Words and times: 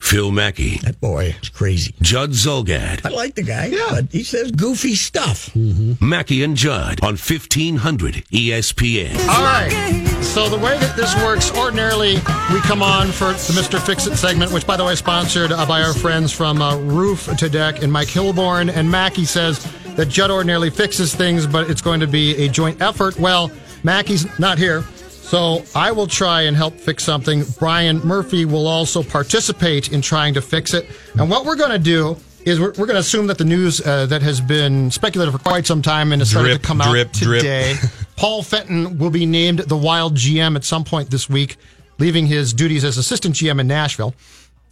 Phil 0.00 0.30
Mackey, 0.30 0.78
That 0.78 1.00
boy 1.00 1.34
is 1.42 1.48
crazy. 1.50 1.94
Judd 2.00 2.30
Zulgad, 2.30 3.04
I 3.04 3.10
like 3.10 3.34
the 3.34 3.42
guy, 3.42 3.70
but 3.90 4.06
he 4.10 4.22
says 4.22 4.50
goofy 4.52 4.94
stuff. 4.94 5.54
Mackey 6.00 6.42
and 6.44 6.56
Judd 6.56 7.00
on 7.02 7.16
1500 7.16 8.14
ESPN. 8.32 9.14
All 9.28 9.42
right. 9.42 10.06
So 10.22 10.48
the 10.48 10.56
way 10.56 10.78
that 10.78 10.96
this 10.96 11.14
works, 11.16 11.50
ordinarily 11.58 12.14
we 12.52 12.60
come 12.60 12.82
on 12.82 13.08
for 13.08 13.26
the 13.32 13.54
Mr. 13.60 13.78
Fix 13.84 14.06
It 14.06 14.16
segment, 14.16 14.52
which 14.52 14.66
by 14.66 14.76
the 14.76 14.84
way 14.84 14.92
is 14.94 14.98
sponsored 15.00 15.52
uh, 15.52 15.66
by 15.66 15.82
our 15.82 15.92
friends 15.92 16.32
from 16.32 16.62
uh, 16.62 16.76
Roof 16.78 17.28
to 17.36 17.48
Deck 17.50 17.82
and 17.82 17.92
Mike 17.92 18.08
Hilborn. 18.08 18.70
And 18.74 18.90
Mackey 18.90 19.24
says 19.26 19.62
that 19.96 20.06
Judd 20.08 20.30
ordinarily 20.30 20.70
fixes 20.70 21.14
things, 21.14 21.46
but 21.46 21.68
it's 21.68 21.82
going 21.82 22.00
to 22.00 22.06
be 22.06 22.36
a 22.44 22.48
joint 22.48 22.80
effort. 22.80 23.18
Well, 23.18 23.50
Mackey's 23.82 24.26
not 24.38 24.56
here. 24.58 24.84
So 25.28 25.62
I 25.74 25.92
will 25.92 26.06
try 26.06 26.42
and 26.42 26.56
help 26.56 26.80
fix 26.80 27.04
something. 27.04 27.44
Brian 27.58 27.98
Murphy 27.98 28.46
will 28.46 28.66
also 28.66 29.02
participate 29.02 29.92
in 29.92 30.00
trying 30.00 30.32
to 30.32 30.40
fix 30.40 30.72
it. 30.72 30.88
And 31.18 31.28
what 31.28 31.44
we're 31.44 31.54
going 31.54 31.70
to 31.70 31.78
do 31.78 32.16
is 32.46 32.58
we're, 32.58 32.68
we're 32.68 32.86
going 32.86 32.94
to 32.94 33.00
assume 33.00 33.26
that 33.26 33.36
the 33.36 33.44
news 33.44 33.86
uh, 33.86 34.06
that 34.06 34.22
has 34.22 34.40
been 34.40 34.90
speculated 34.90 35.32
for 35.32 35.38
quite 35.38 35.66
some 35.66 35.82
time 35.82 36.12
and 36.12 36.22
has 36.22 36.30
started 36.30 36.54
to 36.54 36.66
come 36.66 36.78
drip, 36.78 37.08
out 37.08 37.12
today. 37.12 37.74
Paul 38.16 38.42
Fenton 38.42 38.96
will 38.96 39.10
be 39.10 39.26
named 39.26 39.58
the 39.58 39.76
Wild 39.76 40.14
GM 40.14 40.56
at 40.56 40.64
some 40.64 40.82
point 40.82 41.10
this 41.10 41.28
week, 41.28 41.58
leaving 41.98 42.26
his 42.26 42.54
duties 42.54 42.82
as 42.82 42.96
assistant 42.96 43.34
GM 43.34 43.60
in 43.60 43.66
Nashville 43.66 44.14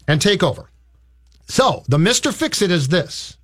and 0.08 0.22
take 0.22 0.42
over. 0.42 0.70
So 1.48 1.84
the 1.86 1.98
Mr. 1.98 2.32
Fix 2.32 2.62
It 2.62 2.70
is 2.70 2.88
this, 2.88 3.36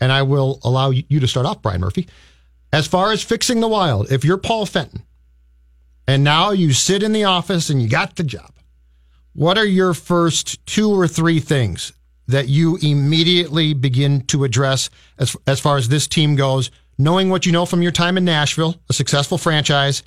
and 0.00 0.10
I 0.10 0.22
will 0.22 0.58
allow 0.64 0.90
you 0.90 1.20
to 1.20 1.28
start 1.28 1.46
off, 1.46 1.62
Brian 1.62 1.80
Murphy. 1.80 2.08
As 2.72 2.88
far 2.88 3.12
as 3.12 3.22
fixing 3.22 3.60
the 3.60 3.68
Wild, 3.68 4.10
if 4.10 4.24
you're 4.24 4.36
Paul 4.36 4.66
Fenton, 4.66 5.04
and 6.10 6.24
now 6.24 6.50
you 6.50 6.72
sit 6.72 7.04
in 7.04 7.12
the 7.12 7.22
office 7.22 7.70
and 7.70 7.80
you 7.80 7.88
got 7.88 8.16
the 8.16 8.24
job. 8.24 8.52
What 9.32 9.56
are 9.56 9.64
your 9.64 9.94
first 9.94 10.66
two 10.66 10.90
or 10.90 11.06
three 11.06 11.38
things 11.38 11.92
that 12.26 12.48
you 12.48 12.78
immediately 12.82 13.74
begin 13.74 14.22
to 14.22 14.42
address 14.42 14.90
as, 15.18 15.36
as 15.46 15.60
far 15.60 15.76
as 15.76 15.88
this 15.88 16.08
team 16.08 16.34
goes, 16.34 16.72
knowing 16.98 17.30
what 17.30 17.46
you 17.46 17.52
know 17.52 17.64
from 17.64 17.80
your 17.80 17.92
time 17.92 18.16
in 18.16 18.24
Nashville, 18.24 18.74
a 18.88 18.92
successful 18.92 19.38
franchise, 19.38 20.02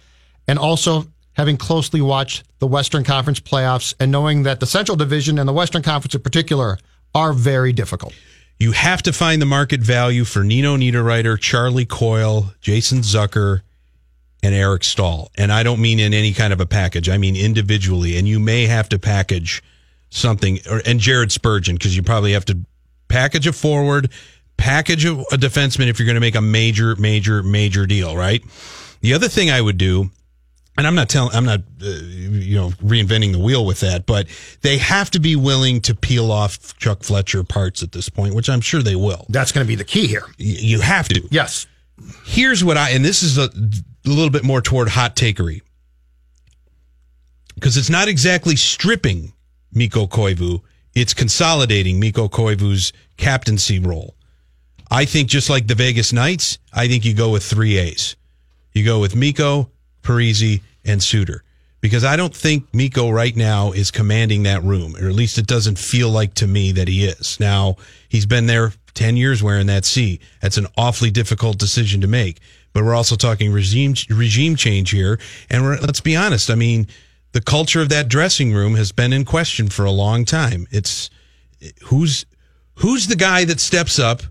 and 0.46 0.60
also 0.60 1.06
having 1.38 1.56
closely 1.56 2.02
watched 2.02 2.44
the 2.60 2.68
Western 2.68 3.06
Conference 3.06 3.40
playoffs 3.40 3.94
and 3.98 4.12
knowing 4.12 4.44
that 4.44 4.60
the 4.60 4.66
Central 4.66 4.98
Division 4.98 5.40
and 5.40 5.48
the 5.48 5.54
Western 5.54 5.84
Conference 5.84 6.16
in 6.16 6.22
particular 6.22 6.78
are 7.16 7.32
very 7.32 7.72
difficult? 7.72 8.14
You 8.60 8.74
have 8.74 9.04
to 9.04 9.14
find 9.14 9.42
the 9.42 9.46
market 9.46 9.80
value 9.80 10.26
for 10.26 10.44
Nino 10.44 10.76
Niederreiter, 10.76 11.40
Charlie 11.40 11.86
Coyle, 11.86 12.54
Jason 12.60 13.00
Zucker, 13.00 13.62
and 14.44 14.54
Eric 14.54 14.84
Staal. 14.84 15.32
And 15.38 15.52
I 15.52 15.64
don't 15.64 15.80
mean 15.82 16.00
in 16.00 16.14
any 16.14 16.34
kind 16.34 16.54
of 16.54 16.60
a 16.62 16.66
package. 16.68 17.10
I 17.10 17.18
mean 17.18 17.36
individually. 17.36 18.18
And 18.18 18.28
you 18.28 18.40
may 18.40 18.68
have 18.68 18.90
to 18.90 19.00
package 19.00 19.64
something, 20.12 20.60
or, 20.70 20.82
and 20.86 21.00
Jared 21.00 21.32
Spurgeon, 21.32 21.76
because 21.76 21.96
you 21.96 22.04
probably 22.04 22.34
have 22.34 22.46
to 22.46 22.60
package 23.08 23.48
a 23.48 23.54
forward, 23.54 24.12
package 24.58 25.06
a, 25.06 25.14
a 25.14 25.38
defenseman 25.38 25.88
if 25.88 25.98
you're 25.98 26.06
going 26.06 26.16
to 26.16 26.22
make 26.22 26.36
a 26.36 26.42
major, 26.42 26.96
major, 26.98 27.42
major 27.42 27.88
deal, 27.88 28.16
right? 28.16 28.44
The 29.02 29.14
other 29.14 29.28
thing 29.28 29.50
I 29.50 29.60
would 29.62 29.78
do, 29.78 30.12
and 30.78 30.88
I'm 30.88 30.96
not 30.96 31.08
telling, 31.10 31.36
I'm 31.36 31.46
not, 31.46 31.60
uh, 31.82 31.86
you 31.88 32.56
know, 32.58 32.70
reinventing 32.84 33.32
the 33.32 33.40
wheel 33.40 33.66
with 33.66 33.80
that, 33.82 34.06
but 34.06 34.28
they 34.62 34.78
have 34.80 35.10
to 35.12 35.20
be 35.20 35.36
willing 35.36 35.82
to 35.82 35.96
peel 35.96 36.32
off 36.32 36.78
Chuck 36.80 37.04
Fletcher 37.04 37.44
parts 37.44 37.82
at 37.84 37.92
this 37.92 38.10
point, 38.10 38.34
which 38.36 38.50
I'm 38.50 38.62
sure 38.62 38.82
they 38.82 38.96
will. 38.96 39.26
That's 39.30 39.52
going 39.52 39.66
to 39.66 39.68
be 39.68 39.76
the 39.76 39.84
key 39.84 40.08
here. 40.08 40.24
Y- 40.40 40.46
You 40.60 40.82
have 40.82 41.08
to. 41.10 41.22
Yes. 41.32 41.68
Here's 42.26 42.64
what 42.64 42.76
I, 42.78 42.90
and 42.92 43.06
this 43.06 43.22
is 43.24 43.38
a, 43.38 43.50
a 44.06 44.10
little 44.10 44.30
bit 44.30 44.44
more 44.44 44.62
toward 44.62 44.90
hot 44.90 45.16
takery, 45.16 45.62
because 47.56 47.78
it's 47.78 47.90
not 47.90 48.08
exactly 48.08 48.56
stripping 48.56 49.34
Mikko 49.74 50.08
Koivu, 50.08 50.62
it's 50.94 51.14
consolidating 51.14 52.00
Mikko 52.00 52.28
Koivu's 52.28 52.94
captaincy 53.18 53.80
role. 53.80 54.16
I 54.92 55.06
think 55.06 55.30
just 55.30 55.50
like 55.50 55.68
the 55.68 55.76
Vegas 55.76 56.14
Knights, 56.14 56.60
I 56.72 56.88
think 56.88 57.06
you 57.06 57.14
go 57.16 57.32
with 57.32 57.44
three 57.44 57.78
A's. 57.78 58.16
You 58.74 58.86
go 58.86 59.00
with 59.00 59.16
Mikko, 59.16 59.72
Parise, 60.04 60.62
and 60.86 61.02
Suter. 61.02 61.44
Because 61.82 62.04
I 62.04 62.16
don't 62.16 62.36
think 62.36 62.74
Mikko 62.74 63.10
right 63.10 63.36
now 63.36 63.72
is 63.72 63.92
commanding 63.92 64.44
that 64.44 64.64
room, 64.64 64.96
or 64.96 65.08
at 65.08 65.16
least 65.16 65.38
it 65.38 65.48
doesn't 65.48 65.78
feel 65.78 66.10
like 66.10 66.34
to 66.36 66.48
me 66.48 66.72
that 66.74 66.88
he 66.88 67.06
is. 67.06 67.40
Now, 67.40 67.76
he's 68.08 68.26
been 68.26 68.46
there 68.46 68.74
10 68.94 69.18
years 69.18 69.44
wearing 69.44 69.68
that 69.68 69.84
C. 69.84 70.20
That's 70.42 70.58
an 70.58 70.68
awfully 70.78 71.12
difficult 71.12 71.58
decision 71.58 72.02
to 72.02 72.08
make. 72.08 72.40
But 72.74 72.84
we're 72.84 72.96
also 72.96 73.16
talking 73.16 73.52
regime 73.52 73.94
regime 74.10 74.56
change 74.56 74.90
here. 74.92 75.20
And 75.50 75.64
we're, 75.64 75.78
let's 75.78 76.02
be 76.02 76.16
honest. 76.16 76.50
I 76.50 76.56
mean, 76.56 76.88
the 77.34 77.42
culture 77.42 77.82
of 77.82 77.90
that 77.90 78.08
dressing 78.08 78.54
room 78.54 78.76
has 78.76 78.92
been 78.92 79.14
in 79.14 79.26
question 79.26 79.70
for 79.70 79.86
a 79.86 79.92
long 79.92 80.26
time. 80.26 80.68
It's 80.72 81.10
who's 81.86 82.26
who's 82.76 83.08
the 83.08 83.16
guy 83.16 83.46
that 83.46 83.60
steps 83.60 84.00
up 84.00 84.24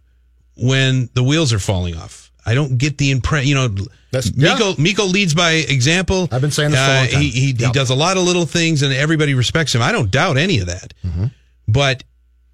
when 0.56 1.08
the 1.14 1.22
wheels 1.22 1.52
are 1.52 1.58
falling 1.58 1.96
off. 1.96 2.30
I 2.44 2.54
don't 2.54 2.76
get 2.78 2.98
the 2.98 3.12
impression. 3.12 3.48
You 3.48 3.54
know, 3.54 3.68
That's- 4.10 4.34
Mikko. 4.34 4.70
yeah. 4.70 4.74
Mikko 4.78 5.04
leads 5.06 5.32
by 5.34 5.52
example. 5.52 6.28
I've 6.32 6.40
been 6.40 6.50
saying 6.50 6.72
this 6.72 6.80
for 6.80 6.90
a 6.90 6.94
long 6.96 7.08
time. 7.08 7.20
He 7.22 7.28
he, 7.30 7.40
he 7.46 7.52
Yep. 7.52 7.72
does 7.72 7.90
a 7.90 7.94
lot 7.94 8.16
of 8.16 8.24
little 8.24 8.46
things, 8.46 8.82
and 8.82 8.92
everybody 8.92 9.34
respects 9.34 9.72
him. 9.74 9.82
I 9.82 9.92
don't 9.92 10.10
doubt 10.10 10.36
any 10.36 10.58
of 10.58 10.66
that. 10.66 10.92
Mm-hmm. 11.06 11.26
But 11.68 12.02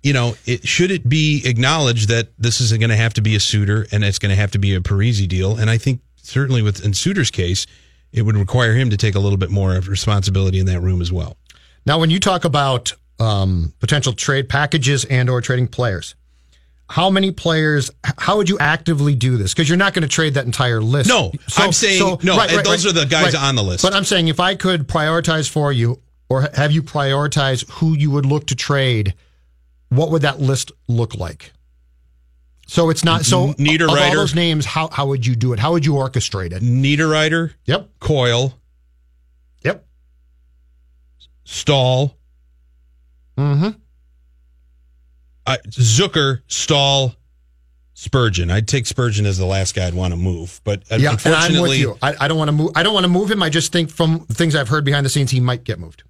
you 0.03 0.13
know, 0.13 0.37
it 0.47 0.67
should 0.67 0.91
it 0.91 1.09
be 1.09 1.43
acknowledged 1.45 2.09
that 2.09 2.29
this 2.39 2.61
is 2.61 2.73
going 2.73 2.91
to 2.91 2.97
have 2.97 3.15
to 3.15 3.21
be 3.21 3.35
a 3.35 3.41
Suter, 3.41 3.87
and 3.93 4.05
it's 4.05 4.19
going 4.19 4.31
to 4.31 4.37
have 4.37 4.53
to 4.53 4.59
be 4.59 4.75
a 4.75 4.81
Parise 4.81 5.27
deal. 5.29 5.57
And 5.57 5.69
I 5.69 5.79
think 5.79 6.01
certainly 6.17 6.63
with 6.63 6.85
in 6.85 6.95
Suter's 6.95 7.31
case, 7.31 7.67
it 8.13 8.23
would 8.23 8.37
require 8.37 8.75
him 8.75 8.91
to 8.91 8.97
take 8.97 9.15
a 9.15 9.19
little 9.19 9.39
bit 9.39 9.51
more 9.51 9.75
of 9.77 9.89
responsibility 9.89 10.59
in 10.59 10.67
that 10.67 10.81
room 10.81 11.01
as 11.03 11.13
well. 11.13 11.37
Now, 11.85 11.99
when 11.99 12.11
you 12.11 12.21
talk 12.21 12.45
about 12.45 12.93
um, 13.19 13.73
potential 13.81 14.13
trade 14.13 14.49
packages 14.49 15.05
and 15.05 15.29
or 15.29 15.41
trading 15.41 15.67
players, 15.69 16.15
how 16.91 17.11
many 17.11 17.33
players? 17.33 17.91
How 18.03 18.39
would 18.39 18.49
you 18.49 18.59
actively 18.59 19.15
do 19.15 19.37
this? 19.37 19.53
Because 19.53 19.69
you're 19.69 19.77
not 19.77 19.93
going 19.93 20.03
to 20.03 20.09
trade 20.09 20.35
that 20.35 20.47
entire 20.47 20.81
list. 20.81 21.09
No, 21.09 21.33
I'm 21.57 21.73
saying- 21.73 22.19
no, 22.23 22.41
and 22.41 22.65
those 22.65 22.87
are 22.87 22.93
the 22.93 23.05
guys 23.05 23.35
on 23.35 23.57
the 23.57 23.63
list. 23.63 23.83
But 23.83 23.93
I'm 23.95 24.05
saying 24.05 24.29
if 24.29 24.41
I 24.41 24.55
could 24.55 24.89
prioritize 24.89 25.49
for 25.51 25.71
you, 25.73 26.01
or 26.31 26.49
have 26.55 26.73
you 26.73 26.83
prioritize 26.83 27.69
who 27.73 27.95
you 27.95 28.11
would 28.11 28.25
look 28.27 28.47
to 28.49 28.55
trade, 28.55 29.15
what 29.91 30.11
would 30.11 30.23
that 30.23 30.41
list 30.41 30.73
look 30.89 31.15
like? 31.15 31.53
So 32.67 32.91
it's 32.91 33.03
not 33.05 33.25
so. 33.25 33.55
Niederreiter. 33.55 33.85
Of 33.85 33.99
all 33.99 34.15
those 34.15 34.35
names, 34.35 34.67
how 34.67 34.89
how 34.89 35.07
would 35.07 35.25
you 35.27 35.35
do 35.35 35.53
it? 35.55 35.59
How 35.59 35.73
would 35.73 35.87
you 35.87 35.95
orchestrate 35.95 36.53
it? 36.53 36.63
Niederreiter, 36.63 37.53
Yep. 37.65 37.89
Coyle. 37.99 38.53
Yep. 39.63 39.87
Staal. 41.45 42.15
Mm-hmm. 43.39 43.69
uh, 45.47 45.57
Zucker, 45.69 46.41
Staal, 46.49 47.15
Spurgeon. 47.95 48.51
I'd 48.51 48.67
take 48.69 48.85
Spurgeon 48.85 49.25
as 49.27 49.39
the 49.39 49.47
last 49.47 49.75
guy 49.75 49.87
I'd 49.87 49.95
want 49.95 50.13
to 50.13 50.17
move, 50.19 50.61
but 50.65 50.83
uh, 50.91 50.97
Yeah, 50.97 50.97
and 50.97 51.07
I'm 51.07 51.13
with 51.15 51.27
unfortunately, 51.27 51.79
you. 51.79 51.97
I, 52.03 52.15
I 52.21 52.29
don't 52.29 52.37
want 52.37 52.49
to 52.49 52.53
move. 52.53 52.73
I 52.75 52.83
don't 52.83 52.93
want 52.95 53.05
to 53.05 53.09
move 53.09 53.31
him. 53.31 53.43
I 53.43 53.49
just 53.49 53.73
think 53.73 53.91
from 53.91 54.27
the 54.29 54.35
things 54.35 54.55
I've 54.55 54.69
heard 54.69 54.85
behind 54.85 55.07
the 55.07 55.11
scenes, 55.11 55.31
he 55.31 55.41
might 55.41 55.65
get 55.65 55.79
moved. 55.79 56.03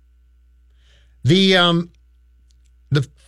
The 1.25 1.57
um, 1.57 1.91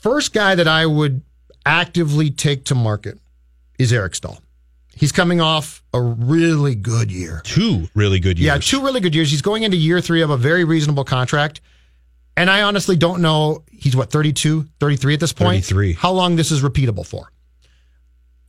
first 0.00 0.32
guy 0.32 0.55
that 0.55 0.69
I 0.69 0.87
would 0.87 1.23
actively 1.67 2.31
take 2.31 2.64
to 2.67 2.75
market 2.75 3.19
is 3.79 3.93
Eric 3.93 4.14
Staal. 4.14 4.41
He's 4.94 5.12
coming 5.12 5.41
off 5.41 5.82
a 5.94 6.00
really 6.00 6.75
good 6.75 7.11
year. 7.11 7.41
two 7.44 7.88
really 7.94 8.20
good 8.20 8.38
years. 8.38 8.47
Yeah, 8.47 8.58
two 8.58 8.85
really 8.85 9.00
good 9.00 9.14
years. 9.14 9.31
He's 9.31 9.43
going 9.43 9.62
into 9.62 9.76
year 9.76 10.00
three 10.00 10.20
of 10.20 10.31
a 10.31 10.37
very 10.37 10.64
reasonable 10.64 11.05
contract. 11.05 11.61
and 12.37 12.50
I 12.50 12.62
honestly 12.62 12.97
don't 12.97 13.23
know. 13.23 13.64
He's 13.70 13.97
what 13.97 14.11
32, 14.11 14.67
33 14.79 15.14
at 15.14 15.20
this 15.20 15.32
point. 15.32 15.64
33. 15.64 15.94
How 15.94 16.12
long 16.12 16.37
this 16.37 16.50
is 16.50 16.62
repeatable 16.62 17.06
for? 17.06 17.31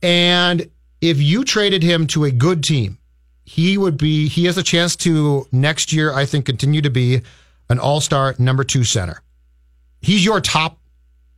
And 0.02 0.68
if 1.00 1.20
you 1.20 1.44
traded 1.44 1.82
him 1.82 2.06
to 2.08 2.24
a 2.24 2.30
good 2.30 2.62
team, 2.62 2.98
he 3.44 3.76
would 3.78 3.96
be. 3.96 4.28
He 4.28 4.44
has 4.46 4.56
a 4.58 4.62
chance 4.62 4.94
to 4.96 5.46
next 5.52 5.92
year. 5.92 6.12
I 6.12 6.26
think 6.26 6.46
continue 6.46 6.80
to 6.82 6.90
be 6.90 7.22
an 7.70 7.78
all 7.78 8.00
star 8.00 8.34
number 8.38 8.64
two 8.64 8.84
center. 8.84 9.22
He's 10.00 10.24
your 10.24 10.40
top 10.40 10.78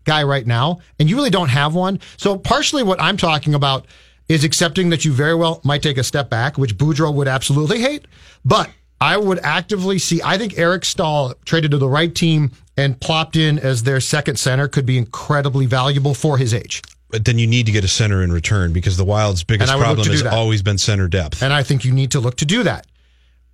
guy 0.05 0.23
right 0.23 0.47
now, 0.47 0.79
and 0.99 1.09
you 1.11 1.17
really 1.17 1.31
don't 1.31 1.49
have 1.49 1.75
one. 1.75 2.01
So 2.17 2.37
partially 2.39 2.83
what 2.83 3.01
I'm 3.01 3.17
talking 3.17 3.55
about 3.55 3.87
is 4.29 4.45
accepting 4.45 4.91
that 4.91 5.05
you 5.05 5.13
very 5.13 5.35
well 5.35 5.61
might 5.65 5.83
take 5.83 5.99
a 5.99 6.05
step 6.05 6.31
back, 6.31 6.57
which 6.57 6.77
Boudreau 6.79 7.13
would 7.15 7.29
absolutely 7.29 7.81
hate. 7.81 8.07
But 8.45 8.71
I 9.01 9.17
would 9.17 9.39
actively 9.41 9.99
see. 9.99 10.21
I 10.25 10.39
think 10.39 10.57
Eric 10.59 10.85
Staal 10.85 11.35
traded 11.45 11.73
to 11.73 11.79
the 11.79 11.89
right 11.89 12.15
team 12.15 12.53
and 12.77 12.99
plopped 13.01 13.37
in 13.37 13.59
as 13.59 13.83
their 13.83 14.01
second 14.01 14.37
center 14.39 14.67
could 14.67 14.87
be 14.87 14.97
incredibly 14.97 15.67
valuable 15.67 16.15
for 16.15 16.39
his 16.39 16.55
age. 16.55 16.81
But 17.11 17.25
then 17.27 17.39
you 17.39 17.47
need 17.47 17.67
to 17.67 17.73
get 17.73 17.85
a 17.85 17.89
center 17.89 18.23
in 18.23 18.33
return 18.33 18.73
because 18.73 18.97
the 18.97 19.05
Wild's 19.05 19.45
biggest 19.45 19.71
And 19.71 19.77
I 19.77 19.77
would 19.77 19.99
look 19.99 20.07
problem 20.07 20.13
has 20.13 20.23
that. 20.25 20.33
always 20.33 20.63
been 20.63 20.79
center 20.79 21.07
depth. 21.07 21.43
and 21.43 21.53
I 21.53 21.63
think 21.63 21.85
you 21.85 21.93
need 21.93 22.11
to 22.13 22.21
look 22.21 22.37
to 22.39 22.45
do 22.47 22.63
that. 22.63 22.87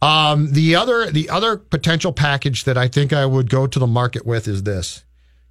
Um, 0.02 0.52
the 0.52 0.76
other 0.76 1.11
the 1.11 1.29
other 1.29 1.58
potential 1.58 2.12
package 2.12 2.64
that 2.64 2.79
I 2.79 2.88
think 2.88 3.12
I 3.12 3.26
would 3.26 3.50
go 3.50 3.67
to 3.67 3.79
the 3.79 3.87
market 3.87 4.25
with 4.25 4.49
is 4.49 4.62
this: 4.62 5.05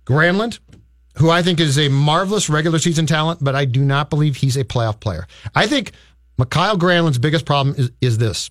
Granlund, 0.07 0.57
who 1.19 1.29
I 1.29 1.41
think 1.41 1.59
is 1.59 1.77
a 1.77 1.89
marvelous 1.89 2.49
regular 2.49 2.79
season 2.79 3.05
talent, 3.05 3.43
but 3.43 3.55
I 3.55 3.65
do 3.65 3.83
not 3.83 4.09
believe 4.09 4.37
he's 4.37 4.57
a 4.57 4.63
playoff 4.63 4.99
player. 4.99 5.27
I 5.53 5.67
think 5.67 5.91
Mikael 6.37 6.77
Granlund's 6.77 7.17
biggest 7.17 7.45
problem 7.45 7.75
is 7.77 7.91
is 8.01 8.17
this: 8.17 8.49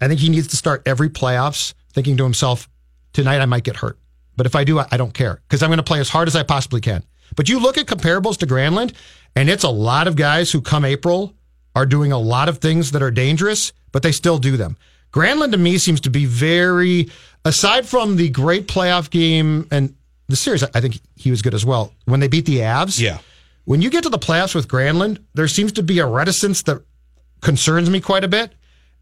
I 0.00 0.08
think 0.08 0.20
he 0.20 0.28
needs 0.28 0.48
to 0.48 0.56
start 0.56 0.82
every 0.86 1.08
playoffs 1.08 1.74
thinking 1.92 2.16
to 2.18 2.24
himself, 2.24 2.68
"Tonight 3.12 3.40
I 3.40 3.46
might 3.46 3.64
get 3.64 3.76
hurt, 3.76 3.98
but 4.36 4.46
if 4.46 4.54
I 4.54 4.64
do, 4.64 4.78
I, 4.78 4.86
I 4.92 4.96
don't 4.96 5.14
care 5.14 5.40
because 5.48 5.62
I'm 5.62 5.70
going 5.70 5.78
to 5.78 5.82
play 5.82 6.00
as 6.00 6.10
hard 6.10 6.28
as 6.28 6.36
I 6.36 6.42
possibly 6.42 6.80
can." 6.80 7.04
But 7.36 7.48
you 7.48 7.58
look 7.58 7.78
at 7.78 7.86
comparables 7.86 8.38
to 8.38 8.46
Granlund, 8.46 8.94
and 9.34 9.48
it's 9.48 9.64
a 9.64 9.70
lot 9.70 10.08
of 10.08 10.16
guys 10.16 10.50
who 10.52 10.60
come 10.60 10.84
April 10.84 11.34
are 11.74 11.86
doing 11.86 12.12
a 12.12 12.18
lot 12.18 12.48
of 12.48 12.58
things 12.58 12.90
that 12.92 13.02
are 13.02 13.10
dangerous, 13.10 13.72
but 13.92 14.02
they 14.02 14.12
still 14.12 14.38
do 14.38 14.56
them. 14.56 14.76
Granlund 15.12 15.52
to 15.52 15.58
me 15.58 15.78
seems 15.78 16.00
to 16.02 16.10
be 16.10 16.26
very, 16.26 17.10
aside 17.44 17.86
from 17.86 18.16
the 18.16 18.28
great 18.28 18.68
playoff 18.68 19.10
game 19.10 19.66
and 19.70 19.94
the 20.28 20.36
series, 20.36 20.62
I 20.62 20.80
think 20.80 21.00
he 21.16 21.30
was 21.30 21.42
good 21.42 21.54
as 21.54 21.64
well. 21.64 21.92
When 22.04 22.20
they 22.20 22.28
beat 22.28 22.44
the 22.46 22.58
Avs, 22.58 23.00
Yeah. 23.00 23.18
when 23.64 23.80
you 23.82 23.90
get 23.90 24.02
to 24.04 24.10
the 24.10 24.18
playoffs 24.18 24.54
with 24.54 24.68
Granlund, 24.68 25.18
there 25.34 25.48
seems 25.48 25.72
to 25.72 25.82
be 25.82 25.98
a 25.98 26.06
reticence 26.06 26.62
that 26.62 26.82
concerns 27.40 27.88
me 27.90 28.00
quite 28.00 28.24
a 28.24 28.28
bit. 28.28 28.52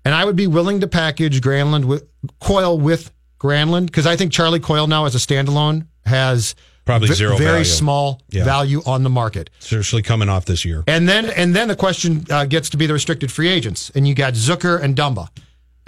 And 0.05 0.15
I 0.15 0.25
would 0.25 0.37
be 0.37 0.47
willing 0.47 0.81
to 0.81 0.87
package 0.87 1.41
Granlund 1.41 1.85
with 1.87 2.05
Coyle 2.41 2.79
with 2.79 3.11
Granlund 3.41 3.87
because 3.87 4.07
I 4.07 4.15
think 4.17 4.33
Charlie 4.33 4.61
Coyle 4.61 4.87
now 4.87 5.05
as 5.05 5.15
a 5.15 5.19
standalone 5.19 5.87
has 6.05 6.55
Probably 6.85 7.09
ve- 7.09 7.15
zero 7.15 7.37
very 7.37 7.51
value. 7.51 7.65
small 7.65 8.23
Yeah. 8.31 8.45
value 8.45 8.83
on 8.87 9.03
the 9.03 9.11
market. 9.11 9.51
Seriously 9.59 10.03
coming 10.03 10.29
off 10.29 10.45
this 10.45 10.65
year. 10.65 10.85
And 10.87 11.09
then 11.09 11.27
and 11.31 11.57
then 11.57 11.67
the 11.67 11.75
question 11.75 12.25
uh, 12.31 12.45
gets 12.45 12.71
to 12.71 12.77
be 12.77 12.87
the 12.87 12.93
restricted 12.93 13.33
free 13.33 13.49
agents, 13.49 13.91
and 13.97 14.07
you 14.07 14.15
got 14.15 14.35
Zucker 14.35 14.81
and 14.81 14.95
Dumba. 14.97 15.29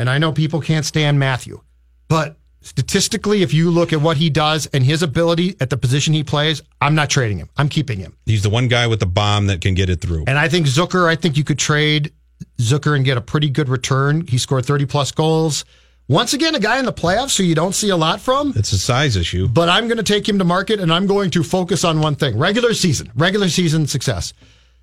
And 0.00 0.10
I 0.10 0.18
know 0.18 0.32
people 0.32 0.60
can't 0.60 0.84
stand 0.84 1.20
Matthew, 1.20 1.60
but 2.08 2.37
statistically, 2.60 3.42
if 3.42 3.52
you 3.52 3.70
look 3.70 3.92
at 3.92 4.00
what 4.00 4.16
he 4.16 4.30
does 4.30 4.66
and 4.66 4.84
his 4.84 5.02
ability 5.02 5.56
at 5.60 5.70
the 5.70 5.76
position 5.76 6.14
he 6.14 6.24
plays, 6.24 6.62
I'm 6.80 6.94
not 6.94 7.10
trading 7.10 7.38
him. 7.38 7.48
I'm 7.56 7.68
keeping 7.68 7.98
him. 7.98 8.16
He's 8.26 8.42
the 8.42 8.50
one 8.50 8.68
guy 8.68 8.86
with 8.86 9.00
the 9.00 9.06
bomb 9.06 9.46
that 9.46 9.60
can 9.60 9.74
get 9.74 9.88
it 9.90 10.00
through. 10.00 10.24
And 10.26 10.38
I 10.38 10.48
think 10.48 10.66
Zucker, 10.66 11.08
I 11.08 11.16
think 11.16 11.36
you 11.36 11.44
could 11.44 11.58
trade 11.58 12.12
Zucker 12.58 12.94
and 12.94 13.04
get 13.04 13.16
a 13.16 13.20
pretty 13.20 13.50
good 13.50 13.68
return. 13.68 14.26
He 14.26 14.38
scored 14.38 14.66
30 14.66 14.86
plus 14.86 15.12
goals. 15.12 15.64
Once 16.08 16.32
again, 16.32 16.54
a 16.54 16.60
guy 16.60 16.78
in 16.78 16.86
the 16.86 16.92
playoffs 16.92 17.36
who 17.36 17.44
you 17.44 17.54
don't 17.54 17.74
see 17.74 17.90
a 17.90 17.96
lot 17.96 18.20
from. 18.20 18.52
It's 18.56 18.72
a 18.72 18.78
size 18.78 19.14
issue. 19.14 19.46
But 19.46 19.68
I'm 19.68 19.88
going 19.88 19.98
to 19.98 20.02
take 20.02 20.26
him 20.26 20.38
to 20.38 20.44
market 20.44 20.80
and 20.80 20.92
I'm 20.92 21.06
going 21.06 21.30
to 21.32 21.42
focus 21.42 21.84
on 21.84 22.00
one 22.00 22.14
thing 22.14 22.38
regular 22.38 22.72
season, 22.72 23.12
regular 23.14 23.48
season 23.48 23.86
success. 23.86 24.32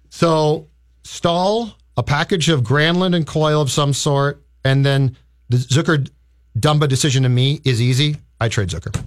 So, 0.09 0.67
Staal 1.03 1.75
a 1.97 2.03
package 2.03 2.49
of 2.49 2.61
Granlund 2.61 3.15
and 3.15 3.25
Coyle 3.25 3.61
of 3.61 3.71
some 3.71 3.93
sort, 3.93 4.43
and 4.63 4.85
then 4.85 5.15
the 5.49 5.57
Zucker 5.57 6.09
Dumba 6.57 6.87
decision 6.87 7.23
to 7.23 7.29
me 7.29 7.61
is 7.63 7.81
easy. 7.81 8.17
I 8.39 8.49
trade 8.49 8.69
Zucker. 8.69 9.03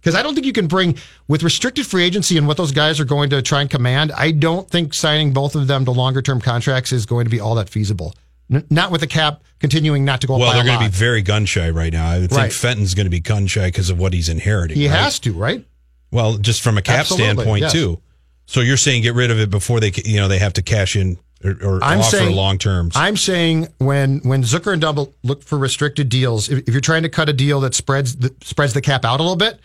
Because 0.00 0.14
I 0.14 0.22
don't 0.22 0.34
think 0.34 0.46
you 0.46 0.52
can 0.52 0.68
bring, 0.68 0.96
with 1.26 1.42
restricted 1.42 1.86
free 1.86 2.04
agency 2.04 2.38
and 2.38 2.46
what 2.46 2.56
those 2.56 2.70
guys 2.70 3.00
are 3.00 3.04
going 3.04 3.30
to 3.30 3.42
try 3.42 3.60
and 3.60 3.68
command, 3.68 4.12
I 4.12 4.30
don't 4.30 4.68
think 4.70 4.94
signing 4.94 5.32
both 5.32 5.56
of 5.56 5.66
them 5.66 5.84
to 5.84 5.90
longer 5.90 6.22
term 6.22 6.40
contracts 6.40 6.92
is 6.92 7.06
going 7.06 7.24
to 7.24 7.30
be 7.30 7.40
all 7.40 7.56
that 7.56 7.68
feasible. 7.68 8.14
N- 8.52 8.64
not 8.70 8.92
with 8.92 9.00
the 9.00 9.08
cap 9.08 9.42
continuing 9.58 10.04
not 10.04 10.20
to 10.20 10.28
go 10.28 10.38
Well, 10.38 10.52
they're 10.52 10.64
going 10.64 10.78
to 10.78 10.84
be 10.84 10.90
very 10.90 11.22
gun 11.22 11.44
shy 11.44 11.70
right 11.70 11.92
now. 11.92 12.08
I 12.08 12.20
would 12.20 12.30
think 12.30 12.52
Fenton's 12.52 12.94
going 12.94 13.06
to 13.06 13.10
be 13.10 13.18
gun 13.18 13.48
shy 13.48 13.66
because 13.66 13.90
of 13.90 13.98
what 13.98 14.12
he's 14.12 14.28
inheriting. 14.28 14.76
He 14.76 14.86
right? 14.86 14.96
has 14.96 15.18
to, 15.20 15.32
right? 15.32 15.64
Well, 16.12 16.38
just 16.38 16.62
from 16.62 16.78
a 16.78 16.82
cap 16.82 17.00
Absolutely, 17.00 17.26
standpoint 17.26 17.62
yes. 17.62 17.72
too. 17.72 18.00
So 18.46 18.60
you're 18.60 18.76
saying 18.76 19.02
get 19.02 19.14
rid 19.14 19.32
of 19.32 19.40
it 19.40 19.50
before 19.50 19.80
they, 19.80 19.90
you 20.04 20.18
know, 20.18 20.28
they 20.28 20.38
have 20.38 20.52
to 20.52 20.62
cash 20.62 20.94
in 20.94 21.18
or, 21.46 21.76
or 21.76 21.84
I'm 21.84 22.00
offer 22.00 22.16
saying 22.16 22.36
long 22.36 22.58
terms. 22.58 22.94
I'm 22.96 23.16
saying 23.16 23.68
when 23.78 24.18
when 24.20 24.42
Zucker 24.42 24.72
and 24.72 24.82
Dumba 24.82 25.12
look 25.22 25.42
for 25.42 25.58
restricted 25.58 26.08
deals, 26.08 26.48
if, 26.48 26.60
if 26.66 26.68
you're 26.68 26.80
trying 26.80 27.02
to 27.02 27.08
cut 27.08 27.28
a 27.28 27.32
deal 27.32 27.60
that 27.60 27.74
spreads 27.74 28.16
the, 28.16 28.34
spreads 28.42 28.72
the 28.72 28.80
cap 28.80 29.04
out 29.04 29.20
a 29.20 29.22
little 29.22 29.36
bit, 29.36 29.60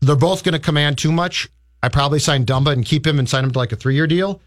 they're 0.00 0.16
both 0.16 0.44
going 0.44 0.52
to 0.54 0.58
command 0.58 0.98
too 0.98 1.12
much. 1.12 1.48
I 1.82 1.88
probably 1.88 2.18
sign 2.18 2.44
Dumba 2.44 2.72
and 2.72 2.84
keep 2.84 3.06
him 3.06 3.18
and 3.18 3.28
sign 3.28 3.44
him 3.44 3.50
to 3.52 3.58
like 3.58 3.72
a 3.72 3.76
three 3.76 3.94
year 3.94 4.06
deal, 4.06 4.40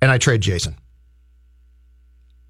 and 0.00 0.10
I 0.10 0.18
trade 0.18 0.40
Jason. 0.40 0.76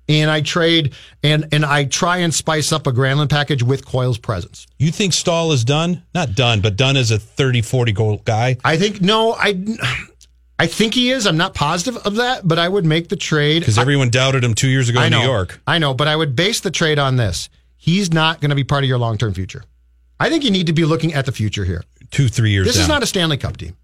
And 0.06 0.30
I 0.30 0.42
trade 0.42 0.92
and 1.22 1.46
and 1.50 1.64
I 1.64 1.84
try 1.84 2.18
and 2.18 2.34
spice 2.34 2.72
up 2.72 2.86
a 2.86 2.92
Granlund 2.92 3.30
package 3.30 3.62
with 3.62 3.86
Coyle's 3.86 4.18
presence. 4.18 4.66
You 4.78 4.90
think 4.90 5.14
Staal 5.14 5.52
is 5.52 5.64
done? 5.64 6.02
Not 6.14 6.34
done, 6.34 6.60
but 6.60 6.76
done 6.76 6.98
as 6.98 7.10
a 7.10 7.18
30, 7.18 7.62
40 7.62 7.92
goal 7.92 8.22
guy. 8.24 8.58
I 8.64 8.76
think 8.76 9.00
no, 9.00 9.32
I 9.32 9.52
I 10.58 10.66
think 10.66 10.94
he 10.94 11.10
is. 11.10 11.26
I'm 11.26 11.36
not 11.36 11.54
positive 11.54 11.96
of 12.06 12.16
that, 12.16 12.46
but 12.46 12.58
I 12.58 12.68
would 12.68 12.84
make 12.84 13.08
the 13.08 13.16
trade 13.16 13.60
Because 13.60 13.78
everyone 13.78 14.10
doubted 14.10 14.44
him 14.44 14.54
two 14.54 14.68
years 14.68 14.88
ago 14.88 15.00
I 15.00 15.06
in 15.06 15.10
know, 15.12 15.20
New 15.20 15.26
York. 15.26 15.60
I 15.66 15.78
know, 15.78 15.94
but 15.94 16.06
I 16.06 16.14
would 16.14 16.36
base 16.36 16.60
the 16.60 16.70
trade 16.70 16.98
on 16.98 17.16
this. 17.16 17.48
He's 17.76 18.12
not 18.12 18.40
going 18.40 18.50
to 18.50 18.54
be 18.54 18.64
part 18.64 18.84
of 18.84 18.88
your 18.88 18.98
long 18.98 19.18
term 19.18 19.34
future. 19.34 19.64
I 20.20 20.30
think 20.30 20.44
you 20.44 20.50
need 20.50 20.68
to 20.68 20.72
be 20.72 20.84
looking 20.84 21.12
at 21.12 21.26
the 21.26 21.32
future 21.32 21.64
here. 21.64 21.82
Two, 22.10 22.28
three 22.28 22.52
years 22.52 22.66
This 22.66 22.76
down. 22.76 22.82
is 22.82 22.88
not 22.88 23.02
a 23.02 23.06
Stanley 23.06 23.36
Cup 23.36 23.56
team. 23.56 23.76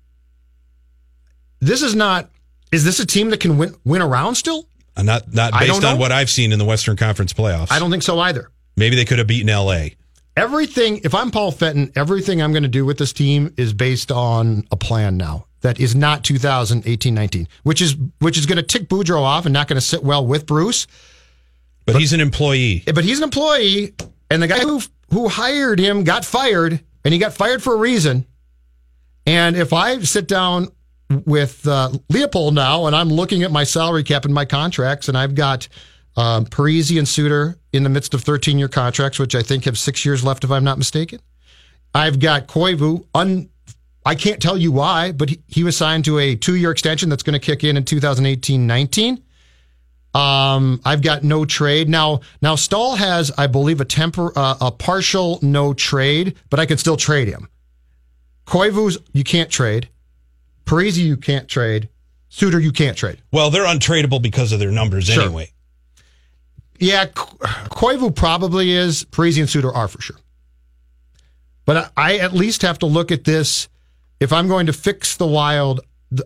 This 1.59 1.83
is 1.83 1.95
not. 1.95 2.31
Is 2.73 2.85
this 2.85 3.01
a 3.01 3.07
team 3.07 3.31
that 3.31 3.41
can 3.41 3.59
win 3.59 3.75
win 3.85 4.01
around 4.01 4.37
still? 4.37 4.67
Uh, 4.97 5.03
not 5.03 5.35
not 5.35 5.53
based 5.59 5.85
on 5.85 5.99
what 5.99 6.13
I've 6.13 6.31
seen 6.31 6.53
in 6.53 6.59
the 6.59 6.65
Western 6.65 6.97
Conference 6.97 7.33
playoffs. 7.33 7.73
I 7.73 7.81
don't 7.81 7.91
think 7.91 8.05
so 8.05 8.19
either. 8.21 8.51
Maybe 8.77 8.95
they 8.95 9.05
could 9.05 9.19
have 9.19 9.27
beaten 9.27 9.51
L.A. 9.51 9.97
Everything. 10.37 11.01
If 11.03 11.15
I'm 11.15 11.33
Paul 11.33 11.51
Fenton, 11.51 11.93
everything 11.97 12.41
I'm 12.41 12.53
going 12.53 12.63
to 12.63 12.69
do 12.69 12.87
with 12.87 12.97
this 12.97 13.13
team 13.13 13.53
is 13.57 13.73
based 13.73 14.13
on 14.13 14.65
a 14.71 14.77
plan 14.77 15.17
now 15.17 15.47
that 15.63 15.79
is 15.79 15.95
not 15.95 16.23
2018-19, 16.25 17.47
which 17.63 17.83
is 17.83 17.97
which 18.19 18.39
is 18.39 18.47
going 18.47 18.57
to 18.57 18.63
tick 18.63 18.89
Boudreau 18.89 19.23
off 19.23 19.47
and 19.47 19.53
not 19.53 19.69
going 19.69 19.77
to 19.77 19.87
sit 19.87 20.03
well 20.03 20.25
with 20.25 20.47
Bruce. 20.47 20.87
But, 21.87 21.97
he's 21.97 22.13
an 22.13 22.21
employee. 22.21 22.85
but 22.95 23.05
he's 23.05 23.19
an 23.19 23.25
employee, 23.25 23.95
and 24.31 24.43
the 24.43 24.47
guy 24.47 24.61
who 24.61 24.81
who 25.13 25.29
hired 25.29 25.79
him 25.79 26.05
got 26.05 26.25
fired, 26.25 26.81
and 27.05 27.13
he 27.13 27.19
got 27.19 27.33
fired 27.33 27.63
for 27.63 27.75
a 27.75 27.79
reason. 27.79 28.27
And 29.27 29.57
if 29.57 29.73
I 29.73 29.99
sit 30.01 30.29
down 30.29 30.69
with 31.09 31.67
uh, 31.67 31.91
Leipold 32.13 32.55
now, 32.55 32.87
and 32.87 32.95
I'm 32.95 33.09
looking 33.09 33.43
at 33.43 33.51
my 33.51 33.65
salary 33.65 34.05
cap 34.05 34.25
and 34.25 34.33
my 34.33 34.45
contracts, 34.45 35.09
and 35.09 35.19
I've 35.19 35.35
got 35.35 35.69
um, 36.17 36.47
Parise 36.47 36.97
and 36.97 37.09
Suter 37.09 37.59
in 37.73 37.83
the 37.83 37.89
midst 37.89 38.15
of 38.15 38.23
13 38.23 38.59
year 38.59 38.69
contracts, 38.69 39.19
which 39.19 39.35
I 39.35 39.43
think 39.43 39.65
have 39.65 39.79
six 39.79 40.05
years 40.05 40.25
left, 40.25 40.45
if 40.45 40.51
I'm 40.51 40.65
not 40.65 40.79
mistaken. 40.79 41.21
I've 41.95 42.21
got 42.21 42.47
Koivu. 42.47 43.05
Un, 43.15 43.49
I 44.05 44.15
can't 44.15 44.41
tell 44.41 44.57
you 44.57 44.73
why, 44.73 45.13
but 45.13 45.31
he, 45.47 45.63
was 45.63 45.77
signed 45.77 46.07
to 46.07 46.19
a 46.19 46.35
two 46.35 46.55
year 46.57 46.71
extension 46.71 47.09
that's 47.09 47.23
going 47.23 47.39
to 47.39 47.45
kick 47.45 47.65
in 47.65 47.77
in 47.77 47.85
2018 47.85 48.67
19. 48.67 49.23
Um, 50.13 50.81
I've 50.85 51.03
got 51.03 51.23
no 51.23 51.45
trade 51.45 51.89
now. 51.89 52.21
Now 52.43 52.57
Staal 52.57 52.97
has, 52.97 53.31
I 53.39 53.47
believe, 53.47 53.81
a 53.81 53.85
temper, 53.85 54.33
uh, 54.37 54.57
a 54.61 54.71
partial 54.73 55.39
no 55.43 55.73
trade, 55.75 56.37
but 56.49 56.59
I 56.59 56.67
can 56.67 56.79
still 56.79 56.97
trade 56.97 57.29
him. 57.29 57.49
Koivu's 58.47 58.99
you 59.13 59.23
can't 59.23 59.51
trade. 59.51 59.89
Parise 60.65 60.97
you 60.97 61.17
can't 61.17 61.49
trade. 61.49 61.89
Suter 62.29 62.59
you 62.59 62.73
can't 62.73 62.97
trade. 62.97 63.19
Well, 63.33 63.51
they're 63.51 63.67
untradeable 63.67 64.23
because 64.23 64.53
of 64.53 64.59
their 64.61 64.71
numbers 64.73 65.07
Sure. 65.07 65.25
anyway. 65.25 65.51
Yeah, 66.79 67.07
Koivu 67.07 68.15
probably 68.15 68.71
is. 68.71 69.05
Parise 69.05 69.39
and 69.39 69.49
Suter 69.51 69.73
are 69.73 69.87
for 69.89 70.01
sure. 70.01 70.17
But 71.67 71.93
I, 71.97 72.15
I 72.15 72.19
at 72.19 72.33
least 72.33 72.63
have 72.63 72.79
to 72.81 72.87
look 72.87 73.13
at 73.13 73.25
this. 73.25 73.69
If 74.21 74.33
I'm 74.33 74.49
going 74.49 74.67
to 74.67 74.73
fix 74.73 75.17
the 75.17 75.27
Wild, 75.27 75.81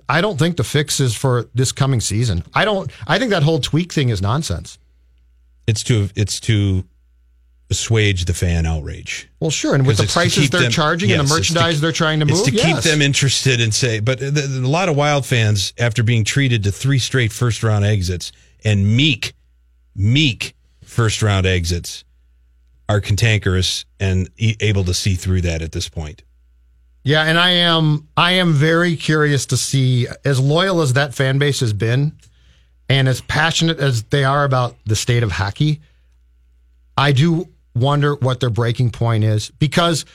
I 0.08 0.20
don't 0.20 0.38
think 0.38 0.56
the 0.56 0.64
fix 0.64 0.98
is 1.00 1.14
for 1.14 1.46
this 1.54 1.72
coming 1.72 2.00
season. 2.00 2.42
I 2.54 2.64
don't. 2.64 2.90
I 3.06 3.18
think 3.18 3.30
that 3.30 3.42
whole 3.42 3.60
tweak 3.60 3.92
thing 3.92 4.08
is 4.08 4.20
nonsense. 4.20 4.78
It's 5.66 5.82
to 5.84 6.08
it's 6.16 6.40
to 6.40 6.84
assuage 7.70 8.26
the 8.26 8.34
fan 8.34 8.66
outrage. 8.66 9.28
Well, 9.40 9.50
sure, 9.50 9.74
and 9.74 9.86
with 9.86 9.96
the 9.96 10.06
prices 10.06 10.50
they're 10.50 10.62
them- 10.62 10.70
charging 10.70 11.10
and 11.12 11.20
the 11.20 11.22
it's 11.24 11.32
to 11.32 11.38
merchandise 11.54 11.80
they're 11.80 11.92
trying 11.92 12.20
to 12.20 12.26
move, 12.26 12.38
It's 12.40 12.44
to 12.44 12.50
keep 12.52 12.76
them 12.78 13.00
interested 13.00 13.60
and 13.60 13.74
say, 13.74 14.00
but 14.00 14.18
the, 14.18 14.30
the- 14.30 14.66
a 14.66 14.68
lot 14.68 14.88
of 14.88 14.96
Wild 14.96 15.24
fans, 15.24 15.72
after 15.78 16.02
being 16.02 16.24
treated 16.24 16.62
to 16.64 16.72
three 16.72 16.98
straight 16.98 17.32
first 17.32 17.62
round 17.62 17.84
exits 17.84 18.32
and 18.64 18.96
meek, 18.96 19.32
meek 19.96 20.54
first 20.82 21.22
round 21.22 21.46
exits, 21.46 22.04
are 22.88 23.00
cantankerous 23.00 23.86
and 23.98 24.28
e- 24.36 24.56
able 24.60 24.84
to 24.84 24.92
see 24.94 25.14
through 25.14 25.40
that 25.42 25.62
at 25.62 25.72
this 25.72 25.88
point. 25.88 26.22
Yeah, 27.04 27.22
and 27.22 27.38
I 27.38 27.50
am 27.50 28.08
I 28.16 28.32
am 28.32 28.54
very 28.54 28.96
curious 28.96 29.46
to 29.46 29.58
see 29.58 30.08
as 30.24 30.40
loyal 30.40 30.80
as 30.80 30.94
that 30.94 31.14
fan 31.14 31.38
base 31.38 31.60
has 31.60 31.74
been 31.74 32.12
and 32.88 33.08
as 33.08 33.20
passionate 33.20 33.78
as 33.78 34.04
they 34.04 34.24
are 34.24 34.44
about 34.44 34.74
the 34.86 34.96
state 34.96 35.22
of 35.22 35.30
hockey. 35.30 35.80
I 36.96 37.12
do 37.12 37.48
wonder 37.74 38.14
what 38.14 38.40
their 38.40 38.50
breaking 38.50 38.90
point 38.90 39.24
is 39.24 39.50
because 39.50 40.06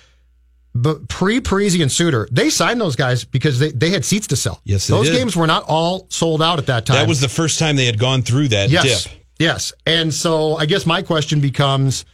but 0.73 1.07
pre 1.09 1.41
Parise 1.41 1.81
and 1.81 1.91
Suter, 1.91 2.27
they 2.31 2.49
signed 2.49 2.79
those 2.79 2.95
guys 2.95 3.23
because 3.23 3.59
they, 3.59 3.71
they 3.71 3.89
had 3.89 4.05
seats 4.05 4.27
to 4.27 4.35
sell. 4.35 4.61
Yes, 4.63 4.87
those 4.87 5.07
did. 5.07 5.15
games 5.15 5.35
were 5.35 5.47
not 5.47 5.63
all 5.67 6.07
sold 6.09 6.41
out 6.41 6.59
at 6.59 6.67
that 6.67 6.85
time. 6.85 6.95
That 6.95 7.07
was 7.07 7.21
the 7.21 7.29
first 7.29 7.59
time 7.59 7.75
they 7.75 7.85
had 7.85 7.99
gone 7.99 8.21
through 8.21 8.49
that 8.49 8.69
yes, 8.69 9.03
dip. 9.03 9.13
yes. 9.39 9.73
And 9.85 10.13
so 10.13 10.55
I 10.55 10.65
guess 10.65 10.85
my 10.85 11.01
question 11.01 11.39
becomes: 11.39 12.05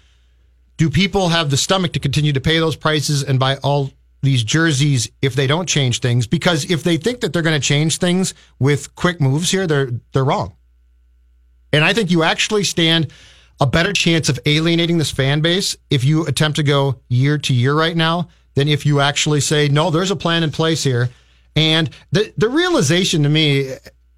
Do 0.77 0.89
people 0.89 1.29
have 1.29 1.49
the 1.49 1.57
stomach 1.57 1.93
to 1.93 1.99
continue 1.99 2.33
to 2.33 2.41
pay 2.41 2.59
those 2.59 2.75
prices 2.75 3.23
and 3.23 3.39
buy 3.39 3.57
all 3.57 3.91
these 4.25 4.43
jerseys 4.43 5.09
if 5.21 5.35
they 5.35 5.47
don't 5.47 5.67
change 5.69 5.99
things? 6.01 6.27
Because 6.27 6.69
if 6.69 6.83
they 6.83 6.97
think 6.97 7.21
that 7.21 7.31
they're 7.31 7.41
going 7.41 7.59
to 7.59 7.65
change 7.65 7.97
things 7.97 8.33
with 8.59 8.93
quick 8.95 9.21
moves 9.21 9.51
here, 9.51 9.65
they're 9.67 9.91
they're 10.11 10.25
wrong. 10.25 10.55
And 11.71 11.83
I 11.83 11.93
think 11.93 12.11
you 12.11 12.23
actually 12.23 12.63
stand 12.63 13.11
a 13.59 13.65
better 13.65 13.93
chance 13.93 14.27
of 14.29 14.39
alienating 14.45 14.97
this 14.97 15.11
fan 15.11 15.41
base 15.41 15.77
if 15.89 16.03
you 16.03 16.25
attempt 16.25 16.57
to 16.57 16.63
go 16.63 16.99
year 17.07 17.37
to 17.37 17.53
year 17.53 17.73
right 17.73 17.95
now 17.95 18.27
than 18.55 18.67
if 18.67 18.85
you 18.85 18.99
actually 19.01 19.41
say, 19.41 19.67
no, 19.69 19.89
there's 19.89 20.11
a 20.11 20.15
plan 20.15 20.43
in 20.43 20.51
place 20.51 20.83
here. 20.83 21.09
And 21.55 21.89
the, 22.11 22.33
the 22.37 22.49
realization 22.49 23.23
to 23.23 23.29
me 23.29 23.73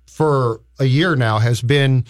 for 0.07 0.61
a 0.79 0.85
year 0.85 1.15
now 1.15 1.37
has 1.39 1.61
been 1.61 2.05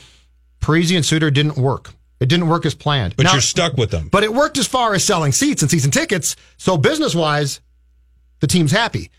Parise 0.61 0.95
and 0.95 1.05
Suter 1.05 1.29
didn't 1.31 1.57
work. 1.57 1.93
It 2.19 2.29
didn't 2.29 2.47
work 2.47 2.65
as 2.65 2.73
planned. 2.73 3.15
But 3.15 3.23
Now- 3.23 3.33
you're 3.33 3.41
stuck 3.41 3.77
with 3.77 3.91
them. 3.91 4.09
but 4.11 4.23
it 4.23 4.33
worked 4.33 4.57
as 4.57 4.67
far 4.67 4.93
as 4.93 5.03
selling 5.03 5.31
seats 5.31 5.61
and 5.61 5.69
season 5.69 5.91
tickets. 5.91 6.35
So 6.57 6.77
business 6.77 7.13
wise, 7.13 7.61
the 8.39 8.47
team's 8.47 8.71
happy. 8.71 9.09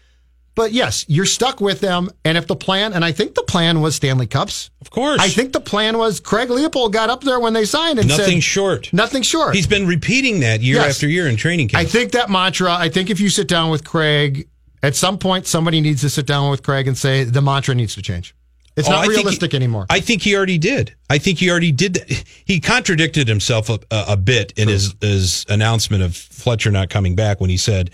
But 0.54 0.72
yes, 0.72 1.04
you're 1.08 1.24
stuck 1.24 1.60
with 1.60 1.78
them. 1.80 2.10
And 2.24 2.36
if 2.36 2.48
the 2.48 2.56
plan, 2.56 2.92
and 2.92 3.04
I 3.04 3.12
think 3.12 3.36
the 3.36 3.44
plan 3.44 3.80
was 3.80 3.94
Stanley 3.94 4.26
Cups. 4.26 4.70
Of 4.80 4.90
course. 4.90 5.20
I 5.20 5.28
think 5.28 5.52
the 5.52 5.60
plan 5.60 5.98
was 5.98 6.18
Craig 6.18 6.48
Leipold 6.48 6.90
got 6.92 7.10
up 7.10 7.22
there 7.22 7.38
when 7.38 7.52
they 7.52 7.64
signed 7.64 8.00
and 8.00 8.10
said. 8.10 8.18
nothing 8.18 8.36
said, 8.40 8.42
short. 8.42 8.92
Nothing 8.92 9.22
short. 9.22 9.54
He's 9.54 9.68
been 9.68 9.86
repeating 9.86 10.40
that 10.40 10.60
year 10.60 10.76
Yes. 10.76 10.96
after 10.96 11.06
year 11.08 11.28
in 11.28 11.36
training 11.36 11.68
camp. 11.68 11.80
I 11.80 11.84
think 11.84 12.10
that 12.12 12.28
mantra, 12.28 12.72
I 12.74 12.88
think 12.88 13.08
if 13.08 13.20
you 13.20 13.28
sit 13.28 13.46
down 13.46 13.70
with 13.70 13.84
Craig, 13.84 14.48
at 14.82 14.96
some 14.96 15.16
point 15.18 15.46
somebody 15.46 15.80
needs 15.80 16.00
to 16.00 16.10
sit 16.10 16.26
down 16.26 16.50
with 16.50 16.64
Craig 16.64 16.88
and 16.88 16.98
say 16.98 17.22
the 17.22 17.40
mantra 17.42 17.76
needs 17.76 17.94
to 17.94 18.02
change. 18.02 18.34
It's 18.76 18.88
Oh, 18.88 18.92
not 18.92 19.04
I 19.04 19.08
realistic 19.08 19.52
he- 19.52 19.56
anymore. 19.56 19.86
I 19.90 20.00
think 20.00 20.22
he 20.22 20.34
already 20.36 20.58
did. 20.58 20.92
I 21.08 21.18
think 21.18 21.38
he 21.38 21.50
already 21.50 21.70
did. 21.72 21.94
That. 21.94 22.24
He 22.44 22.58
contradicted 22.58 23.28
himself 23.28 23.68
a, 23.70 23.78
a 23.92 24.16
bit 24.16 24.52
in 24.56 24.66
his 24.68 24.92
his 25.00 25.46
announcement 25.48 26.02
of 26.02 26.16
Fletcher 26.16 26.70
not 26.72 26.88
coming 26.90 27.14
back 27.14 27.40
when 27.40 27.50
he 27.50 27.56
said, 27.56 27.90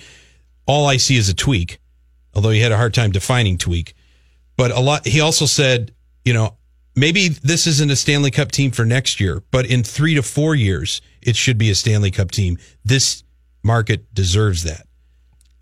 "All 0.67 0.87
I 0.87 0.97
see 0.97 1.17
is 1.17 1.29
a 1.29 1.35
tweak," 1.35 1.79
although 2.35 2.51
he 2.51 2.61
had 2.61 2.73
a 2.73 2.77
hard 2.77 2.95
time 2.95 3.11
defining 3.13 3.59
tweak. 3.59 3.95
But 4.57 4.71
a 4.71 4.81
lot. 4.81 5.07
He 5.07 5.21
also 5.21 5.47
said, 5.47 5.93
you 6.25 6.33
know, 6.33 6.57
maybe 6.95 7.29
this 7.29 7.67
isn't 7.67 7.91
a 7.91 7.97
Stanley 7.97 8.31
Cup 8.31 8.53
team 8.53 8.71
for 8.71 8.85
next 8.85 9.21
year, 9.21 9.43
but 9.51 9.67
in 9.67 9.83
three 9.83 10.15
to 10.15 10.23
four 10.23 10.55
years, 10.55 11.01
it 11.23 11.37
should 11.37 11.59
be 11.59 11.71
a 11.71 11.75
Stanley 11.75 12.11
Cup 12.11 12.31
team. 12.31 12.59
This 12.85 13.25
market 13.63 14.13
deserves 14.15 14.63
that. 14.63 14.87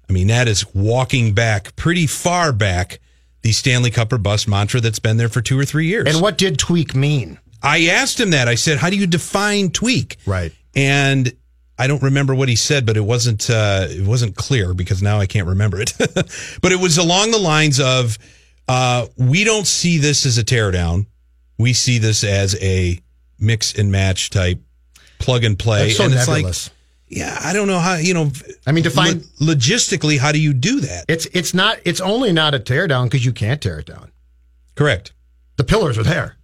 I 0.09 0.13
mean, 0.13 0.27
that 0.27 0.47
is 0.49 0.67
walking 0.75 1.33
back 1.33 1.75
pretty 1.77 2.07
far 2.07 2.53
back 2.53 3.01
the 3.43 3.53
Stanley 3.53 3.91
Cup 3.91 4.13
or 4.13 4.19
bust 4.19 4.47
mantra 4.47 4.81
that's 4.81 4.99
been 4.99 5.17
there 5.17 5.29
for 5.29 5.41
two 5.41 5.59
or 5.59 5.65
three 5.65 5.87
years. 5.87 6.13
and 6.13 6.23
what 6.23 6.37
did 6.39 6.59
tweak 6.59 6.95
mean? 6.95 7.39
I 7.63 7.87
asked 7.87 8.21
him 8.21 8.31
that. 8.31 8.49
I 8.49 8.57
said, 8.57 8.79
"How 8.79 8.91
do 8.91 8.97
you 8.97 9.07
define 9.07 9.71
tweak?" 9.71 10.19
Right. 10.27 10.53
And 10.75 11.33
I 11.83 11.89
don't 11.89 12.01
remember 12.01 12.33
what 12.33 12.49
he 12.49 12.55
said, 12.55 12.87
but 12.87 12.97
it 12.97 13.01
wasn't 13.01 13.51
uh, 13.51 13.89
it 13.91 14.07
wasn't 14.07 14.37
clear 14.37 14.73
because 14.73 15.03
now 15.03 15.19
I 15.19 15.27
can't 15.27 15.49
remember 15.49 15.81
it. 15.81 15.93
but 16.63 16.71
it 16.71 16.79
was 16.79 16.97
along 16.97 17.33
the 17.33 17.39
lines 17.39 17.81
of, 17.81 18.19
uh, 18.69 19.07
"We 19.17 19.43
don't 19.43 19.67
see 19.67 19.99
this 19.99 20.25
as 20.25 20.39
a 20.39 20.45
teardown. 20.45 21.07
We 21.59 21.73
see 21.73 21.99
this 21.99 22.23
as 22.23 22.57
a 22.63 23.01
mix 23.41 23.77
and 23.77 23.91
match 23.91 24.31
type 24.31 24.61
plug 25.19 25.43
and 25.43 25.59
play." 25.59 25.87
That's 25.87 25.97
so 25.97 26.05
and 26.05 26.15
it's 26.15 26.29
nebulous. 26.29 26.69
like, 26.69 27.19
yeah, 27.19 27.37
I 27.43 27.53
don't 27.53 27.67
know 27.67 27.81
how 27.81 27.97
you 27.97 28.15
know. 28.15 28.31
I 28.65 28.71
mean, 28.71 28.85
define- 28.85 29.25
lo- 29.41 29.53
logistically, 29.53 30.21
how 30.21 30.31
do 30.31 30.41
you 30.41 30.53
do 30.53 30.83
that? 30.83 31.07
It's 31.09 31.27
it's 31.33 31.53
not 31.53 31.81
it's 31.85 32.01
only 32.01 32.33
not 32.33 32.55
a 32.55 32.61
tear 32.61 32.87
down 32.87 33.07
because 33.07 33.25
you 33.25 33.33
can't 33.33 33.61
tear 33.61 33.81
it 33.81 33.87
down. 33.87 34.13
Correct. 34.77 35.15
The 35.57 35.65
pillars 35.65 35.99
are 35.99 36.05
there. 36.05 36.37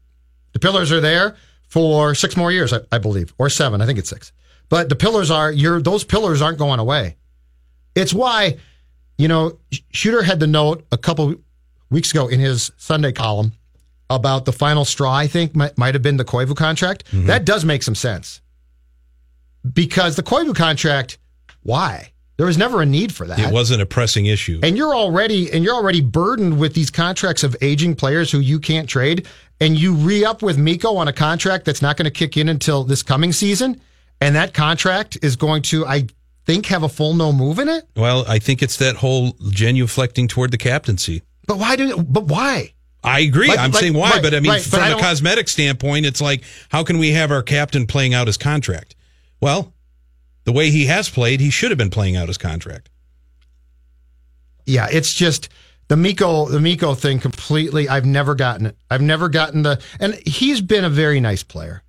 The 0.52 0.58
pillars 0.58 0.90
are 0.90 1.00
there 1.00 1.36
for 1.68 2.16
six 2.16 2.36
more 2.36 2.50
years, 2.50 2.72
I, 2.72 2.80
I 2.90 2.98
believe, 2.98 3.32
or 3.38 3.48
seven. 3.48 3.80
I 3.80 3.86
think 3.86 4.00
it's 4.00 4.10
six. 4.10 4.32
But 4.68 4.88
the 4.88 4.96
pillars 4.96 5.30
are 5.30 5.50
your 5.50 5.80
those 5.80 6.04
pillars 6.04 6.42
aren't 6.42 6.58
going 6.58 6.80
away. 6.80 7.16
It's 7.94 8.12
why, 8.12 8.58
you 9.16 9.28
know, 9.28 9.58
Shooter 9.92 10.22
had 10.22 10.40
the 10.40 10.46
note 10.46 10.86
a 10.92 10.98
couple 10.98 11.34
weeks 11.90 12.10
ago 12.10 12.28
in 12.28 12.38
his 12.40 12.70
Sunday 12.76 13.12
column 13.12 13.52
about 14.10 14.44
the 14.44 14.52
final 14.52 14.84
straw. 14.84 15.12
I 15.12 15.26
think 15.26 15.56
might, 15.56 15.76
might 15.76 15.94
have 15.94 16.02
been 16.02 16.16
the 16.16 16.24
Koivu 16.24 16.54
contract. 16.56 17.04
Mm-hmm. 17.12 17.26
That 17.26 17.44
does 17.44 17.64
make 17.64 17.82
some 17.82 17.94
sense 17.94 18.40
because 19.72 20.16
the 20.16 20.22
Koivu 20.22 20.54
contract. 20.54 21.18
Why? 21.62 22.12
There 22.36 22.46
was 22.46 22.56
never 22.56 22.80
a 22.80 22.86
need 22.86 23.12
for 23.12 23.26
that. 23.26 23.38
It 23.40 23.52
wasn't 23.52 23.82
a 23.82 23.86
pressing 23.86 24.26
issue. 24.26 24.60
and 24.62 24.76
you're 24.76 24.94
already 24.94 25.50
and 25.50 25.64
you're 25.64 25.74
already 25.74 26.00
burdened 26.00 26.60
with 26.60 26.72
these 26.72 26.88
contracts 26.88 27.42
of 27.42 27.56
aging 27.60 27.96
players 27.96 28.30
who 28.30 28.38
you 28.38 28.60
can't 28.60 28.88
trade 28.88 29.26
and 29.60 29.76
you 29.76 29.92
re-up 29.94 30.40
with 30.40 30.56
Mikko 30.56 30.94
on 30.96 31.08
a 31.08 31.12
contract 31.12 31.64
that's 31.64 31.82
not 31.82 31.96
going 31.96 32.04
to 32.04 32.12
kick 32.12 32.36
in 32.36 32.48
until 32.48 32.84
this 32.84 33.02
coming 33.02 33.32
season 33.32 33.80
and 34.20 34.34
that 34.36 34.54
contract 34.54 35.18
is 35.22 35.36
going 35.36 35.62
to 35.62 35.86
I 35.86 36.06
think 36.46 36.66
have 36.66 36.82
a 36.82 36.88
full 36.88 37.14
no 37.14 37.32
move 37.32 37.58
in 37.58 37.68
it 37.68 37.84
Well, 37.96 38.24
I 38.28 38.38
think 38.38 38.62
it's 38.62 38.76
that 38.78 38.96
whole 38.96 39.32
genuflecting 39.34 40.28
toward 40.28 40.50
the 40.50 40.58
captaincy. 40.58 41.22
but 41.46 41.58
why 41.58 41.76
do 41.76 41.96
but 42.02 42.24
why 42.24 42.72
I 43.04 43.20
agree. 43.20 43.46
Like- 43.48 43.58
I'm 43.60 43.70
like- 43.70 43.80
saying 43.80 43.94
why, 43.94 44.10
right, 44.10 44.22
but 44.22 44.34
I 44.34 44.40
mean, 44.40 44.50
right, 44.50 44.60
from 44.62 44.80
I 44.80 44.88
a 44.88 44.98
cosmetic 44.98 45.48
standpoint, 45.48 46.04
it's 46.04 46.20
like, 46.20 46.42
how 46.68 46.82
can 46.82 46.98
we 46.98 47.12
have 47.12 47.30
our 47.30 47.42
captain 47.44 47.86
playing 47.86 48.12
out 48.12 48.26
his 48.26 48.36
contract? 48.36 48.96
Well, 49.40 49.72
the 50.44 50.50
way 50.52 50.70
he 50.70 50.86
has 50.86 51.08
played, 51.08 51.38
he 51.40 51.48
should 51.50 51.70
have 51.70 51.78
been 51.78 51.90
playing 51.90 52.16
out 52.16 52.26
his 52.26 52.38
contract. 52.38 52.90
yeah 54.66 54.88
it's 54.90 55.14
just 55.14 55.48
the 55.88 55.96
Mikko 55.96 56.48
the 56.48 56.60
Mikko 56.60 56.94
thing 56.94 57.18
completely 57.18 57.88
I've 57.88 58.04
never 58.04 58.34
gotten 58.34 58.66
it 58.66 58.76
I've 58.90 59.00
never 59.00 59.28
gotten 59.28 59.62
the 59.62 59.80
and 60.00 60.14
he's 60.26 60.60
been 60.60 60.84
a 60.84 60.90
very 60.90 61.20
nice 61.20 61.42
player 61.42 61.82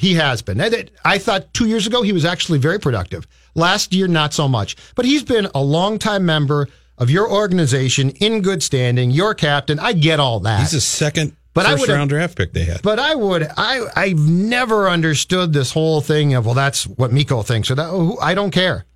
He 0.00 0.14
has 0.14 0.40
been. 0.40 0.60
I- 1.04 1.18
thought 1.18 1.52
two 1.52 1.66
years 1.66 1.86
ago 1.86 2.00
he 2.00 2.12
was 2.14 2.24
actually 2.24 2.58
very 2.58 2.80
productive. 2.80 3.26
Last 3.54 3.92
year, 3.92 4.08
not 4.08 4.32
so 4.32 4.48
much. 4.48 4.74
But 4.94 5.04
he's 5.04 5.22
been 5.22 5.46
a 5.54 5.62
longtime 5.62 6.24
member 6.24 6.68
of 6.96 7.10
your 7.10 7.30
organization 7.30 8.08
in 8.10 8.40
good 8.40 8.62
standing, 8.62 9.10
your 9.10 9.34
captain. 9.34 9.78
I 9.78 9.92
get 9.92 10.18
all 10.18 10.40
that. 10.40 10.60
He's 10.60 10.72
a 10.72 10.80
second 10.80 11.36
But 11.52 11.66
I 11.66 11.74
would've- 11.74 11.92
round 11.92 12.08
draft 12.08 12.34
pick 12.34 12.54
they 12.54 12.64
had. 12.64 12.80
But 12.80 12.98
I 12.98 13.14
would, 13.14 13.46
I, 13.58 13.82
I've 13.94 14.18
never 14.26 14.88
understood 14.88 15.52
this 15.52 15.72
whole 15.72 16.00
thing 16.00 16.32
of, 16.32 16.46
well, 16.46 16.54
that's 16.54 16.84
what 16.86 17.12
Mikko 17.12 17.42
thinks, 17.42 17.70
or 17.70 17.74
that, 17.74 17.90
oh, 17.90 18.16
I 18.22 18.32
don't 18.34 18.52
care. 18.52 18.86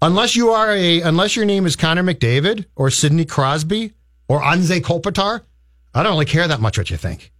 Unless 0.00 0.34
you 0.34 0.48
are 0.50 0.72
a, 0.72 1.02
unless 1.02 1.36
your 1.36 1.44
name 1.44 1.66
is 1.66 1.76
Connor 1.76 2.02
McDavid 2.04 2.64
or 2.74 2.90
Sidney 2.90 3.26
Crosby 3.26 3.92
or 4.28 4.40
Anze 4.40 4.80
Kopitar, 4.80 5.42
I 5.94 6.02
don't 6.02 6.12
really 6.12 6.24
care 6.24 6.48
that 6.48 6.60
much 6.60 6.78
what 6.78 6.88
you 6.90 6.96
think. 6.96 7.32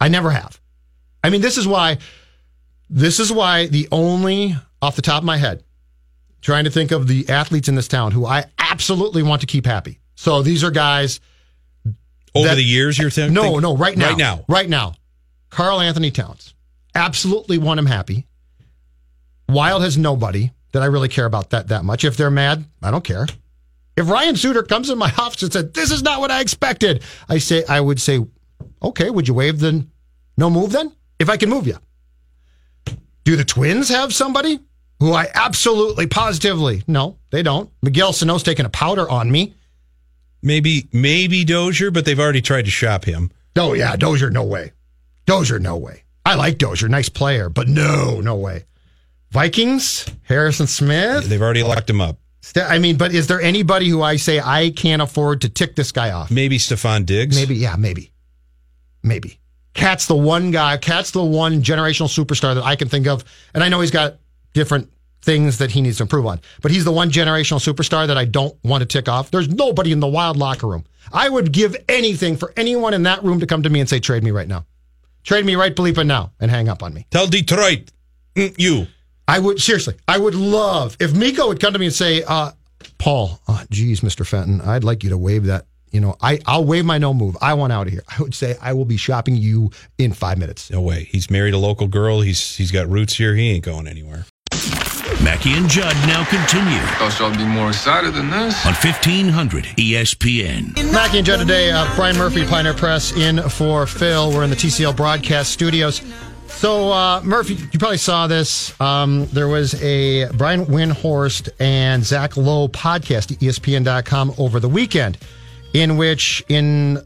I 0.00 0.08
never 0.08 0.30
have. 0.30 0.60
I 1.24 1.30
mean, 1.30 1.40
this 1.40 1.56
is 1.58 1.66
why, 1.66 1.98
this 2.90 3.20
is 3.20 3.32
why 3.32 3.66
the 3.66 3.88
only, 3.92 4.56
off 4.80 4.96
the 4.96 5.02
top 5.02 5.18
of 5.22 5.24
my 5.24 5.36
head, 5.36 5.62
trying 6.40 6.64
to 6.64 6.70
think 6.70 6.90
of 6.90 7.06
the 7.06 7.28
athletes 7.28 7.68
in 7.68 7.74
this 7.74 7.88
town 7.88 8.12
who 8.12 8.26
I 8.26 8.46
absolutely 8.58 9.22
want 9.22 9.40
to 9.42 9.46
keep 9.46 9.64
happy. 9.66 10.00
So 10.16 10.42
these 10.42 10.64
are 10.64 10.70
guys, 10.70 11.20
Over 12.34 12.48
that- 12.48 12.54
the 12.56 12.64
years, 12.64 12.98
you're 12.98 13.10
thinking? 13.10 13.34
no, 13.34 13.58
no, 13.58 13.76
right 13.76 13.96
now. 13.96 14.08
Right 14.08 14.18
now. 14.18 14.44
Right 14.48 14.68
now. 14.68 14.94
Karl 15.50 15.80
Anthony 15.80 16.10
Towns. 16.10 16.54
Absolutely 16.94 17.58
want 17.58 17.78
him 17.78 17.86
happy. 17.86 18.26
Wild 19.48 19.82
has 19.82 19.98
nobody 19.98 20.50
that 20.72 20.82
I 20.82 20.86
really 20.86 21.08
care 21.08 21.26
about 21.26 21.50
that 21.50 21.68
that 21.68 21.84
much. 21.84 22.04
If 22.04 22.16
they're 22.16 22.30
mad, 22.30 22.64
I 22.82 22.90
don't 22.90 23.04
care. 23.04 23.26
If 23.96 24.08
Ryan 24.08 24.36
Suter 24.36 24.62
comes 24.62 24.88
in 24.88 24.96
my 24.98 25.12
office 25.18 25.42
and 25.42 25.52
said, 25.52 25.74
This 25.74 25.90
is 25.90 26.02
not 26.02 26.20
what 26.20 26.30
I 26.30 26.40
expected, 26.40 27.02
I 27.28 27.38
say 27.38 27.64
I 27.68 27.80
would 27.80 28.00
say, 28.00 28.24
Okay, 28.82 29.10
would 29.10 29.28
you 29.28 29.34
waive 29.34 29.58
the 29.58 29.86
no 30.38 30.48
move 30.48 30.72
then? 30.72 30.92
If 31.22 31.30
I 31.30 31.36
can 31.36 31.48
move 31.48 31.68
you. 31.68 31.78
Do 33.24 33.36
the 33.36 33.44
twins 33.44 33.88
have 33.88 34.12
somebody 34.12 34.58
who 34.98 35.12
I 35.12 35.28
absolutely 35.34 36.08
positively 36.08 36.82
no, 36.88 37.16
they 37.30 37.44
don't. 37.44 37.70
Miguel 37.80 38.12
Sano's 38.12 38.42
taking 38.42 38.66
a 38.66 38.68
powder 38.68 39.08
on 39.08 39.30
me. 39.30 39.54
Maybe, 40.42 40.88
maybe 40.92 41.44
Dozier, 41.44 41.92
but 41.92 42.04
they've 42.04 42.18
already 42.18 42.42
tried 42.42 42.64
to 42.64 42.72
shop 42.72 43.04
him. 43.04 43.30
Oh 43.54 43.72
yeah, 43.74 43.94
Dozier, 43.94 44.30
no 44.30 44.42
way. 44.42 44.72
Dozier, 45.24 45.60
no 45.60 45.76
way. 45.76 46.02
I 46.26 46.34
like 46.34 46.58
Dozier, 46.58 46.88
nice 46.88 47.08
player, 47.08 47.48
but 47.48 47.68
no, 47.68 48.20
no 48.20 48.34
way. 48.34 48.64
Vikings, 49.30 50.06
Harrison 50.24 50.66
Smith. 50.66 51.26
They've 51.28 51.40
already 51.40 51.62
locked 51.62 51.88
him 51.88 52.00
up. 52.00 52.18
I 52.56 52.80
mean, 52.80 52.96
but 52.96 53.14
is 53.14 53.28
there 53.28 53.40
anybody 53.40 53.88
who 53.88 54.02
I 54.02 54.16
say 54.16 54.40
I 54.40 54.70
can't 54.70 55.00
afford 55.00 55.42
to 55.42 55.48
tick 55.48 55.76
this 55.76 55.92
guy 55.92 56.10
off? 56.10 56.32
Maybe 56.32 56.58
Stefon 56.58 57.06
Diggs. 57.06 57.36
Maybe, 57.36 57.54
yeah, 57.54 57.76
maybe, 57.76 58.10
maybe. 59.04 59.38
Cat's 59.74 60.06
the 60.06 60.16
one 60.16 60.50
guy. 60.50 60.76
Cat's 60.76 61.12
the 61.12 61.24
one 61.24 61.62
generational 61.62 62.08
superstar 62.08 62.54
that 62.54 62.64
I 62.64 62.76
can 62.76 62.88
think 62.88 63.06
of, 63.06 63.24
and 63.54 63.64
I 63.64 63.68
know 63.68 63.80
he's 63.80 63.90
got 63.90 64.16
different 64.52 64.90
things 65.22 65.58
that 65.58 65.70
he 65.70 65.80
needs 65.80 65.98
to 65.98 66.02
improve 66.02 66.26
on. 66.26 66.40
But 66.60 66.72
he's 66.72 66.84
the 66.84 66.92
one 66.92 67.10
generational 67.10 67.60
superstar 67.60 68.06
that 68.06 68.18
I 68.18 68.24
don't 68.24 68.56
want 68.64 68.82
to 68.82 68.86
tick 68.86 69.08
off. 69.08 69.30
There's 69.30 69.48
nobody 69.48 69.92
in 69.92 70.00
the 70.00 70.08
wild 70.08 70.36
locker 70.36 70.66
room. 70.66 70.84
I 71.12 71.28
would 71.28 71.52
give 71.52 71.76
anything 71.88 72.36
for 72.36 72.52
anyone 72.56 72.94
in 72.94 73.04
that 73.04 73.22
room 73.22 73.40
to 73.40 73.46
come 73.46 73.62
to 73.62 73.70
me 73.70 73.80
and 73.80 73.88
say, 73.88 74.00
trade 74.00 74.24
me 74.24 74.30
right 74.30 74.48
now. 74.48 74.66
Trade 75.24 75.46
me 75.46 75.54
right 75.54 75.74
bleeping 75.74 76.06
now 76.06 76.32
and 76.40 76.50
hang 76.50 76.68
up 76.68 76.82
on 76.82 76.92
me. 76.92 77.06
Tell 77.10 77.26
Detroit, 77.26 77.90
mm, 78.34 78.54
you. 78.58 78.88
I 79.28 79.38
would 79.38 79.60
seriously, 79.60 79.94
I 80.08 80.18
would 80.18 80.34
love 80.34 80.96
if 80.98 81.14
Mikko 81.14 81.48
would 81.48 81.60
come 81.60 81.72
to 81.72 81.78
me 81.78 81.86
and 81.86 81.94
say, 81.94 82.24
uh, 82.26 82.50
Paul, 82.98 83.40
uh, 83.46 83.64
geez, 83.70 84.00
Mr. 84.00 84.26
Fenton, 84.26 84.60
I'd 84.60 84.82
like 84.82 85.04
you 85.04 85.10
to 85.10 85.18
waive 85.18 85.44
that. 85.44 85.66
You 85.92 86.00
know, 86.00 86.16
I, 86.20 86.38
I'll 86.46 86.64
waive 86.64 86.84
my 86.84 86.98
no 86.98 87.12
move. 87.14 87.36
I 87.40 87.54
want 87.54 87.72
out 87.72 87.86
of 87.86 87.92
here. 87.92 88.02
I 88.08 88.20
would 88.22 88.34
say 88.34 88.56
I 88.60 88.72
will 88.72 88.84
be 88.86 88.96
shopping 88.96 89.36
you 89.36 89.70
in 89.98 90.12
five 90.12 90.38
minutes. 90.38 90.70
No 90.70 90.80
way. 90.80 91.04
He's 91.04 91.30
married 91.30 91.54
a 91.54 91.58
local 91.58 91.86
girl. 91.86 92.22
He's 92.22 92.56
he's 92.56 92.70
got 92.70 92.88
roots 92.88 93.14
here. 93.16 93.34
He 93.34 93.50
ain't 93.50 93.64
going 93.64 93.86
anywhere. 93.86 94.24
Mackey 95.22 95.52
and 95.52 95.68
Judd 95.68 95.94
now 96.06 96.24
continue 96.24 96.78
Thought 96.98 97.16
y'all 97.20 97.36
be 97.36 97.44
more 97.44 97.68
excited 97.68 98.12
than 98.14 98.30
this. 98.30 98.66
on 98.66 98.72
1500 98.72 99.64
ESPN. 99.76 100.92
Mackey 100.92 101.18
and 101.18 101.26
Judd 101.26 101.38
today, 101.40 101.70
uh, 101.70 101.86
Brian 101.94 102.16
Murphy, 102.16 102.44
Pioneer 102.44 102.74
Press, 102.74 103.12
in 103.16 103.40
for 103.48 103.86
Phil. 103.86 104.30
We're 104.32 104.42
in 104.44 104.50
the 104.50 104.56
TCL 104.56 104.96
broadcast 104.96 105.52
studios. 105.52 106.02
So, 106.48 106.90
uh, 106.92 107.20
Murphy, 107.22 107.54
you 107.54 107.78
probably 107.78 107.98
saw 107.98 108.26
this. 108.26 108.78
Um, 108.80 109.26
there 109.26 109.48
was 109.48 109.80
a 109.82 110.28
Brian 110.32 110.64
Windhorst 110.66 111.50
and 111.60 112.04
Zach 112.04 112.36
Lowe 112.36 112.68
podcast 112.68 113.32
at 113.32 113.38
ESPN.com 113.38 114.34
over 114.38 114.60
the 114.60 114.68
weekend, 114.68 115.18
in 115.74 115.96
which, 115.96 116.44
in 116.48 116.98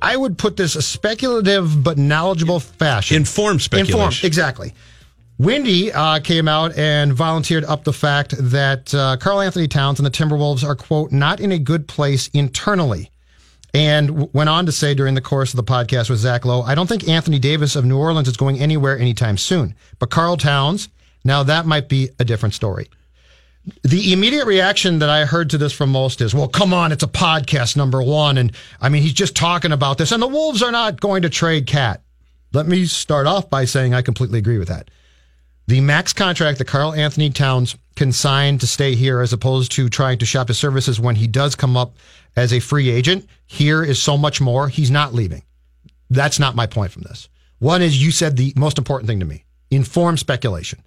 I 0.00 0.16
would 0.16 0.38
put 0.38 0.56
this 0.56 0.76
a 0.76 0.82
speculative 0.82 1.82
but 1.82 1.98
knowledgeable 1.98 2.60
fashion. 2.60 3.16
Informed 3.16 3.62
speculation. 3.62 4.00
Informed, 4.00 4.24
exactly. 4.24 4.74
Wendy 5.38 5.92
uh, 5.92 6.18
came 6.18 6.48
out 6.48 6.76
and 6.76 7.12
volunteered 7.12 7.64
up 7.64 7.84
the 7.84 7.92
fact 7.92 8.34
that 8.38 8.92
uh, 8.92 9.16
Karl 9.18 9.40
Anthony 9.40 9.68
Towns 9.68 10.00
and 10.00 10.06
the 10.06 10.10
Timberwolves 10.10 10.64
are, 10.64 10.74
quote, 10.74 11.12
not 11.12 11.38
in 11.40 11.52
a 11.52 11.58
good 11.58 11.86
place 11.86 12.28
internally. 12.28 13.10
And 13.72 14.08
w- 14.08 14.30
went 14.32 14.48
on 14.48 14.66
to 14.66 14.72
say 14.72 14.94
during 14.94 15.14
the 15.14 15.20
course 15.20 15.52
of 15.52 15.56
the 15.56 15.64
podcast 15.64 16.10
with 16.10 16.18
Zach 16.18 16.44
Lowe, 16.44 16.62
I 16.62 16.74
don't 16.74 16.88
think 16.88 17.06
Anthony 17.08 17.38
Davis 17.38 17.76
of 17.76 17.84
New 17.84 17.98
Orleans 17.98 18.26
is 18.26 18.36
going 18.36 18.58
anywhere 18.58 18.98
anytime 18.98 19.36
soon. 19.36 19.76
But 20.00 20.10
Karl 20.10 20.36
Towns, 20.36 20.88
now 21.24 21.44
that 21.44 21.66
might 21.66 21.88
be 21.88 22.10
a 22.18 22.24
different 22.24 22.54
story. 22.54 22.88
The 23.82 24.12
immediate 24.12 24.46
reaction 24.46 24.98
that 25.00 25.10
I 25.10 25.24
heard 25.24 25.50
to 25.50 25.58
this 25.58 25.72
from 25.72 25.90
most 25.90 26.20
is, 26.20 26.34
well, 26.34 26.48
come 26.48 26.72
on, 26.72 26.92
it's 26.92 27.02
a 27.02 27.08
podcast, 27.08 27.76
number 27.76 28.02
one. 28.02 28.38
And 28.38 28.52
I 28.80 28.88
mean, 28.88 29.02
he's 29.02 29.12
just 29.12 29.36
talking 29.36 29.72
about 29.72 29.98
this. 29.98 30.12
And 30.12 30.22
the 30.22 30.28
Wolves 30.28 30.62
are 30.62 30.72
not 30.72 31.00
going 31.00 31.22
to 31.22 31.30
trade 31.30 31.66
Cat. 31.66 32.02
Let 32.52 32.66
me 32.66 32.86
start 32.86 33.26
off 33.26 33.50
by 33.50 33.64
saying 33.64 33.94
I 33.94 34.02
completely 34.02 34.38
agree 34.38 34.58
with 34.58 34.68
that. 34.68 34.90
The 35.66 35.80
max 35.82 36.14
contract 36.14 36.58
that 36.58 36.64
Karl 36.64 36.94
Anthony 36.94 37.28
Towns 37.28 37.76
can 37.94 38.10
sign 38.10 38.58
to 38.58 38.66
stay 38.66 38.94
here 38.94 39.20
as 39.20 39.34
opposed 39.34 39.72
to 39.72 39.90
trying 39.90 40.18
to 40.18 40.26
shop 40.26 40.48
his 40.48 40.58
services 40.58 40.98
when 40.98 41.16
he 41.16 41.26
does 41.26 41.54
come 41.54 41.76
up 41.76 41.96
as 42.36 42.52
a 42.52 42.60
free 42.60 42.88
agent 42.88 43.26
here 43.46 43.84
is 43.84 44.00
so 44.00 44.16
much 44.16 44.40
more. 44.40 44.68
He's 44.68 44.90
not 44.90 45.12
leaving. 45.12 45.42
That's 46.08 46.38
not 46.38 46.56
my 46.56 46.66
point 46.66 46.92
from 46.92 47.02
this. 47.02 47.28
One 47.58 47.82
is 47.82 48.02
you 48.02 48.12
said 48.12 48.36
the 48.36 48.54
most 48.56 48.78
important 48.78 49.08
thing 49.08 49.20
to 49.20 49.26
me 49.26 49.44
informed 49.70 50.18
speculation. 50.18 50.82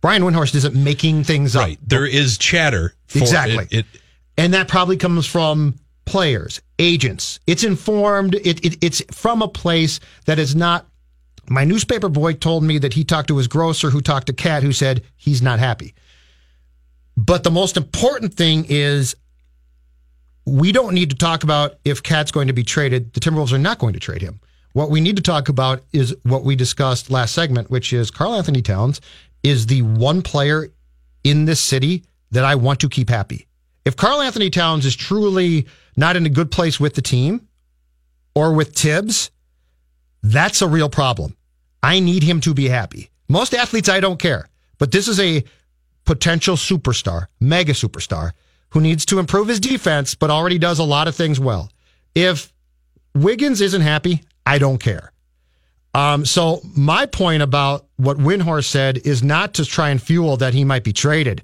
Brian 0.00 0.22
Windhorst 0.22 0.54
isn't 0.54 0.74
making 0.74 1.24
things 1.24 1.54
Right. 1.56 1.78
up. 1.78 1.88
There 1.88 2.06
is 2.06 2.38
chatter. 2.38 2.94
For 3.06 3.18
Exactly. 3.18 3.66
It, 3.70 3.86
it, 3.92 4.00
And 4.36 4.54
that 4.54 4.68
probably 4.68 4.96
comes 4.96 5.26
from 5.26 5.76
players, 6.04 6.60
agents. 6.78 7.40
It's 7.46 7.64
informed. 7.64 8.34
It, 8.36 8.64
it, 8.64 8.78
it's 8.84 9.02
from 9.10 9.42
a 9.42 9.48
place 9.48 10.00
that 10.26 10.38
is 10.38 10.54
not. 10.54 10.86
My 11.48 11.64
newspaper 11.64 12.08
boy 12.08 12.32
told 12.34 12.64
me 12.64 12.78
that 12.78 12.92
he 12.94 13.04
talked 13.04 13.28
to 13.28 13.36
his 13.36 13.46
grocer 13.48 13.90
who 13.90 14.00
talked 14.00 14.26
to 14.26 14.32
Cat 14.32 14.62
who 14.62 14.72
said 14.72 15.02
he's 15.16 15.42
not 15.42 15.58
happy. 15.58 15.94
But 17.16 17.44
the 17.44 17.50
most 17.50 17.76
important 17.76 18.34
thing 18.34 18.66
is 18.68 19.14
we 20.44 20.70
don't 20.72 20.94
need 20.94 21.10
to 21.10 21.16
talk 21.16 21.44
about 21.44 21.76
if 21.84 22.02
Cat's 22.02 22.30
going 22.30 22.48
to 22.48 22.52
be 22.52 22.62
traded. 22.62 23.12
The 23.14 23.20
Timberwolves 23.20 23.52
are 23.52 23.58
not 23.58 23.78
going 23.78 23.94
to 23.94 24.00
trade 24.00 24.22
him. 24.22 24.40
What 24.72 24.90
we 24.90 25.00
need 25.00 25.16
to 25.16 25.22
talk 25.22 25.48
about 25.48 25.82
is 25.92 26.14
what 26.24 26.44
we 26.44 26.54
discussed 26.54 27.10
last 27.10 27.34
segment, 27.34 27.70
which 27.70 27.92
is 27.92 28.10
Karl 28.10 28.34
Anthony 28.34 28.60
Towns 28.60 29.00
is 29.42 29.66
the 29.66 29.82
one 29.82 30.22
player 30.22 30.68
in 31.24 31.44
this 31.44 31.60
city 31.60 32.04
that 32.30 32.44
I 32.44 32.54
want 32.54 32.80
to 32.80 32.88
keep 32.88 33.08
happy. 33.08 33.46
If 33.84 33.96
Karl 33.96 34.20
Anthony 34.20 34.50
Towns 34.50 34.84
is 34.84 34.96
truly 34.96 35.66
not 35.96 36.16
in 36.16 36.26
a 36.26 36.30
good 36.30 36.50
place 36.50 36.80
with 36.80 36.94
the 36.94 37.02
team 37.02 37.46
or 38.34 38.52
with 38.52 38.74
Thibs, 38.74 39.30
that's 40.22 40.62
a 40.62 40.68
real 40.68 40.88
problem. 40.88 41.36
I 41.82 42.00
need 42.00 42.22
him 42.22 42.40
to 42.40 42.54
be 42.54 42.68
happy. 42.68 43.10
Most 43.28 43.54
athletes, 43.54 43.88
I 43.88 44.00
don't 44.00 44.18
care, 44.18 44.48
but 44.78 44.90
this 44.90 45.08
is 45.08 45.20
a 45.20 45.44
potential 46.04 46.56
superstar, 46.56 47.26
mega 47.40 47.72
superstar, 47.72 48.32
who 48.70 48.80
needs 48.80 49.06
to 49.06 49.18
improve 49.18 49.48
his 49.48 49.60
defense, 49.60 50.14
but 50.14 50.30
already 50.30 50.58
does 50.58 50.78
a 50.78 50.84
lot 50.84 51.08
of 51.08 51.14
things 51.14 51.38
well. 51.38 51.70
If 52.14 52.52
Wiggins 53.14 53.60
isn't 53.60 53.82
happy, 53.82 54.22
I 54.44 54.58
don't 54.58 54.78
care. 54.78 55.12
Um, 55.96 56.26
so 56.26 56.60
my 56.76 57.06
point 57.06 57.42
about 57.42 57.86
what 57.96 58.18
Windhorst 58.18 58.66
said 58.66 58.98
is 58.98 59.22
not 59.22 59.54
to 59.54 59.64
try 59.64 59.88
and 59.88 60.00
fuel 60.00 60.36
that 60.36 60.52
he 60.52 60.62
might 60.62 60.84
be 60.84 60.92
traded. 60.92 61.42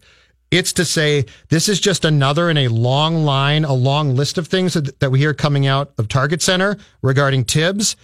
It's 0.50 0.74
to 0.74 0.84
say 0.84 1.24
this 1.48 1.70
is 1.70 1.80
just 1.80 2.04
another 2.04 2.50
in 2.50 2.58
a 2.58 2.68
long 2.68 3.24
line, 3.24 3.64
a 3.64 3.72
long 3.72 4.14
list 4.14 4.36
of 4.36 4.48
things 4.48 4.74
that, 4.74 5.00
that 5.00 5.10
we 5.10 5.20
hear 5.20 5.32
coming 5.32 5.66
out 5.66 5.94
of 5.96 6.08
Target 6.08 6.42
Center 6.42 6.76
regarding 7.00 7.44
Thibs 7.44 7.96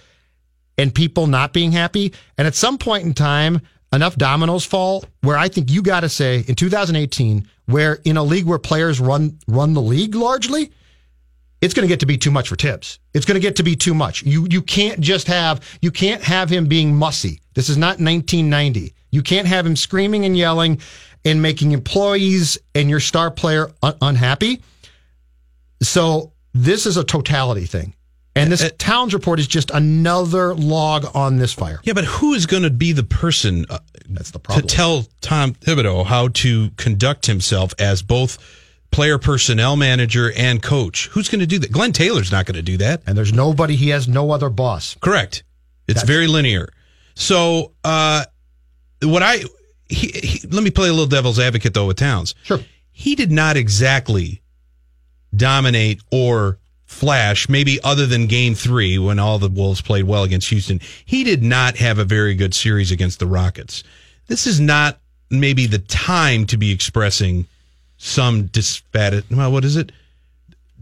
and 0.75 0.95
people 0.95 1.27
not 1.27 1.53
being 1.53 1.71
happy. 1.71 2.13
And 2.35 2.47
at 2.47 2.55
some 2.55 2.79
point 2.79 3.05
in 3.05 3.13
time, 3.13 3.61
enough 3.93 4.15
dominoes 4.15 4.65
fall 4.65 5.05
where 5.21 5.37
I 5.37 5.49
think 5.49 5.69
you 5.69 5.83
got 5.83 5.99
to 5.99 6.09
say 6.09 6.43
in 6.47 6.55
2018, 6.55 7.47
where 7.67 7.99
in 8.05 8.17
a 8.17 8.23
league 8.23 8.45
where 8.45 8.57
players 8.57 8.99
run 8.99 9.37
run 9.47 9.75
the 9.75 9.83
league 9.83 10.15
largely, 10.15 10.71
it's 11.61 11.73
going 11.73 11.83
to 11.87 11.91
get 11.91 11.99
to 11.99 12.05
be 12.05 12.17
too 12.17 12.31
much 12.31 12.47
for 12.47 12.55
Thibs. 12.55 12.99
It's 13.13 13.25
going 13.25 13.35
to 13.35 13.41
get 13.41 13.55
to 13.57 13.63
be 13.63 13.75
too 13.75 13.93
much. 13.93 14.23
You 14.23 14.47
you 14.49 14.61
can't 14.61 14.99
just 14.99 15.27
have 15.27 15.61
you 15.81 15.91
can't 15.91 16.21
have 16.23 16.49
him 16.49 16.67
being 16.67 16.95
mussy. 16.95 17.41
This 17.53 17.69
is 17.69 17.77
not 17.77 17.99
1990. 17.99 18.93
You 19.11 19.21
can't 19.23 19.47
have 19.47 19.65
him 19.65 19.75
screaming 19.75 20.25
and 20.25 20.37
yelling 20.37 20.79
and 21.25 21.41
making 21.41 21.71
employees 21.71 22.57
and 22.75 22.89
your 22.89 22.99
star 22.99 23.29
player 23.31 23.71
un- 23.83 23.95
unhappy. 24.01 24.61
So 25.81 26.31
this 26.53 26.85
is 26.85 26.97
a 26.97 27.03
totality 27.03 27.65
thing. 27.65 27.93
And 28.35 28.51
this 28.51 28.71
Towns 28.77 29.13
report 29.13 29.39
is 29.39 29.47
just 29.47 29.69
another 29.71 30.53
log 30.55 31.05
on 31.13 31.37
this 31.37 31.51
fire. 31.51 31.81
yeah, 31.83 31.91
but 31.93 32.05
who 32.05 32.33
is 32.33 32.45
going 32.45 32.63
to 32.63 32.69
be 32.69 32.93
the 32.93 33.03
person 33.03 33.65
uh, 33.69 33.79
That's 34.07 34.31
the 34.31 34.39
problem. 34.39 34.65
to 34.65 34.73
tell 34.73 35.05
Tom 35.19 35.55
Thibodeau 35.55 36.05
how 36.05 36.29
to 36.29 36.69
conduct 36.77 37.25
himself 37.25 37.73
as 37.79 38.01
both 38.01 38.37
player 38.91 39.17
personnel 39.17 39.75
manager 39.75 40.31
and 40.35 40.61
coach? 40.61 41.07
Who's 41.07 41.29
going 41.29 41.41
to 41.41 41.47
do 41.47 41.59
that? 41.59 41.71
Glenn 41.71 41.93
Taylor's 41.93 42.31
not 42.31 42.45
going 42.45 42.55
to 42.55 42.61
do 42.61 42.77
that. 42.77 43.01
and 43.05 43.17
there's 43.17 43.33
nobody, 43.33 43.75
he 43.75 43.89
has 43.89 44.07
no 44.07 44.31
other 44.31 44.49
boss. 44.49 44.95
Correct. 45.01 45.43
It's 45.87 46.03
very 46.03 46.27
linear. 46.27 46.69
So, 47.15 47.73
uh, 47.83 48.23
what 49.01 49.23
I 49.23 49.39
he, 49.89 50.07
he, 50.09 50.47
let 50.47 50.63
me 50.63 50.69
play 50.69 50.87
a 50.87 50.91
little 50.91 51.07
devil's 51.07 51.39
advocate 51.39 51.73
though 51.73 51.87
with 51.87 51.97
Towns. 51.97 52.35
Sure. 52.43 52.59
He 52.91 53.15
did 53.15 53.31
not 53.31 53.57
exactly 53.57 54.41
dominate 55.35 56.01
or 56.11 56.59
flash, 56.85 57.49
maybe 57.49 57.79
other 57.83 58.05
than 58.05 58.27
game 58.27 58.55
three 58.55 58.97
when 58.97 59.19
all 59.19 59.39
the 59.39 59.49
Wolves 59.49 59.81
played 59.81 60.05
well 60.05 60.23
against 60.23 60.49
Houston. 60.49 60.79
He 61.05 61.23
did 61.23 61.43
not 61.43 61.77
have 61.77 61.99
a 61.99 62.03
very 62.03 62.35
good 62.35 62.53
series 62.53 62.91
against 62.91 63.19
the 63.19 63.27
Rockets. 63.27 63.83
This 64.27 64.47
is 64.47 64.59
not 64.59 64.99
maybe 65.29 65.65
the 65.65 65.79
time 65.79 66.45
to 66.47 66.57
be 66.57 66.71
expressing 66.71 67.47
some 67.99 68.47
disfat. 68.47 69.23
Well, 69.29 69.51
what 69.51 69.63
is 69.63 69.75
it? 69.75 69.91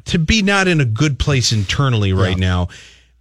To 0.06 0.19
be 0.19 0.41
not 0.41 0.69
in 0.69 0.80
a 0.80 0.86
good 0.86 1.19
place 1.19 1.51
internally 1.51 2.13
right 2.13 2.38
now. 2.38 2.69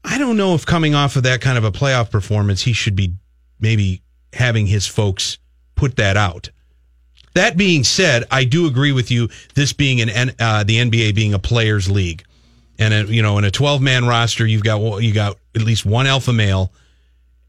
I 0.04 0.18
don't 0.18 0.36
know 0.36 0.54
if 0.54 0.64
coming 0.64 0.94
off 0.94 1.16
of 1.16 1.24
that 1.24 1.40
kind 1.40 1.58
of 1.58 1.64
a 1.64 1.72
playoff 1.72 2.12
performance, 2.12 2.62
he 2.62 2.72
should 2.72 2.94
be 2.94 3.14
maybe 3.58 4.02
having 4.32 4.66
his 4.66 4.86
folks 4.86 5.38
put 5.74 5.96
that 5.96 6.16
out. 6.16 6.50
That 7.34 7.56
being 7.56 7.82
said, 7.82 8.24
I 8.30 8.44
do 8.44 8.66
agree 8.66 8.92
with 8.92 9.10
you. 9.10 9.28
This 9.54 9.72
being 9.72 10.00
an 10.00 10.32
uh, 10.38 10.62
the 10.62 10.76
NBA 10.78 11.14
being 11.14 11.34
a 11.34 11.38
players' 11.38 11.90
league, 11.90 12.24
and 12.78 12.94
a, 12.94 13.04
you 13.12 13.22
know, 13.22 13.36
in 13.38 13.44
a 13.44 13.50
twelve 13.50 13.82
man 13.82 14.06
roster, 14.06 14.46
you've 14.46 14.62
got 14.62 15.02
you 15.02 15.12
got 15.12 15.36
at 15.54 15.62
least 15.62 15.84
one 15.84 16.06
alpha 16.06 16.32
male, 16.32 16.72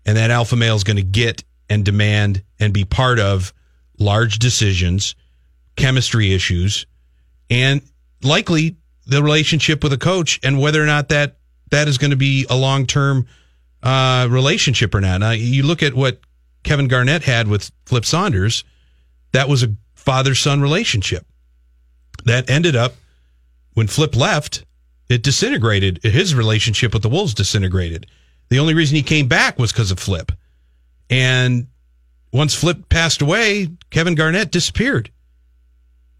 and 0.06 0.18
that 0.18 0.32
alpha 0.32 0.56
male 0.56 0.76
is 0.76 0.84
going 0.84 0.98
to 0.98 1.04
get 1.04 1.44
and 1.70 1.86
demand 1.86 2.44
and 2.60 2.74
be 2.74 2.86
part 2.86 3.20
of 3.20 3.54
large 4.00 4.40
decisions, 4.40 5.16
chemistry 5.78 6.34
issues, 6.34 6.86
and 7.50 7.82
likely 8.22 8.76
the 9.06 9.24
relationship 9.24 9.84
with 9.84 9.94
a 9.94 9.98
coach 9.98 10.40
and 10.44 10.60
whether 10.60 10.84
or 10.84 10.86
not 10.86 11.10
that 11.10 11.38
that 11.72 11.88
is 11.88 11.98
going 11.98 12.12
to 12.12 12.18
be 12.18 12.46
a 12.50 12.56
long 12.56 12.86
term 12.86 13.26
uh, 13.84 14.28
relationship 14.30 14.94
or 14.94 15.02
not. 15.02 15.20
Now, 15.20 15.32
you 15.32 15.64
look 15.64 15.82
at 15.82 15.94
what 15.94 16.20
Kevin 16.64 16.88
Garnett 16.88 17.24
had 17.24 17.48
with 17.48 17.72
Flip 17.86 18.06
Saunders, 18.06 18.64
that 19.32 19.48
was 19.48 19.64
a 19.64 19.76
father 19.96 20.36
son 20.36 20.62
relationship. 20.62 21.26
That 22.26 22.50
ended 22.50 22.76
up 22.76 22.96
when 23.74 23.88
Flip 23.88 24.16
left, 24.16 24.66
it 25.08 25.24
disintegrated. 25.24 26.00
His 26.04 26.36
relationship 26.36 26.94
with 26.94 27.04
the 27.04 27.10
Wolves 27.10 27.34
disintegrated. 27.34 28.08
The 28.50 28.60
only 28.60 28.74
reason 28.74 28.96
he 28.96 29.04
came 29.04 29.28
back 29.28 29.60
was 29.60 29.72
because 29.72 29.92
of 29.92 30.00
Flip. 30.00 30.32
And 31.10 31.68
once 32.34 32.54
Flip 32.54 32.90
passed 32.90 33.22
away, 33.22 33.70
Kevin 33.90 34.16
Garnett 34.16 34.52
disappeared 34.52 35.12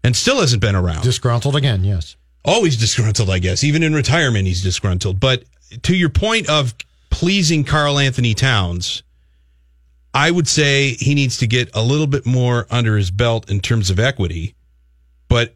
and 0.08 0.16
still 0.16 0.40
hasn't 0.40 0.62
been 0.62 0.74
around. 0.74 1.02
Disgruntled 1.02 1.54
again, 1.54 1.84
yes. 1.84 2.16
Always 2.42 2.78
disgruntled, 2.78 3.28
I 3.28 3.40
guess. 3.40 3.62
Even 3.62 3.82
in 3.82 3.92
retirement, 3.92 4.46
he's 4.46 4.62
disgruntled. 4.62 5.20
But 5.20 5.44
to 5.82 5.94
your 5.94 6.08
point 6.08 6.48
of 6.48 6.74
pleasing 7.10 7.62
Karl 7.62 7.98
Anthony 7.98 8.32
Towns, 8.32 9.02
I 10.14 10.30
would 10.30 10.48
say 10.48 10.94
he 10.94 11.14
needs 11.14 11.36
to 11.36 11.46
get 11.46 11.68
a 11.74 11.82
little 11.82 12.06
bit 12.06 12.24
more 12.24 12.66
under 12.70 12.96
his 12.96 13.10
belt 13.10 13.50
in 13.50 13.60
terms 13.60 13.90
of 13.90 14.00
equity. 14.00 14.54
But 15.28 15.54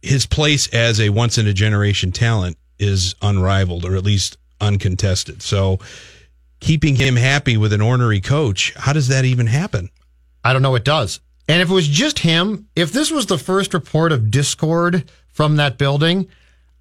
his 0.00 0.24
place 0.24 0.66
as 0.68 0.98
a 0.98 1.10
once 1.10 1.36
in 1.36 1.46
a 1.46 1.52
generation 1.52 2.10
talent 2.10 2.56
is 2.78 3.14
unrivaled 3.20 3.84
or 3.84 3.96
at 3.96 4.02
least 4.02 4.38
uncontested. 4.62 5.42
So 5.42 5.78
keeping 6.58 6.96
him 6.96 7.16
happy 7.16 7.58
with 7.58 7.74
an 7.74 7.82
ornery 7.82 8.22
coach, 8.22 8.72
how 8.76 8.94
does 8.94 9.08
that 9.08 9.26
even 9.26 9.46
happen? 9.46 9.90
I 10.42 10.54
don't 10.54 10.62
know. 10.62 10.74
It 10.74 10.84
does. 10.84 11.20
And 11.48 11.60
if 11.60 11.70
it 11.70 11.74
was 11.74 11.88
just 11.88 12.20
him, 12.20 12.68
if 12.74 12.92
this 12.92 13.10
was 13.10 13.26
the 13.26 13.38
first 13.38 13.74
report 13.74 14.12
of 14.12 14.30
discord 14.30 15.10
from 15.28 15.56
that 15.56 15.78
building, 15.78 16.28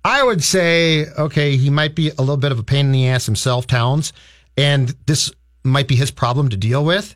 I 0.05 0.23
would 0.23 0.43
say, 0.43 1.07
okay, 1.17 1.57
he 1.57 1.69
might 1.69 1.95
be 1.95 2.09
a 2.09 2.21
little 2.21 2.37
bit 2.37 2.51
of 2.51 2.59
a 2.59 2.63
pain 2.63 2.87
in 2.87 2.91
the 2.91 3.07
ass 3.07 3.25
himself, 3.25 3.67
Towns, 3.67 4.13
and 4.57 4.95
this 5.05 5.31
might 5.63 5.87
be 5.87 5.95
his 5.95 6.11
problem 6.11 6.49
to 6.49 6.57
deal 6.57 6.83
with, 6.83 7.15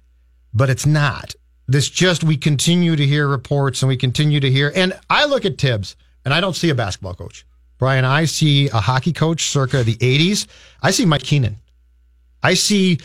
but 0.54 0.70
it's 0.70 0.86
not. 0.86 1.36
This 1.68 1.90
just, 1.90 2.24
we 2.24 2.38
continue 2.38 2.96
to 2.96 3.06
hear 3.06 3.28
reports 3.28 3.82
and 3.82 3.90
we 3.90 3.98
continue 3.98 4.40
to 4.40 4.50
hear, 4.50 4.72
and 4.74 4.98
I 5.10 5.26
look 5.26 5.44
at 5.44 5.58
Thibs 5.58 5.96
and 6.24 6.34
I 6.34 6.40
don't 6.40 6.56
see 6.56 6.70
a 6.70 6.76
basketball 6.76 7.14
coach. 7.14 7.46
Brian, 7.78 8.06
I 8.06 8.26
see 8.26 8.70
a 8.70 8.80
hockey 8.80 9.14
coach 9.14 9.50
circa 9.50 9.84
the 9.84 9.96
80s. 9.98 10.48
I 10.82 10.92
see 10.92 11.06
Mike 11.06 11.24
Keenan. 11.24 11.58
I 12.42 12.54
see 12.54 13.00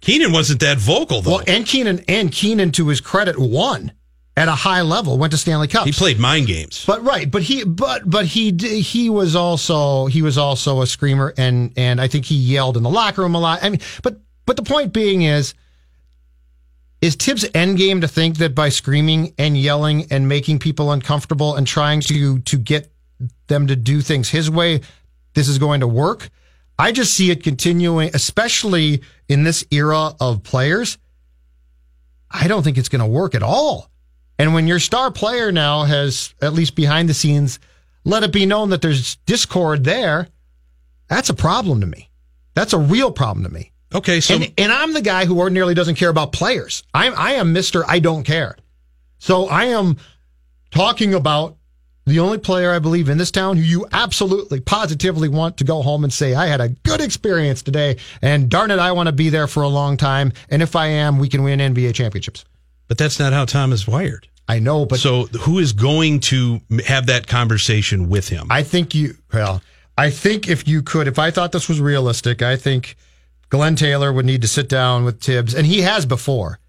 Keenan 0.00 0.32
wasn't 0.32 0.60
that 0.60 0.78
vocal 0.78 1.22
though. 1.22 1.30
well, 1.36 1.44
and 1.46 1.66
Keenan 1.66 2.04
and 2.08 2.30
Keenan, 2.30 2.72
to 2.72 2.88
his 2.88 3.00
credit, 3.00 3.38
won 3.38 3.92
at 4.36 4.46
a 4.46 4.52
high 4.52 4.82
level. 4.82 5.18
Went 5.18 5.32
to 5.32 5.36
Stanley 5.36 5.66
Cups. 5.66 5.86
he 5.86 5.92
played 5.92 6.18
mind 6.18 6.46
games. 6.46 6.84
but 6.86 7.04
right, 7.04 7.28
but 7.30 7.42
he, 7.42 7.64
but 7.64 8.08
but 8.08 8.26
he 8.26 8.52
he 8.52 9.10
was 9.10 9.34
also 9.34 10.06
he 10.06 10.22
was 10.22 10.38
also 10.38 10.80
a 10.82 10.86
screamer, 10.86 11.34
and 11.36 11.72
and 11.76 12.00
I 12.00 12.06
think 12.08 12.24
he 12.26 12.36
yelled 12.36 12.76
in 12.76 12.82
the 12.84 12.90
locker 12.90 13.22
room 13.22 13.34
a 13.34 13.40
lot. 13.40 13.62
I 13.62 13.70
mean, 13.70 13.80
but 14.02 14.20
but 14.46 14.56
the 14.56 14.62
point 14.62 14.92
being 14.92 15.22
is, 15.22 15.54
is 17.00 17.16
Thibs' 17.16 17.44
end 17.54 17.76
game 17.78 18.00
to 18.00 18.08
think 18.08 18.38
that 18.38 18.54
by 18.54 18.68
screaming 18.68 19.34
and 19.36 19.58
yelling 19.58 20.06
and 20.10 20.28
making 20.28 20.60
people 20.60 20.92
uncomfortable 20.92 21.56
and 21.56 21.66
trying 21.66 22.00
to 22.02 22.38
to 22.38 22.56
get 22.56 22.92
them 23.48 23.66
to 23.66 23.74
do 23.74 24.00
things 24.00 24.28
his 24.28 24.48
way, 24.48 24.80
this 25.34 25.48
is 25.48 25.58
going 25.58 25.80
to 25.80 25.88
work. 25.88 26.30
I 26.78 26.92
just 26.92 27.14
see 27.14 27.30
it 27.30 27.42
continuing, 27.42 28.10
especially 28.14 29.02
in 29.28 29.42
this 29.42 29.64
era 29.70 30.14
of 30.20 30.42
players. 30.42 30.96
I 32.30 32.46
don't 32.46 32.62
think 32.62 32.78
it's 32.78 32.88
going 32.88 33.00
to 33.00 33.06
work 33.06 33.34
at 33.34 33.42
all. 33.42 33.90
And 34.38 34.54
when 34.54 34.68
your 34.68 34.78
star 34.78 35.10
player 35.10 35.50
now 35.50 35.84
has, 35.84 36.34
at 36.40 36.52
least 36.52 36.76
behind 36.76 37.08
the 37.08 37.14
scenes, 37.14 37.58
let 38.04 38.22
it 38.22 38.32
be 38.32 38.46
known 38.46 38.70
that 38.70 38.80
there's 38.80 39.16
discord 39.26 39.84
there, 39.84 40.28
that's 41.08 41.30
a 41.30 41.34
problem 41.34 41.80
to 41.80 41.86
me. 41.86 42.10
That's 42.54 42.72
a 42.72 42.78
real 42.78 43.10
problem 43.10 43.44
to 43.44 43.50
me. 43.50 43.72
Okay, 43.94 44.20
so 44.20 44.34
and, 44.34 44.52
and 44.58 44.70
I'm 44.70 44.92
the 44.92 45.00
guy 45.00 45.24
who 45.24 45.38
ordinarily 45.38 45.74
doesn't 45.74 45.94
care 45.94 46.10
about 46.10 46.32
players. 46.32 46.82
I'm, 46.92 47.14
I 47.16 47.32
am 47.32 47.54
Mr. 47.54 47.84
I 47.88 47.98
don't 47.98 48.24
care. 48.24 48.56
So 49.18 49.46
I 49.46 49.66
am 49.66 49.96
talking 50.70 51.14
about 51.14 51.57
the 52.08 52.20
only 52.20 52.38
player 52.38 52.72
I 52.72 52.78
believe 52.78 53.08
in 53.08 53.18
this 53.18 53.30
town 53.30 53.56
who 53.56 53.62
you 53.62 53.86
absolutely 53.92 54.60
positively 54.60 55.28
want 55.28 55.56
to 55.58 55.64
go 55.64 55.82
home 55.82 56.04
and 56.04 56.12
say, 56.12 56.34
I 56.34 56.46
had 56.46 56.60
a 56.60 56.68
good 56.68 57.00
experience 57.00 57.62
today. 57.62 57.96
And 58.22 58.48
darn 58.48 58.70
it, 58.70 58.78
I 58.78 58.92
want 58.92 59.08
to 59.08 59.12
be 59.12 59.28
there 59.28 59.46
for 59.46 59.62
a 59.62 59.68
long 59.68 59.96
time. 59.96 60.32
And 60.48 60.62
if 60.62 60.76
I 60.76 60.86
am, 60.86 61.18
we 61.18 61.28
can 61.28 61.42
win 61.42 61.60
NBA 61.60 61.94
championships. 61.94 62.44
but 62.88 62.98
that's 62.98 63.18
not 63.18 63.32
how 63.32 63.44
Tom 63.44 63.72
is 63.72 63.86
wired. 63.86 64.28
I 64.50 64.60
know, 64.60 64.86
but 64.86 64.98
so 64.98 65.24
who 65.40 65.58
is 65.58 65.74
going 65.74 66.20
to 66.20 66.60
have 66.86 67.06
that 67.06 67.26
conversation 67.26 68.08
with 68.08 68.28
him? 68.30 68.46
I 68.50 68.62
think 68.62 68.94
you, 68.94 69.14
well, 69.32 69.62
I 69.98 70.08
think 70.08 70.48
if 70.48 70.66
you 70.66 70.82
could, 70.82 71.06
if 71.06 71.18
I 71.18 71.30
thought 71.30 71.52
this 71.52 71.68
was 71.68 71.80
realistic, 71.82 72.40
I 72.40 72.56
think 72.56 72.96
Glenn 73.50 73.76
Taylor 73.76 74.10
would 74.10 74.24
need 74.24 74.40
to 74.42 74.48
sit 74.48 74.68
down 74.70 75.04
with 75.04 75.20
Thibs, 75.20 75.54
and 75.54 75.66
he 75.66 75.82
has 75.82 76.06
before. 76.06 76.60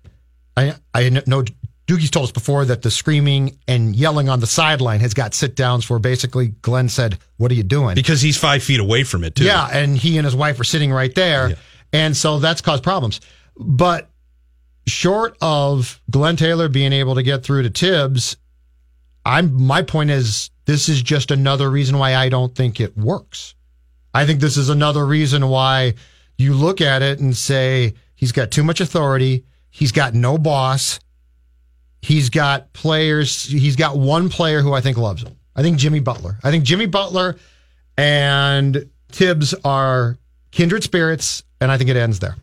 I, 0.58 0.76
I 0.94 1.10
know 1.26 1.46
Doogie's 1.90 2.12
told 2.12 2.26
us 2.26 2.32
before 2.32 2.66
that 2.66 2.84
the 2.84 2.92
screaming 2.92 3.58
and 3.68 3.96
yelling 3.96 4.30
on 4.30 4.40
the 4.40 4.46
sideline 4.48 5.00
has 5.00 5.16
got 5.16 5.34
sit 5.34 5.56
downs 5.56 5.90
where 5.90 5.98
basically 5.98 6.50
Glenn 6.62 6.88
said, 6.88 7.18
What 7.38 7.52
are 7.52 7.56
you 7.56 7.64
doing? 7.64 7.96
because 7.96 8.22
he's 8.22 8.38
five 8.38 8.62
feet 8.62 8.80
away 8.80 9.04
from 9.04 9.24
it 9.24 9.34
too. 9.34 9.46
Yeah, 9.46 9.68
and 9.72 9.98
he 9.98 10.18
and 10.18 10.26
his 10.26 10.36
wife 10.36 10.60
are 10.60 10.64
sitting 10.64 10.92
right 10.92 11.14
there. 11.16 11.58
And 11.92 12.16
so 12.16 12.38
that's 12.38 12.62
caused 12.62 12.84
problems. 12.84 13.20
But 13.58 14.08
short 14.86 15.36
of 15.42 16.00
Glenn 16.12 16.36
Taylor 16.36 16.70
being 16.70 16.94
able 16.94 17.16
to 17.16 17.24
get 17.24 17.42
through 17.44 17.64
to 17.64 17.70
Thibs, 17.72 18.38
I'm 19.26 19.52
my 19.54 19.82
point 19.82 20.12
is 20.12 20.52
this 20.66 20.90
is 20.90 21.02
just 21.02 21.32
another 21.32 21.72
reason 21.72 21.98
why 21.98 22.14
I 22.16 22.30
don't 22.30 22.54
think 22.56 22.80
it 22.80 22.96
works. 22.96 23.56
I 24.14 24.28
think 24.28 24.42
this 24.42 24.58
is 24.58 24.70
another 24.70 25.06
reason 25.08 25.48
why 25.50 25.96
you 26.38 26.54
look 26.54 26.82
at 26.82 27.02
it 27.02 27.20
and 27.20 27.36
say 27.36 27.96
he's 28.16 28.32
got 28.32 28.52
too 28.52 28.64
much 28.64 28.80
authority, 28.80 29.46
he's 29.72 29.92
got 29.92 30.14
no 30.14 30.38
boss, 30.38 31.00
he's 32.02 32.30
got 32.30 32.72
players, 32.74 33.44
he's 33.46 33.76
got 33.76 33.98
one 33.98 34.30
player 34.30 34.62
who 34.62 34.74
I 34.74 34.82
think 34.82 34.98
loves 34.98 35.24
him. 35.24 35.36
I 35.56 35.62
think 35.62 35.78
Jimmy 35.78 36.00
Butler. 36.00 36.38
I 36.44 36.52
think 36.52 36.64
Jimmy 36.64 36.86
Butler 36.86 37.38
and 37.98 38.90
Thibs 39.10 39.54
are 39.66 40.18
kindred 40.52 40.84
spirits, 40.84 41.44
and 41.60 41.72
I 41.72 41.78
think 41.78 41.90
it 41.90 41.98
ends 41.98 42.20
there. 42.20 42.36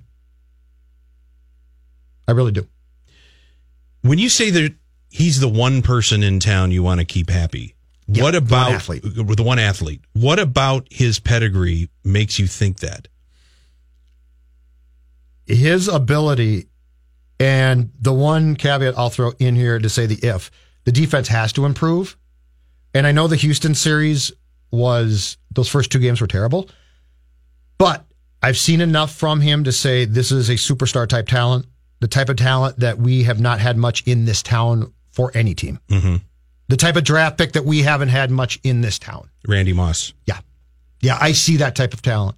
I 2.29 2.33
really 2.33 2.53
do. 2.53 2.67
When 4.03 4.19
you 4.19 4.29
say 4.29 4.51
that 4.51 4.75
he's 5.11 5.41
the 5.41 5.49
one 5.49 5.83
person 5.83 6.23
in 6.23 6.41
town 6.41 6.71
you 6.73 6.83
want 6.83 7.01
to 7.01 7.07
keep 7.07 7.31
happy, 7.31 7.75
Yeah, 8.07 8.25
what 8.25 8.35
one 8.35 8.43
about 8.43 8.73
athlete. 8.73 9.03
the 9.05 9.43
one 9.43 9.59
athlete? 9.59 10.03
What 10.13 10.39
about 10.39 10.87
his 10.91 11.19
pedigree 11.21 11.89
makes 12.05 12.39
you 12.39 12.47
think 12.47 12.81
that? 12.81 13.09
His 15.47 15.87
ability, 15.89 16.67
and 17.39 17.91
the 18.01 18.13
one 18.13 18.57
caveat 18.57 18.97
I'll 18.97 19.11
throw 19.11 19.33
in 19.39 19.57
here 19.57 19.79
to 19.79 19.89
say 19.89 20.07
the 20.07 20.19
if 20.27 20.51
the 20.85 20.93
defense 20.93 21.29
has 21.29 21.53
to 21.55 21.65
improve. 21.65 22.17
And 22.95 23.07
I 23.07 23.13
know 23.13 23.29
the 23.29 23.37
Houston 23.37 23.75
series 23.75 24.33
was 24.71 25.37
those 25.53 25.69
first 25.69 25.93
two 25.93 25.99
games 25.99 26.21
were 26.21 26.27
terrible, 26.27 26.69
but 27.79 28.05
I've 28.43 28.57
seen 28.57 28.81
enough 28.81 29.15
from 29.15 29.41
him 29.41 29.65
to 29.65 29.73
say 29.73 30.05
this 30.05 30.31
is 30.33 30.49
a 30.49 30.55
superstar 30.55 31.09
type 31.09 31.27
talent, 31.27 31.67
the 32.01 32.09
type 32.09 32.29
of 32.29 32.37
talent 32.37 32.79
that 32.81 32.99
we 32.99 33.25
have 33.25 33.41
not 33.41 33.61
had 33.61 33.77
much 33.77 34.03
in 34.07 34.25
this 34.25 34.43
town 34.43 34.93
for 35.11 35.31
any 35.35 35.55
team. 35.55 35.81
Mm-hmm. 35.89 36.17
The 36.69 36.77
type 36.77 36.97
of 36.97 37.05
draft 37.05 37.39
pick 37.39 37.53
that 37.53 37.65
we 37.65 37.83
haven't 37.83 38.09
had 38.09 38.31
much 38.31 38.59
in 38.63 38.81
this 38.81 38.99
town. 38.99 39.31
Randy 39.47 39.73
Moss. 39.73 40.13
Yeah. 40.27 40.39
Yeah, 41.01 41.19
I 41.21 41.33
see 41.33 41.59
that 41.59 41.77
type 41.77 41.95
of 41.95 42.03
talent. 42.03 42.37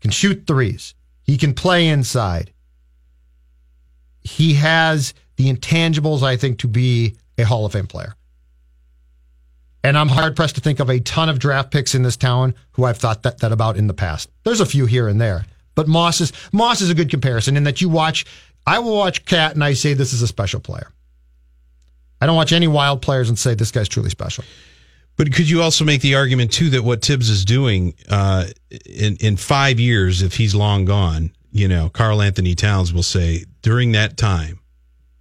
Can 0.00 0.10
shoot 0.10 0.46
threes. 0.46 0.94
He 1.22 1.36
can 1.36 1.54
play 1.54 1.88
inside. 1.88 2.51
He 4.24 4.54
has 4.54 5.14
the 5.36 5.52
intangibles, 5.52 6.22
I 6.22 6.36
think, 6.36 6.58
to 6.58 6.68
be 6.68 7.16
a 7.38 7.44
Hall 7.44 7.64
of 7.66 7.72
Fame 7.72 7.86
player. 7.86 8.14
And 9.84 9.98
I'm 9.98 10.08
hard 10.08 10.36
pressed 10.36 10.54
to 10.54 10.60
think 10.60 10.78
of 10.78 10.88
a 10.88 11.00
ton 11.00 11.28
of 11.28 11.38
draft 11.38 11.72
picks 11.72 11.94
in 11.94 12.02
this 12.02 12.16
town 12.16 12.54
who 12.72 12.84
I've 12.84 12.98
thought 12.98 13.24
that, 13.24 13.38
that 13.38 13.50
about 13.50 13.76
in 13.76 13.88
the 13.88 13.94
past. 13.94 14.30
There's 14.44 14.60
a 14.60 14.66
few 14.66 14.86
here 14.86 15.08
and 15.08 15.20
there, 15.20 15.44
but 15.74 15.88
Moss 15.88 16.20
is 16.20 16.32
Moss 16.52 16.80
is 16.80 16.90
a 16.90 16.94
good 16.94 17.10
comparison 17.10 17.56
in 17.56 17.64
that 17.64 17.80
you 17.80 17.88
watch. 17.88 18.24
I 18.64 18.78
will 18.78 18.96
watch 18.96 19.24
Cat 19.24 19.54
and 19.54 19.64
I 19.64 19.72
say 19.72 19.94
this 19.94 20.12
is 20.12 20.22
a 20.22 20.28
special 20.28 20.60
player. 20.60 20.88
I 22.20 22.26
don't 22.26 22.36
watch 22.36 22.52
any 22.52 22.68
wild 22.68 23.02
players 23.02 23.28
and 23.28 23.36
say 23.36 23.54
this 23.54 23.72
guy's 23.72 23.88
truly 23.88 24.10
special. 24.10 24.44
But 25.16 25.32
could 25.34 25.50
you 25.50 25.60
also 25.60 25.84
make 25.84 26.00
the 26.00 26.14
argument 26.14 26.52
too 26.52 26.70
that 26.70 26.84
what 26.84 27.04
Thibs 27.04 27.28
is 27.28 27.44
doing 27.44 27.94
uh, 28.08 28.46
in 28.86 29.16
in 29.16 29.36
five 29.36 29.80
years, 29.80 30.22
if 30.22 30.36
he's 30.36 30.54
long 30.54 30.84
gone, 30.84 31.32
you 31.52 31.68
know, 31.68 31.88
Karl 31.90 32.20
Anthony 32.22 32.54
Towns 32.54 32.92
will 32.92 33.02
say 33.02 33.44
during 33.60 33.92
that 33.92 34.16
time 34.16 34.58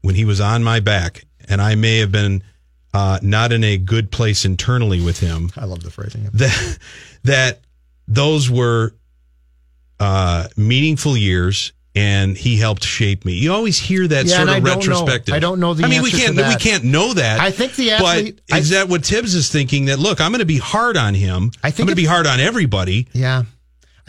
when 0.02 0.16
he 0.16 0.26
was 0.26 0.40
on 0.42 0.64
my 0.64 0.80
back, 0.80 1.26
and 1.50 1.62
I 1.62 1.76
may 1.76 1.98
have 2.00 2.12
been 2.12 2.42
uh, 2.94 3.20
not 3.22 3.52
in 3.52 3.64
a 3.64 3.78
good 3.78 4.12
place 4.12 4.46
internally 4.46 5.02
with 5.02 5.20
him. 5.20 5.52
I 5.58 5.66
love 5.66 5.84
the 5.84 5.92
phrasing. 5.92 6.30
That 6.34 6.78
that 7.24 7.60
those 8.08 8.50
were 8.50 8.94
uh, 10.00 10.48
meaningful 10.58 11.16
years. 11.18 11.74
And 11.94 12.38
he 12.38 12.56
helped 12.56 12.86
shape 12.86 13.26
me. 13.26 13.34
You 13.34 13.52
always 13.52 13.78
hear 13.78 14.08
that 14.08 14.26
Yeah, 14.26 14.38
sort 14.38 14.48
of 14.48 14.56
I 14.56 14.60
don't 14.62 14.78
retrospective. 14.78 15.34
I 15.34 15.40
don't 15.40 15.60
know 15.60 15.74
the 15.74 15.84
I 15.84 15.90
mean, 15.90 16.02
we 16.02 16.10
can't. 16.10 16.38
We 16.38 16.56
can't 16.56 16.86
know 16.86 17.14
that. 17.14 17.42
I 17.42 17.52
think 17.52 17.76
the 17.76 17.92
athlete- 17.92 18.40
But 18.48 18.58
is 18.60 18.72
I- 18.72 18.76
that 18.76 18.88
what 18.88 19.06
Thibs 19.06 19.36
is 19.36 19.50
thinking? 19.50 19.88
That 19.88 20.00
look, 20.00 20.22
I'm 20.22 20.32
going 20.32 20.40
to 20.40 20.46
be 20.46 20.58
hard 20.58 20.96
on 20.96 21.14
him. 21.16 21.52
I 21.62 21.68
I'm 21.68 21.74
going 21.74 21.90
to 21.90 21.96
be 21.96 22.06
hard 22.06 22.28
on 22.28 22.40
everybody. 22.40 23.10
Yeah. 23.12 23.44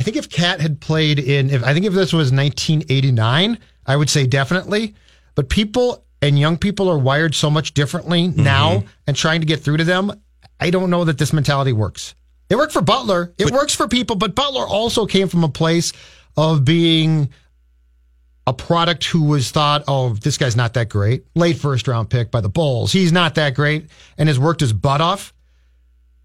I 0.02 0.04
think 0.04 0.16
if 0.16 0.28
Cat 0.28 0.60
had 0.60 0.80
played 0.80 1.20
in, 1.20 1.48
if 1.48 1.62
I 1.62 1.72
think 1.72 1.86
if 1.86 1.92
this 1.92 2.12
was 2.12 2.32
1989, 2.32 3.56
I 3.86 3.96
would 3.96 4.10
say 4.10 4.26
definitely. 4.26 4.96
But 5.36 5.48
people 5.48 6.04
and 6.20 6.36
young 6.36 6.58
people 6.58 6.88
are 6.88 6.98
wired 6.98 7.36
so 7.36 7.48
much 7.48 7.72
differently 7.72 8.24
mm-hmm. 8.24 8.42
now 8.42 8.82
and 9.06 9.16
trying 9.16 9.42
to 9.42 9.46
get 9.46 9.60
through 9.60 9.76
to 9.76 9.84
them. 9.84 10.10
I 10.58 10.70
don't 10.70 10.90
know 10.90 11.04
that 11.04 11.18
this 11.18 11.32
mentality 11.32 11.72
works. 11.72 12.16
It 12.50 12.56
worked 12.56 12.72
for 12.72 12.82
Butler. 12.82 13.32
It 13.38 13.52
works 13.52 13.76
for 13.76 13.86
people, 13.86 14.16
but 14.16 14.34
Butler 14.34 14.66
also 14.66 15.06
came 15.06 15.28
from 15.28 15.44
a 15.44 15.48
place 15.48 15.92
of 16.36 16.64
being 16.64 17.30
a 18.44 18.52
product 18.52 19.04
who 19.04 19.22
was 19.22 19.52
thought, 19.52 19.84
oh, 19.86 20.14
this 20.14 20.36
guy's 20.36 20.56
not 20.56 20.74
that 20.74 20.88
great. 20.88 21.26
Late 21.36 21.58
first 21.58 21.86
round 21.86 22.10
pick 22.10 22.32
by 22.32 22.40
the 22.40 22.48
Bulls. 22.48 22.90
He's 22.90 23.12
not 23.12 23.36
that 23.36 23.54
great 23.54 23.88
and 24.18 24.28
has 24.28 24.40
worked 24.40 24.62
his 24.62 24.72
butt 24.72 25.00
off. 25.00 25.32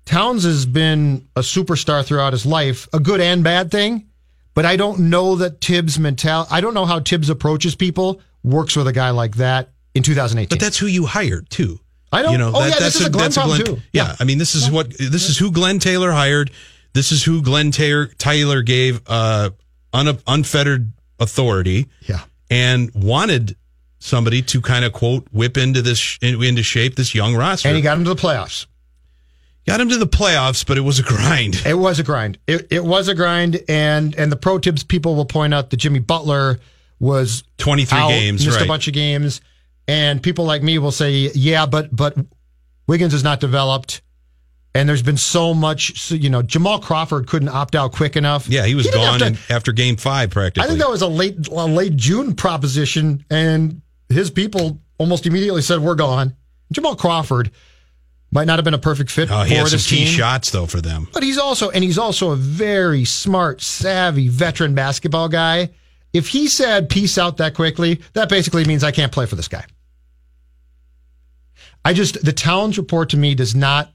Towns 0.08 0.44
has 0.44 0.66
been 0.66 1.28
a 1.36 1.42
superstar 1.42 2.04
throughout 2.04 2.34
his 2.34 2.46
life, 2.46 2.88
a 2.94 3.00
good 3.00 3.20
and 3.22 3.44
bad 3.44 3.70
thing. 3.72 4.08
But 4.54 4.66
I 4.66 4.76
don't 4.76 5.10
know 5.12 5.36
that 5.36 5.62
Thibs' 5.62 6.00
mentality, 6.00 6.50
I 6.52 6.62
don't 6.62 6.74
know 6.74 6.86
how 6.86 7.00
Thibs 7.00 7.30
approaches 7.30 7.76
people, 7.76 8.22
works 8.44 8.76
with 8.76 8.88
a 8.88 8.94
guy 8.94 9.12
like 9.12 9.36
that 9.36 9.70
in 9.94 10.02
2018. 10.04 10.50
But 10.50 10.64
that's 10.64 10.78
who 10.78 10.88
you 10.88 11.06
hired 11.06 11.50
too. 11.50 11.80
I 12.12 12.24
know. 12.24 12.32
You 12.32 12.38
know, 12.38 12.52
oh, 12.56 12.66
yeah, 12.66 12.76
this 12.80 12.96
is 13.00 13.06
a 13.06 13.10
Glenn 13.10 13.26
that's 13.26 13.38
problem, 13.38 13.64
too. 13.64 13.78
Yeah, 13.92 14.16
I 14.20 14.24
mean, 14.24 14.38
this 14.38 14.56
is 14.56 14.72
what 14.72 14.98
this 14.98 15.30
is 15.30 15.38
who 15.38 15.52
Glenn 15.52 15.78
Taylor 15.80 16.12
hired. 16.12 16.52
This 16.94 17.12
is 17.12 17.24
who 17.24 17.44
Glenn 17.44 17.70
Taylor 17.72 18.08
Tyler 18.18 18.62
gave 18.64 19.02
uh, 19.08 19.50
un, 19.94 20.18
unfettered 20.26 20.92
authority. 21.20 21.88
Yeah. 22.08 22.22
and 22.50 22.90
wanted 22.96 23.58
somebody 24.00 24.42
to 24.44 24.62
kind 24.62 24.86
of 24.86 24.94
quote 24.94 25.28
whip 25.32 25.58
into 25.58 25.82
this 25.82 26.18
into 26.22 26.64
shape 26.64 26.96
this 26.96 27.14
young 27.14 27.36
roster. 27.36 27.68
And 27.68 27.76
he 27.76 27.84
got 27.84 27.98
him 27.98 28.06
to 28.06 28.14
the 28.14 28.22
playoffs. 28.22 28.68
Got 29.68 29.82
him 29.82 29.90
to 29.90 29.98
the 29.98 30.08
playoffs, 30.08 30.66
but 30.66 30.78
it 30.78 30.82
was 30.82 30.98
a 30.98 31.04
grind. 31.04 31.62
It 31.66 31.74
was 31.74 32.00
a 32.00 32.04
grind. 32.04 32.38
It, 32.48 32.68
it 32.72 32.84
was 32.84 33.10
a 33.10 33.16
grind, 33.16 33.62
and 33.68 34.16
and 34.16 34.32
the 34.32 34.38
pro 34.38 34.60
Thibs 34.60 34.84
people 34.84 35.16
will 35.16 35.26
point 35.26 35.54
out 35.54 35.70
that 35.70 35.78
Jimmy 35.78 36.00
Butler 36.00 36.60
was 37.00 37.44
23 37.58 38.00
games, 38.08 38.46
missed 38.46 38.58
right. 38.58 38.66
a 38.66 38.68
bunch 38.68 38.88
of 38.88 38.94
games, 38.94 39.42
and 39.88 40.24
people 40.24 40.46
like 40.46 40.64
me 40.64 40.80
will 40.80 40.92
say, 40.92 41.32
yeah, 41.36 41.66
but 41.66 41.94
but 41.94 42.16
Wiggins 42.88 43.14
is 43.14 43.26
not 43.26 43.42
developed, 43.42 44.02
and 44.74 44.88
there's 44.88 45.04
been 45.04 45.18
so 45.18 45.54
much. 45.54 46.12
You 46.12 46.30
know, 46.30 46.42
Jamal 46.42 46.80
Crawford 46.80 47.28
couldn't 47.28 47.50
opt 47.50 47.76
out 47.76 47.92
quick 47.92 48.16
enough. 48.16 48.48
Yeah, 48.48 48.66
he 48.66 48.74
was 48.74 48.86
didn't 48.86 49.20
gone 49.20 49.34
to- 49.34 49.54
after 49.54 49.74
game 49.74 49.98
five 49.98 50.30
practically. 50.30 50.64
I 50.64 50.68
think 50.68 50.80
that 50.80 50.90
was 50.90 51.02
a 51.02 51.08
late 51.08 51.46
a 51.50 51.66
late 51.66 51.98
June 51.98 52.36
proposition, 52.36 53.26
and 53.30 53.82
his 54.08 54.32
people 54.32 54.80
almost 54.98 55.26
immediately 55.26 55.62
said 55.62 55.82
we're 55.82 55.96
gone. 55.96 56.38
Jamal 56.72 56.96
Crawford 56.96 57.52
might 58.32 58.46
not 58.46 58.58
have 58.58 58.66
been 58.66 58.74
a 58.74 58.80
perfect 58.80 59.10
fit 59.10 59.32
oh, 59.32 59.44
for 59.44 59.48
he 59.48 59.56
some 59.56 59.70
this 59.70 59.90
key 59.90 60.06
team. 60.06 60.08
shots 60.08 60.52
though 60.52 60.66
for 60.66 60.82
them. 60.82 61.08
But 61.14 61.24
he's 61.24 61.38
also, 61.38 61.70
and 61.70 61.84
he's 61.84 61.98
also 61.98 62.32
a 62.32 62.36
very 62.36 63.06
smart, 63.06 63.62
savvy 63.62 64.28
veteran 64.28 64.76
basketball 64.76 65.30
guy. 65.30 65.70
If 66.14 66.30
he 66.30 66.48
said 66.48 66.90
peace 66.90 67.18
out 67.18 67.38
that 67.38 67.54
quickly, 67.54 68.02
that 68.14 68.30
basically 68.30 68.66
means 68.66 68.84
I 68.84 68.92
can't 68.92 69.12
play 69.12 69.26
for 69.26 69.36
this 69.36 69.48
guy. 69.48 69.66
I 71.86 71.94
just, 71.94 72.24
the 72.24 72.34
Towns 72.34 72.78
report 72.78 73.10
to 73.10 73.18
me 73.18 73.36
does 73.36 73.56
not 73.56 73.94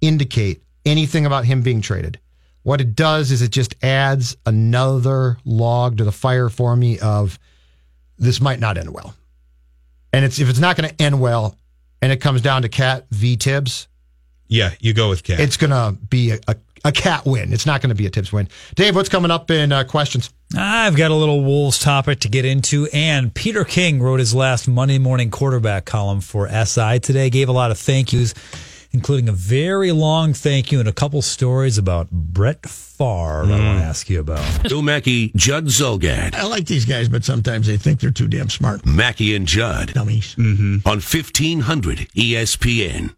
indicate 0.00 0.62
anything 0.84 1.24
about 1.24 1.44
him 1.44 1.62
being 1.62 1.80
traded. 1.80 2.18
What 2.64 2.80
it 2.80 2.94
does 2.94 3.30
is 3.30 3.42
it 3.42 3.50
just 3.50 3.74
adds 3.82 4.36
another 4.46 5.38
log 5.44 5.98
to 5.98 6.04
the 6.04 6.12
fire 6.12 6.48
for 6.48 6.74
me 6.76 6.98
of 6.98 7.38
this 8.18 8.40
might 8.40 8.60
not 8.60 8.78
end 8.78 8.92
well. 8.92 9.14
And 10.12 10.24
it's 10.24 10.38
if 10.38 10.48
it's 10.48 10.58
not 10.58 10.76
going 10.76 10.88
to 10.88 11.02
end 11.02 11.20
well 11.20 11.58
and 12.04 12.12
it 12.12 12.20
comes 12.20 12.42
down 12.42 12.60
to 12.62 12.68
Cat 12.68 13.06
v 13.10 13.34
Thibs, 13.36 13.88
Yeah, 14.46 14.70
you 14.78 14.92
go 14.92 15.08
with 15.08 15.22
Cat. 15.24 15.40
it's 15.40 15.56
going 15.56 15.70
to 15.70 15.98
be 16.06 16.32
a, 16.32 16.38
a, 16.46 16.56
a 16.84 16.92
cat 16.92 17.24
win. 17.24 17.50
It's 17.52 17.64
not 17.64 17.80
going 17.80 17.88
to 17.88 17.94
be 17.94 18.06
a 18.06 18.10
Thibs 18.10 18.30
win. 18.30 18.46
Dave, 18.74 18.94
what's 18.94 19.08
coming 19.08 19.30
up 19.30 19.50
in 19.50 19.72
uh, 19.72 19.84
questions? 19.84 20.28
I've 20.56 20.96
got 20.96 21.10
a 21.10 21.14
little 21.14 21.42
Wolves 21.42 21.78
topic 21.78 22.20
to 22.20 22.28
get 22.28 22.44
into, 22.44 22.86
and 22.92 23.32
Peter 23.34 23.64
King 23.64 24.00
wrote 24.02 24.20
his 24.20 24.34
last 24.34 24.68
Monday 24.68 24.98
morning 24.98 25.30
quarterback 25.30 25.86
column 25.86 26.20
for 26.20 26.46
SI 26.48 27.00
today. 27.00 27.30
Gave 27.30 27.48
a 27.48 27.52
lot 27.52 27.70
of 27.70 27.78
thank 27.78 28.12
yous, 28.12 28.34
including 28.94 29.28
a 29.28 29.32
very 29.32 29.92
long 29.92 30.32
thank 30.32 30.72
you 30.72 30.80
and 30.80 30.88
a 30.88 30.92
couple 30.92 31.20
stories 31.20 31.76
about 31.76 32.10
Brett 32.10 32.64
Favre. 32.64 33.04
I 33.04 33.50
want 33.50 33.50
to 33.50 33.56
mm. 33.56 33.80
ask 33.80 34.08
you 34.08 34.20
about. 34.20 34.62
Bill 34.68 34.82
Mackey, 34.82 35.32
Judd 35.34 35.66
Zulgad. 35.66 36.34
I 36.34 36.44
like 36.44 36.66
these 36.66 36.84
guys, 36.84 37.08
but 37.08 37.24
sometimes 37.24 37.66
they 37.66 37.76
think 37.76 38.00
they're 38.00 38.10
too 38.10 38.28
damn 38.28 38.48
smart. 38.48 38.86
Mackey 38.86 39.34
and 39.34 39.46
Judd 39.46 39.92
Dummies. 39.92 40.36
Mm-hmm. 40.36 40.54
Mm-hmm. 40.54 40.88
on 40.88 40.96
1500 40.96 41.98
ESPN. 42.14 43.14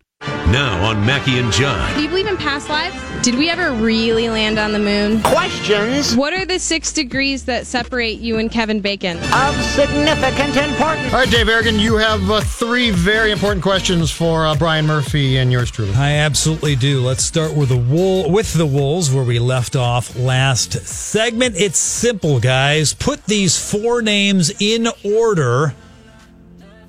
Now 0.51 0.85
on 0.89 1.05
Mackey 1.05 1.39
and 1.39 1.53
John. 1.53 1.95
Do 1.97 2.03
you 2.03 2.09
believe 2.09 2.27
in 2.27 2.37
past 2.37 2.69
lives? 2.69 2.95
Did 3.25 3.35
we 3.37 3.51
ever 3.51 3.73
really 3.73 4.29
land 4.29 4.59
on 4.59 4.73
the 4.73 4.79
moon? 4.79 5.21
Questions 5.23 6.15
What 6.15 6.33
are 6.33 6.45
the 6.45 6.61
six 6.61 6.93
degrees 6.93 7.45
that 7.47 7.67
separate 7.67 8.21
you 8.21 8.39
and 8.39 8.51
Kevin 8.51 8.81
Bacon? 8.81 9.17
of 9.33 9.55
significant 9.65 10.57
importance. 10.57 11.13
All 11.13 11.21
right, 11.21 11.31
Dave 11.31 11.49
Aragon, 11.49 11.79
you 11.81 11.97
have 11.97 12.31
uh, 12.31 12.41
three 12.41 12.91
very 12.91 13.33
important 13.33 13.63
questions 13.65 14.13
for 14.13 14.47
uh, 14.47 14.55
Brian 14.55 14.87
Murphy 14.87 15.39
and 15.39 15.51
yours 15.51 15.71
truly. 15.71 15.93
I 15.95 16.13
absolutely 16.13 16.77
do. 16.77 17.01
Let's 17.01 17.25
start 17.25 17.55
with 17.55 17.71
the 17.71 17.77
wool 17.77 18.31
with 18.31 18.53
the 18.55 18.67
wolves 18.67 19.13
where 19.13 19.25
we 19.25 19.39
left 19.41 19.75
off 19.75 20.17
last 20.17 20.73
segment. 20.87 21.57
It's 21.57 21.79
simple, 21.79 22.39
guys. 22.39 22.95
Put 22.95 23.25
these 23.25 23.59
four 23.59 24.03
names 24.03 24.53
in 24.61 24.89
order 25.05 25.75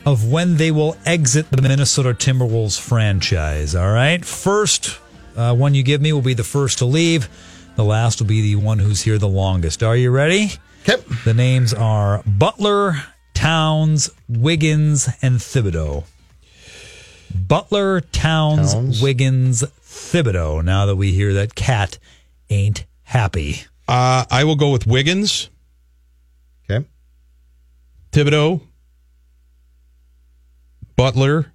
of 0.08 0.32
when 0.32 0.56
they 0.56 0.72
will 0.72 0.96
exit 1.06 1.50
the 1.52 1.62
Minnesota 1.62 2.14
Timberwolves 2.14 2.80
franchise. 2.80 3.76
All 3.76 3.92
right. 3.92 4.24
First 4.24 4.98
uh, 5.36 5.54
one 5.54 5.76
you 5.76 5.84
give 5.84 6.02
me 6.02 6.14
will 6.14 6.22
be 6.22 6.34
the 6.34 6.46
first 6.46 6.78
to 6.78 6.86
leave. 6.86 7.28
The 7.76 7.84
last 7.84 8.22
will 8.22 8.28
be 8.28 8.42
the 8.42 8.56
one 8.56 8.80
who's 8.80 9.02
here 9.02 9.18
the 9.18 9.28
longest. 9.28 9.84
Are 9.84 9.98
you 9.98 10.10
ready? 10.10 10.52
Okay. 10.88 11.04
The 11.26 11.34
names 11.34 11.74
are 11.74 12.24
Butler, 12.26 12.96
Towns, 13.34 14.10
Wiggins, 14.30 15.10
and 15.22 15.40
Thibodeau. 15.40 16.06
Butler, 17.36 18.00
Towns, 18.00 18.74
Towns. 18.74 19.02
Wiggins, 19.02 19.62
Thibodeau. 19.84 20.64
Now 20.64 20.86
that 20.86 20.96
we 20.96 21.12
hear 21.12 21.34
that 21.34 21.54
Cat 21.54 22.00
ain't 22.50 22.86
happy. 23.04 23.64
Uh, 23.90 24.24
I 24.32 24.46
will 24.46 24.56
go 24.56 24.72
with 24.72 24.88
Wiggins, 24.88 25.50
Okay. 26.70 26.86
Thibodeau, 28.14 28.62
Butler, 30.98 31.54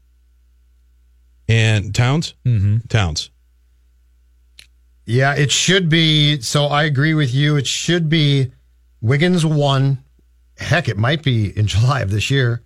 and 1.49 1.95
Towns. 1.95 2.35
Mm-hmm. 2.47 2.87
Towns. 2.89 3.31
Yeah, 5.05 5.35
it 5.35 5.51
should 5.51 5.89
be. 5.89 6.41
So 6.41 6.67
I 6.67 6.85
agree 6.85 7.13
with 7.13 7.35
you. 7.35 7.57
It 7.57 7.67
should 7.67 8.09
be 8.09 8.53
Wiggins 9.01 9.45
one. 9.45 10.03
Heck, 10.57 10.89
it 10.89 10.97
might 10.97 11.23
be 11.25 11.57
in 11.57 11.67
July 11.67 12.01
of 12.01 12.11
this 12.11 12.31
year. 12.31 12.63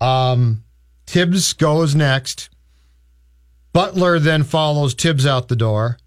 Um, 0.00 0.62
Thibs 1.06 1.52
goes 1.52 1.94
next. 1.94 2.48
Butler 3.72 4.20
then 4.20 4.44
follows 4.44 4.94
Thibs 4.94 5.26
out 5.26 5.48
the 5.48 5.56
door. 5.56 5.98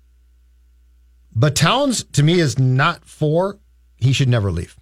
But 1.35 1.55
Towns, 1.55 2.05
to 2.13 2.23
me, 2.23 2.39
is 2.39 2.57
not 2.57 3.03
four. 3.03 3.59
He 3.97 4.13
should 4.13 4.29
never 4.29 4.51
leave. 4.51 4.76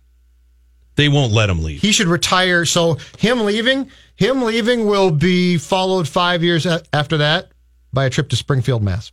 They 0.95 1.10
won't 1.10 1.34
let 1.34 1.49
him 1.49 1.62
leave. 1.63 1.81
He 1.81 1.91
should 1.91 2.08
retire. 2.08 2.65
So 2.65 2.97
him 3.17 3.45
leaving, 3.45 3.89
him 4.15 4.43
leaving 4.43 4.86
will 4.88 5.12
be 5.12 5.58
followed 5.58 6.08
five 6.08 6.43
years 6.43 6.65
after 6.93 7.17
that 7.17 7.49
by 7.91 8.05
a 8.05 8.10
trip 8.10 8.29
to 8.29 8.36
Springfield, 8.36 8.81
Mass. 8.84 9.12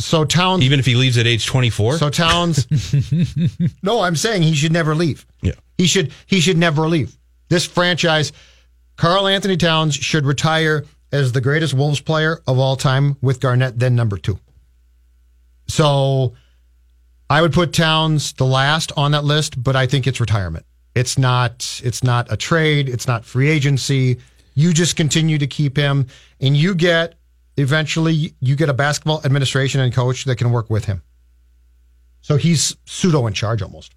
So 0.00 0.24
Towns, 0.24 0.62
Even 0.62 0.78
if 0.78 0.86
he 0.86 0.94
leaves 0.94 1.18
at 1.18 1.26
age 1.26 1.44
24? 1.46 1.98
so 1.98 2.08
Towns. 2.08 2.66
no, 3.82 4.00
I'm 4.00 4.14
saying 4.16 4.42
he 4.42 4.54
should 4.54 4.72
never 4.72 4.94
leave. 4.94 5.26
yeah. 5.42 5.52
He 5.76 5.86
should 5.86 6.12
he 6.26 6.40
should 6.40 6.56
never 6.56 6.88
leave. 6.88 7.16
This 7.48 7.64
franchise, 7.66 8.32
Karl 8.96 9.26
Anthony 9.26 9.56
Towns 9.56 9.94
should 9.94 10.24
retire 10.24 10.84
as 11.12 11.32
the 11.32 11.40
greatest 11.40 11.72
Wolves 11.74 12.00
player 12.00 12.40
of 12.46 12.58
all 12.58 12.76
time 12.76 13.16
with 13.22 13.40
Garnett 13.40 13.78
then 13.78 13.94
number 13.96 14.16
2. 14.18 14.38
So 15.68 16.34
I 17.30 17.42
would 17.42 17.52
put 17.52 17.72
Towns 17.72 18.32
the 18.32 18.46
last 18.46 18.92
on 18.96 19.12
that 19.12 19.24
list, 19.24 19.62
but 19.62 19.76
I 19.76 19.86
think 19.86 20.06
it's 20.06 20.20
retirement. 20.20 20.64
It's 20.94 21.18
not 21.18 21.80
it's 21.84 22.02
not 22.02 22.32
a 22.32 22.36
trade, 22.36 22.88
it's 22.88 23.06
not 23.06 23.24
free 23.24 23.50
agency. 23.50 24.18
You 24.54 24.72
just 24.72 24.96
continue 24.96 25.38
to 25.38 25.46
keep 25.46 25.76
him 25.76 26.06
and 26.40 26.56
you 26.56 26.74
get 26.74 27.14
eventually 27.56 28.34
you 28.40 28.56
get 28.56 28.68
a 28.68 28.74
basketball 28.74 29.20
administration 29.24 29.80
and 29.80 29.94
coach 29.94 30.24
that 30.24 30.36
can 30.36 30.50
work 30.50 30.70
with 30.70 30.86
him. 30.86 31.02
So 32.20 32.36
he's 32.36 32.76
pseudo 32.86 33.26
in 33.26 33.32
charge 33.32 33.62
almost. 33.62 33.94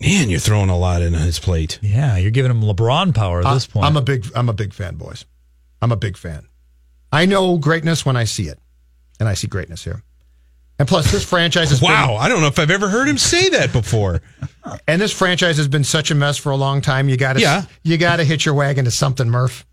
Man, 0.00 0.28
you're 0.30 0.38
throwing 0.38 0.68
a 0.68 0.78
lot 0.78 1.02
in 1.02 1.12
his 1.12 1.38
plate. 1.38 1.78
Yeah, 1.82 2.16
you're 2.18 2.30
giving 2.30 2.50
him 2.50 2.62
LeBron 2.62 3.14
power 3.14 3.40
at 3.44 3.52
this 3.54 3.66
point. 3.66 3.86
I'm 3.86 3.96
a 3.96 4.02
big 4.02 4.26
I'm 4.34 4.48
a 4.48 4.52
big 4.52 4.74
fan, 4.74 4.96
boys. 4.96 5.24
I'm 5.80 5.92
a 5.92 5.96
big 5.96 6.16
fan. 6.16 6.46
I 7.10 7.24
know 7.24 7.56
greatness 7.56 8.04
when 8.04 8.16
I 8.16 8.24
see 8.24 8.48
it, 8.48 8.58
and 9.18 9.28
I 9.28 9.34
see 9.34 9.46
greatness 9.46 9.84
here. 9.84 10.02
And 10.78 10.86
plus, 10.86 11.10
this 11.10 11.24
franchise 11.24 11.70
has 11.70 11.82
Wow, 11.82 12.16
I 12.16 12.28
don't 12.28 12.40
know 12.40 12.46
if 12.46 12.58
I've 12.58 12.70
ever 12.70 12.88
heard 12.88 13.08
him 13.08 13.18
say 13.18 13.48
that 13.50 13.72
before. 13.72 14.22
and 14.88 15.00
this 15.00 15.12
franchise 15.12 15.56
has 15.56 15.68
been 15.68 15.84
such 15.84 16.10
a 16.10 16.14
mess 16.14 16.38
for 16.38 16.50
a 16.50 16.56
long 16.56 16.80
time. 16.80 17.08
You 17.08 17.16
got 17.16 17.32
to 17.34 17.40
Yeah. 17.40 17.64
you 17.82 17.98
got 17.98 18.16
to 18.16 18.24
hitch 18.24 18.44
your 18.44 18.54
wagon 18.54 18.84
to 18.84 18.90
something, 18.90 19.28
Murph. 19.28 19.66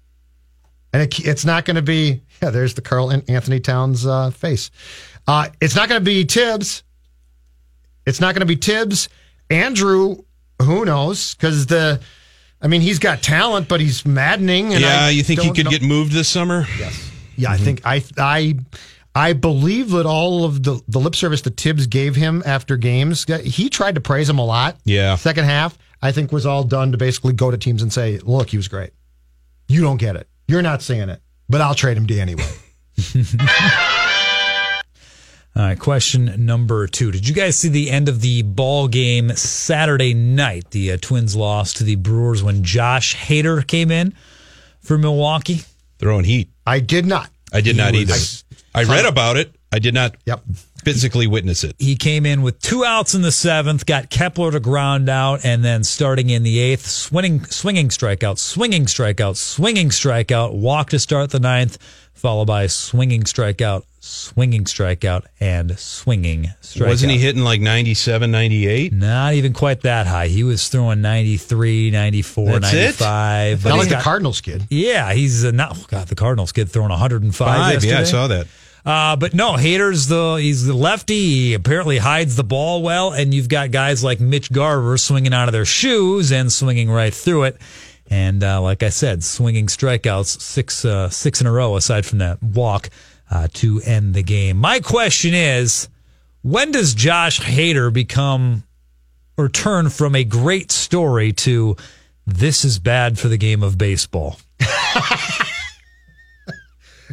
And 0.93 1.03
it, 1.03 1.19
it's 1.27 1.45
not 1.45 1.65
going 1.65 1.75
to 1.75 1.81
be 1.81 2.21
yeah. 2.41 2.49
There's 2.49 2.73
the 2.73 2.81
Karl 2.81 3.09
An- 3.09 3.23
Anthony 3.27 3.59
Towns 3.59 4.05
uh, 4.05 4.31
face. 4.31 4.71
Uh, 5.27 5.49
it's 5.61 5.75
not 5.75 5.89
going 5.89 5.99
to 6.01 6.05
be 6.05 6.23
Thibs. 6.23 6.83
It's 8.05 8.21
not 8.21 8.33
going 8.35 8.41
to 8.41 8.45
be 8.45 8.55
Thibs. 8.55 9.09
Andrew, 9.49 10.17
who 10.61 10.85
knows? 10.85 11.35
Because 11.35 11.65
the, 11.65 11.99
I 12.61 12.67
mean, 12.67 12.81
he's 12.81 12.99
got 12.99 13.21
talent, 13.21 13.67
but 13.67 13.79
he's 13.81 14.05
maddening. 14.05 14.73
And 14.73 14.81
yeah, 14.81 15.05
I 15.05 15.09
you 15.09 15.23
think 15.23 15.41
he 15.41 15.51
could 15.51 15.67
get 15.67 15.81
moved 15.81 16.11
this 16.11 16.29
summer? 16.29 16.65
Yes. 16.79 17.11
Yeah, 17.35 17.51
I 17.51 17.57
think 17.57 17.81
I 17.85 18.03
I 18.17 18.55
I 19.15 19.31
believe 19.31 19.91
that 19.91 20.05
all 20.05 20.43
of 20.43 20.63
the, 20.63 20.81
the 20.89 20.99
lip 20.99 21.15
service 21.15 21.41
that 21.43 21.55
Thibs 21.55 21.87
gave 21.87 22.17
him 22.17 22.43
after 22.45 22.75
games, 22.75 23.25
he 23.43 23.69
tried 23.69 23.95
to 23.95 24.01
praise 24.01 24.29
him 24.29 24.37
a 24.39 24.45
lot. 24.45 24.75
Yeah. 24.83 25.15
Second 25.15 25.45
half, 25.45 25.77
I 26.01 26.11
think, 26.11 26.33
was 26.33 26.45
all 26.45 26.65
done 26.65 26.91
to 26.91 26.97
basically 26.97 27.31
go 27.31 27.49
to 27.49 27.57
teams 27.57 27.81
and 27.81 27.93
say, 27.93 28.19
look, 28.19 28.49
he 28.49 28.57
was 28.57 28.67
great. 28.67 28.91
You 29.69 29.81
don't 29.81 29.97
get 29.97 30.17
it. 30.17 30.27
You're 30.49 30.61
not 30.61 30.81
saying 30.81 31.07
it, 31.07 31.21
but 31.47 31.61
I'll 31.61 31.73
trade 31.73 31.95
him 31.95 32.07
to 32.07 32.19
anyway. 32.19 32.43
All 35.57 35.63
right, 35.63 35.79
question 35.79 36.45
number 36.45 36.85
two. 36.85 37.13
Did 37.13 37.29
you 37.29 37.33
guys 37.33 37.57
see 37.57 37.69
the 37.69 37.89
end 37.89 38.09
of 38.09 38.19
the 38.19 38.41
ball 38.41 38.89
game 38.89 39.29
Saturday 39.29 40.13
night? 40.13 40.71
The 40.71 40.91
uh, 40.91 40.97
Twins 41.01 41.33
lost 41.33 41.77
to 41.77 41.85
the 41.85 41.95
Brewers 41.95 42.43
when 42.43 42.65
Josh 42.65 43.15
Hader 43.15 43.65
came 43.65 43.89
in 43.89 44.13
for 44.81 44.97
Milwaukee. 44.97 45.61
Throwing 45.97 46.25
heat. 46.25 46.49
I 46.67 46.81
did 46.81 47.05
not. 47.05 47.29
I 47.53 47.61
did 47.61 47.77
He 47.77 47.81
not 47.81 47.95
either. 47.95 48.15
I 48.75 48.83
read 48.83 49.05
about 49.05 49.37
it. 49.37 49.55
I 49.71 49.79
did 49.79 49.93
not 49.93 50.15
Yep. 50.25 50.41
physically 50.83 51.27
witness 51.27 51.63
it. 51.63 51.75
He 51.79 51.95
came 51.95 52.25
in 52.25 52.41
with 52.43 52.59
two 52.61 52.85
outs 52.85 53.13
in 53.15 53.21
the 53.23 53.31
seventh, 53.31 53.85
got 53.85 54.09
Kepler 54.09 54.51
to 54.51 54.59
ground 54.59 55.09
out, 55.09 55.41
and 55.43 55.65
then 55.65 55.83
starting 55.83 56.29
in 56.29 56.43
the 56.43 56.59
eighth, 56.59 56.85
swinging, 56.87 57.45
swinging 57.45 57.89
strikeout, 57.89 58.37
swinging 58.37 58.85
strikeout, 58.85 59.35
swinging 59.37 59.89
strikeout, 59.89 60.53
walk 60.53 60.89
to 60.91 60.99
start 60.99 61.31
the 61.31 61.39
ninth, 61.39 61.77
followed 62.13 62.45
by 62.45 62.67
swinging 62.67 63.23
strikeout, 63.23 63.83
swinging 63.99 64.63
strikeout, 64.63 65.23
and 65.41 65.77
swinging 65.79 66.51
strikeout. 66.61 66.87
Wasn't 66.87 67.11
he 67.11 67.17
hitting 67.17 67.43
like 67.43 67.59
97, 67.59 68.29
98? 68.31 68.93
Not 68.93 69.33
even 69.33 69.51
quite 69.51 69.81
that 69.81 70.07
high. 70.07 70.27
He 70.27 70.43
was 70.43 70.67
throwing 70.69 71.01
93, 71.01 71.91
94, 71.91 72.59
That's 72.59 72.73
95. 72.73 73.63
but 73.63 73.69
Not 73.69 73.77
like 73.79 73.89
the 73.89 73.95
got- 73.95 74.03
Cardinals 74.03 74.39
kid. 74.41 74.63
Yeah, 74.69 75.11
he's 75.13 75.43
not. 75.43 75.75
Oh 75.77 75.85
God, 75.87 76.07
the 76.07 76.15
Cardinals 76.15 76.51
kid 76.53 76.69
throwing 76.69 76.91
105. 76.91 77.33
Five. 77.47 77.73
yesterday. 77.73 77.93
Yeah, 77.93 77.99
I 77.99 78.03
saw 78.03 78.27
that. 78.27 78.47
Uh, 78.85 79.15
but 79.15 79.33
no, 79.33 79.53
Hader's 79.53 80.07
the 80.07 80.35
he's 80.35 80.65
the 80.65 80.73
lefty. 80.73 81.15
He 81.15 81.53
apparently 81.55 81.97
hides 81.97 82.35
the 82.35 82.43
ball 82.43 82.83
well, 82.83 83.11
and 83.13 83.33
you've 83.33 83.49
got 83.49 83.71
guys 83.71 84.03
like 84.03 84.19
Mitch 84.19 84.51
Garver 84.51 84.97
swinging 84.97 85.33
out 85.33 85.49
of 85.49 85.53
their 85.53 85.65
shoes 85.65 86.31
and 86.31 86.51
swinging 86.51 86.91
right 86.91 87.13
through 87.13 87.43
it. 87.43 87.57
And 88.11 88.43
uh, 88.43 88.61
like 88.61 88.83
I 88.83 88.89
said, 88.89 89.23
swinging 89.23 89.65
strikeouts 89.67 90.39
six 90.39 90.85
uh, 90.85 91.09
six 91.09 91.41
in 91.41 91.47
a 91.47 91.51
row 91.51 91.75
aside 91.75 92.05
from 92.05 92.19
that 92.19 92.43
walk 92.43 92.91
uh, 93.31 93.47
to 93.53 93.81
end 93.81 94.13
the 94.13 94.21
game. 94.21 94.57
My 94.57 94.79
question 94.79 95.33
is, 95.33 95.89
when 96.43 96.71
does 96.71 96.93
Josh 96.93 97.39
Hader 97.39 97.91
become 97.91 98.63
or 99.35 99.49
turn 99.49 99.89
from 99.89 100.13
a 100.15 100.23
great 100.23 100.71
story 100.71 101.33
to 101.33 101.75
this 102.27 102.63
is 102.63 102.77
bad 102.77 103.17
for 103.17 103.29
the 103.29 103.37
game 103.37 103.63
of 103.63 103.79
baseball? 103.79 104.37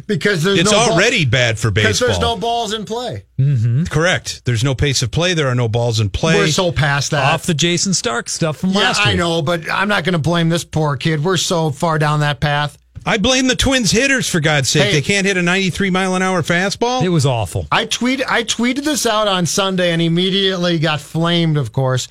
Because 0.07 0.43
there's 0.43 0.59
It's 0.59 0.71
no 0.71 0.77
ball- 0.77 0.93
already 0.93 1.25
bad 1.25 1.57
for 1.57 1.71
baseball. 1.71 1.89
Because 1.91 1.99
there's 1.99 2.19
no 2.19 2.35
balls 2.37 2.73
in 2.73 2.85
play. 2.85 3.25
Mm-hmm. 3.39 3.85
Correct. 3.85 4.43
There's 4.45 4.63
no 4.63 4.75
pace 4.75 5.01
of 5.01 5.11
play. 5.11 5.33
There 5.33 5.47
are 5.47 5.55
no 5.55 5.67
balls 5.67 5.99
in 5.99 6.09
play. 6.09 6.35
We're 6.35 6.47
so 6.47 6.71
past 6.71 7.11
that. 7.11 7.33
Off 7.33 7.45
the 7.45 7.53
Jayson 7.53 7.93
Stark 7.93 8.29
stuff 8.29 8.57
from 8.57 8.71
yeah, 8.71 8.79
last 8.79 8.99
week. 8.99 9.07
I 9.07 9.15
know, 9.15 9.41
but 9.41 9.69
I'm 9.71 9.87
not 9.87 10.03
going 10.03 10.13
to 10.13 10.19
blame 10.19 10.49
this 10.49 10.63
poor 10.63 10.97
kid. 10.97 11.23
We're 11.23 11.37
so 11.37 11.71
far 11.71 11.99
down 11.99 12.19
that 12.21 12.39
path. 12.39 12.77
I 13.05 13.17
blame 13.17 13.47
the 13.47 13.55
Twins 13.55 13.91
hitters 13.91 14.29
for 14.29 14.39
God's 14.39 14.69
sake. 14.69 14.83
Hey. 14.83 14.91
they 14.93 15.01
can't 15.01 15.25
hit 15.25 15.35
a 15.35 15.41
93 15.41 15.89
mile 15.89 16.15
an 16.15 16.21
hour 16.21 16.41
fastball. 16.41 17.03
It 17.03 17.09
was 17.09 17.25
awful. 17.25 17.67
I 17.71 17.85
tweet 17.85 18.21
I 18.29 18.43
tweeted 18.43 18.85
this 18.85 19.05
out 19.05 19.27
on 19.27 19.45
Sunday 19.45 19.91
and 19.91 20.01
immediately 20.01 20.79
got 20.79 21.01
flamed, 21.01 21.57
of 21.57 21.73
course. 21.73 22.07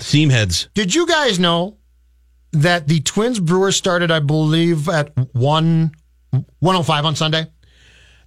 Seam 0.00 0.30
heads. 0.30 0.68
Did 0.74 0.94
you 0.94 1.06
guys 1.06 1.38
know 1.38 1.76
that 2.52 2.88
the 2.88 3.00
Twins 3.00 3.38
Brewers 3.40 3.76
started, 3.76 4.10
I 4.10 4.18
believe, 4.18 4.88
at 4.88 5.12
1 5.34 5.92
105 6.32 7.04
on 7.04 7.16
Sunday? 7.16 7.46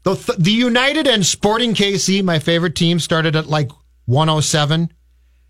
The, 0.03 0.15
th- 0.15 0.37
the 0.37 0.51
United 0.51 1.07
and 1.07 1.25
Sporting 1.25 1.73
KC, 1.73 2.23
my 2.23 2.39
favorite 2.39 2.75
team, 2.75 2.99
started 2.99 3.35
at 3.35 3.47
like 3.47 3.71
107. 4.05 4.91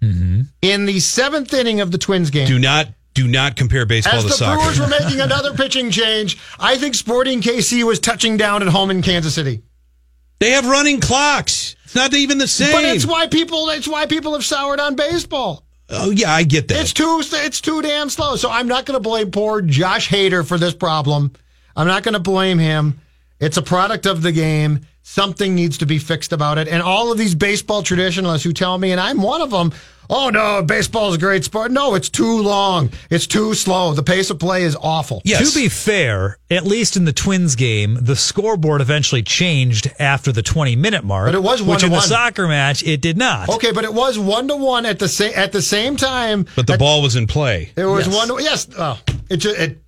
Mm-hmm. 0.01 0.41
In 0.61 0.85
the 0.85 0.99
seventh 0.99 1.53
inning 1.53 1.81
of 1.81 1.91
the 1.91 1.97
Twins 1.97 2.29
game, 2.29 2.47
Do 2.47 2.59
not 2.59 2.87
do 3.13 3.27
not 3.27 3.55
compare 3.55 3.85
baseball 3.85 4.15
as 4.15 4.23
to 4.23 4.29
the 4.29 4.35
soccer. 4.35 4.61
Brewers 4.61 4.79
were 4.79 4.87
making 4.87 5.21
another 5.21 5.53
pitching 5.53 5.89
change, 5.89 6.37
I 6.59 6.77
think 6.77 6.95
Sporting 6.95 7.41
KC 7.41 7.83
was 7.83 7.99
touching 7.99 8.35
down 8.37 8.61
at 8.61 8.67
home 8.67 8.91
in 8.91 9.01
Kansas 9.01 9.33
City. 9.33 9.63
they 10.39 10.51
have 10.51 10.67
running 10.67 10.99
clocks. 10.99 11.75
It's 11.85 11.95
not 11.95 12.13
even 12.13 12.37
the 12.39 12.47
same. 12.47 12.73
But 12.73 12.83
it's 12.83 13.05
why 13.05 13.27
people 13.27 13.69
it's 13.69 13.87
why 13.87 14.05
people 14.05 14.33
have 14.33 14.43
soured 14.43 14.79
on 14.81 14.95
baseball. 14.95 15.65
oh 15.89 16.11
yeah, 16.11 16.31
I 16.33 16.43
get 16.43 16.67
that. 16.67 16.81
It's 16.81 16.91
too 16.93 17.21
it's 17.23 17.61
too 17.61 17.81
damn 17.81 18.09
slow. 18.09 18.35
So 18.35 18.49
I'm 18.49 18.67
not 18.67 18.85
going 18.85 18.97
to 18.97 19.01
blame 19.03 19.31
poor 19.31 19.61
Josh 19.61 20.09
Hader 20.09 20.45
for 20.45 20.57
this 20.57 20.73
problem. 20.73 21.31
I'm 21.75 21.88
not 21.88 22.03
going 22.03 22.13
to 22.13 22.19
blame 22.19 22.59
him. 22.59 22.99
It's 23.39 23.57
a 23.57 23.61
product 23.61 24.05
of 24.05 24.21
the 24.21 24.31
game. 24.31 24.81
Something 25.03 25.53
needs 25.53 25.77
to 25.79 25.85
be 25.85 25.99
fixed 25.99 26.31
about 26.33 26.57
it. 26.57 26.67
And 26.67 26.81
all 26.81 27.11
of 27.11 27.17
these 27.17 27.35
baseball 27.35 27.83
traditionalists 27.83 28.43
who 28.43 28.53
tell 28.53 28.77
me, 28.77 28.91
and 28.91 28.99
I'm 28.99 29.21
one 29.21 29.41
of 29.41 29.51
them, 29.51 29.71
oh 30.09 30.29
no, 30.29 30.63
baseball 30.63 31.09
is 31.09 31.15
a 31.15 31.19
great 31.19 31.43
sport. 31.43 31.69
No, 31.71 31.93
it's 31.93 32.09
too 32.09 32.41
long. 32.41 32.89
It's 33.11 33.27
too 33.27 33.53
slow. 33.53 33.93
The 33.93 34.01
pace 34.01 34.31
of 34.31 34.39
play 34.39 34.63
is 34.63 34.75
awful. 34.81 35.21
yes. 35.23 35.53
To 35.53 35.59
be 35.59 35.69
fair, 35.69 36.39
at 36.49 36.63
least 36.65 36.97
in 36.97 37.05
the 37.05 37.13
Twins 37.13 37.55
game, 37.55 37.99
the 38.01 38.15
scoreboard 38.15 38.81
eventually 38.81 39.21
changed 39.21 39.91
after 39.99 40.31
the 40.31 40.41
20 40.41 40.75
minute 40.75 41.03
mark. 41.03 41.27
But 41.27 41.35
it 41.35 41.43
was 41.43 41.61
one 41.61 41.71
which 41.71 41.79
to 41.81 41.85
in 41.85 41.91
the 41.91 41.97
one. 41.97 42.07
soccer 42.07 42.47
match 42.47 42.81
it 42.83 42.99
did 43.01 43.15
not. 43.17 43.47
Okay, 43.49 43.71
but 43.73 43.83
it 43.83 43.93
was 43.93 44.17
one 44.17 44.47
to 44.47 44.55
one 44.55 44.88
at 44.88 44.97
the 44.97 45.07
same 45.09 45.33
at 45.35 45.51
the 45.51 45.61
same 45.61 45.97
time. 45.97 46.47
but 46.55 46.65
the 46.65 46.73
at- 46.73 46.79
ball 46.79 47.03
was 47.03 47.15
in 47.15 47.27
play. 47.27 47.71
It 47.75 47.85
was 47.85 48.07
Yes. 48.07 48.15
one 48.15 48.27
to 48.29 48.43
yes. 48.43 48.67
Oh, 48.75 48.99
it, 49.29 49.38
ju- 49.38 49.53
it 49.55 49.83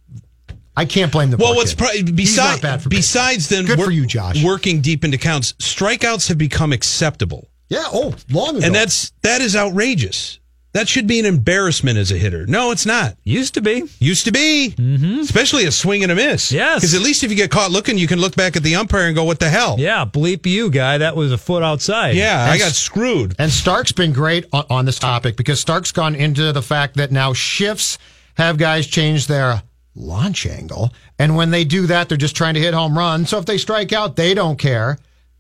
I 0.77 0.85
can't 0.85 1.11
blame 1.11 1.31
the 1.31 1.37
Well, 1.37 1.55
what's 1.55 1.73
kid. 1.73 2.05
pro- 2.05 2.13
besides 2.13 2.61
bad 2.61 2.81
for 2.83 2.89
besides 2.89 3.49
then 3.49 3.65
Good 3.65 3.77
wor- 3.79 3.87
for 3.87 3.91
you, 3.91 4.05
Josh. 4.05 4.43
working 4.43 4.79
deep 4.81 5.03
into 5.03 5.17
counts, 5.17 5.53
strikeouts 5.53 6.27
have 6.29 6.37
become 6.37 6.71
acceptable, 6.71 7.49
Yeah. 7.69 7.83
Oh, 7.87 8.13
long 8.29 8.57
ago. 8.57 8.65
and 8.65 8.73
that's 8.75 9.11
that 9.23 9.41
is 9.41 9.55
outrageous. 9.55 10.39
That 10.73 10.87
should 10.87 11.07
be 11.07 11.17
an 11.17 11.25
embarrassment 11.25 11.97
as 11.97 12.11
a 12.11 12.17
hitter. 12.17 12.45
No, 12.45 12.69
it's 12.69 12.85
not. 12.85 13.15
Used 13.23 13.55
to 13.55 13.61
be. 13.61 13.85
Used 13.99 14.25
to 14.25 14.31
be, 14.31 14.75
mm-hmm. 14.77 15.21
especially 15.21 15.65
a 15.65 15.71
swing 15.71 16.03
and 16.03 16.11
a 16.11 16.15
miss. 16.15 16.51
Yes. 16.51 16.75
because 16.81 16.93
at 16.93 17.01
least 17.01 17.23
if 17.23 17.31
you 17.31 17.35
get 17.37 17.49
caught 17.49 17.71
looking, 17.71 17.97
you 17.97 18.05
can 18.05 18.19
look 18.19 18.35
back 18.35 18.55
at 18.55 18.61
the 18.61 18.75
umpire 18.75 19.07
and 19.07 19.15
go, 19.15 19.23
"What 19.23 19.39
the 19.39 19.49
hell?" 19.49 19.77
Yeah, 19.79 20.05
bleep 20.05 20.45
you, 20.45 20.69
guy. 20.69 20.99
That 20.99 21.15
was 21.15 21.31
a 21.31 21.37
foot 21.37 21.63
outside. 21.63 22.15
Yeah, 22.15 22.45
I 22.51 22.59
got 22.59 22.73
screwed. 22.73 23.33
And 23.39 23.51
Stark's 23.51 23.91
been 23.93 24.13
great 24.13 24.45
on, 24.53 24.65
on 24.69 24.85
this 24.85 24.99
topic 24.99 25.35
because 25.35 25.59
Stark's 25.59 25.91
gone 25.91 26.13
into 26.13 26.51
the 26.53 26.61
fact 26.61 26.97
that 26.97 27.11
now 27.11 27.33
shifts 27.33 27.97
have 28.35 28.57
guys 28.59 28.85
change 28.85 29.25
their 29.25 29.63
launch 29.97 30.45
angle. 30.45 30.93
And 31.19 31.35
when 31.35 31.51
they 31.51 31.63
do 31.65 31.87
that, 31.87 32.07
they're 32.07 32.17
just 32.17 32.35
trying 32.35 32.53
to 32.53 32.59
hit 32.59 32.73
home 32.73 32.97
runs. 32.97 33.29
So 33.29 33.37
if 33.39 33.45
they 33.45 33.57
strike 33.57 33.91
out, 33.91 34.15
they 34.15 34.33
don't 34.33 34.57
care. 34.57 34.97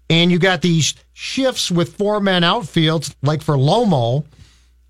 And 0.09 0.31
you 0.31 0.39
got 0.39 0.61
these 0.61 0.95
shifts 1.13 1.69
with 1.69 1.95
four 1.95 2.19
men 2.19 2.41
outfields, 2.41 3.13
like 3.21 3.41
for 3.41 3.55
Lomo. 3.55 4.25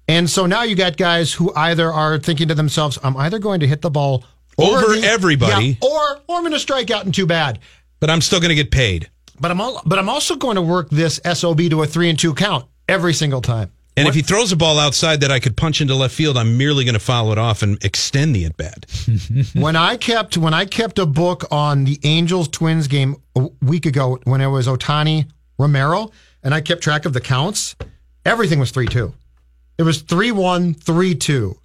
And 0.08 0.30
so 0.30 0.46
now 0.46 0.64
you 0.64 0.76
got 0.76 0.96
guys 0.96 1.34
who 1.34 1.54
either 1.56 1.92
are 1.92 2.18
thinking 2.18 2.48
to 2.48 2.56
themselves, 2.56 2.98
I'm 3.04 3.18
either 3.18 3.40
going 3.40 3.60
to 3.60 3.68
hit 3.68 3.82
the 3.82 3.90
ball 3.90 4.24
Over 4.58 4.96
the- 4.96 5.06
everybody. 5.08 5.78
yeah, 5.82 5.88
or, 5.90 6.22
or 6.28 6.36
I'm 6.38 6.44
going 6.44 6.54
to 6.54 6.60
strike 6.60 6.92
out 6.92 7.06
and 7.06 7.14
too 7.14 7.26
bad. 7.26 7.60
But 8.00 8.10
I'm 8.10 8.22
still 8.22 8.40
going 8.40 8.50
to 8.50 8.56
get 8.56 8.72
paid. 8.72 9.10
But 9.40 9.52
I'm 9.52 9.60
all, 9.60 9.82
but 9.86 10.00
I'm 10.00 10.08
also 10.10 10.36
going 10.36 10.56
to 10.56 10.62
work 10.62 10.90
this 10.90 11.20
SOB 11.32 11.70
to 11.70 11.82
a 11.84 11.88
three 11.88 12.10
and 12.10 12.18
two 12.18 12.34
count 12.34 12.66
every 12.88 13.14
single 13.14 13.42
time. 13.42 13.72
And 13.98 14.08
if 14.08 14.14
he 14.14 14.22
throws 14.22 14.52
a 14.52 14.56
ball 14.56 14.78
outside 14.78 15.22
that 15.22 15.32
I 15.32 15.40
could 15.40 15.58
punch 15.58 15.82
into 15.82 15.96
left 15.96 16.14
field, 16.14 16.38
I'm 16.38 16.56
merely 16.58 16.86
going 16.86 16.94
to 16.94 17.00
follow 17.00 17.32
it 17.32 17.40
off 17.40 17.64
and 17.64 17.84
extend 17.84 18.36
the 18.36 18.46
at 18.46 18.56
bat. 18.56 18.86
when 19.54 19.76
I 19.76 19.98
kept 19.98 20.38
when 20.38 20.54
I 20.54 20.66
kept 20.66 21.00
a 21.00 21.06
book 21.06 21.46
on 21.52 21.84
the 21.84 22.00
Angels 22.04 22.48
Twins 22.48 22.88
game 22.88 23.16
a 23.36 23.50
week 23.62 23.88
ago 23.88 24.20
when 24.26 24.40
it 24.40 24.48
was 24.48 24.68
Ohtani 24.68 25.28
Romero 25.58 26.12
and 26.44 26.54
I 26.54 26.62
kept 26.62 26.84
track 26.84 27.06
of 27.06 27.14
the 27.14 27.22
counts, 27.22 27.76
everything 28.24 28.60
was 28.60 28.72
3-2. 28.72 29.14
It 29.80 29.84
was 29.84 30.04
3-1, 30.04 30.76
3-2. 30.78 31.56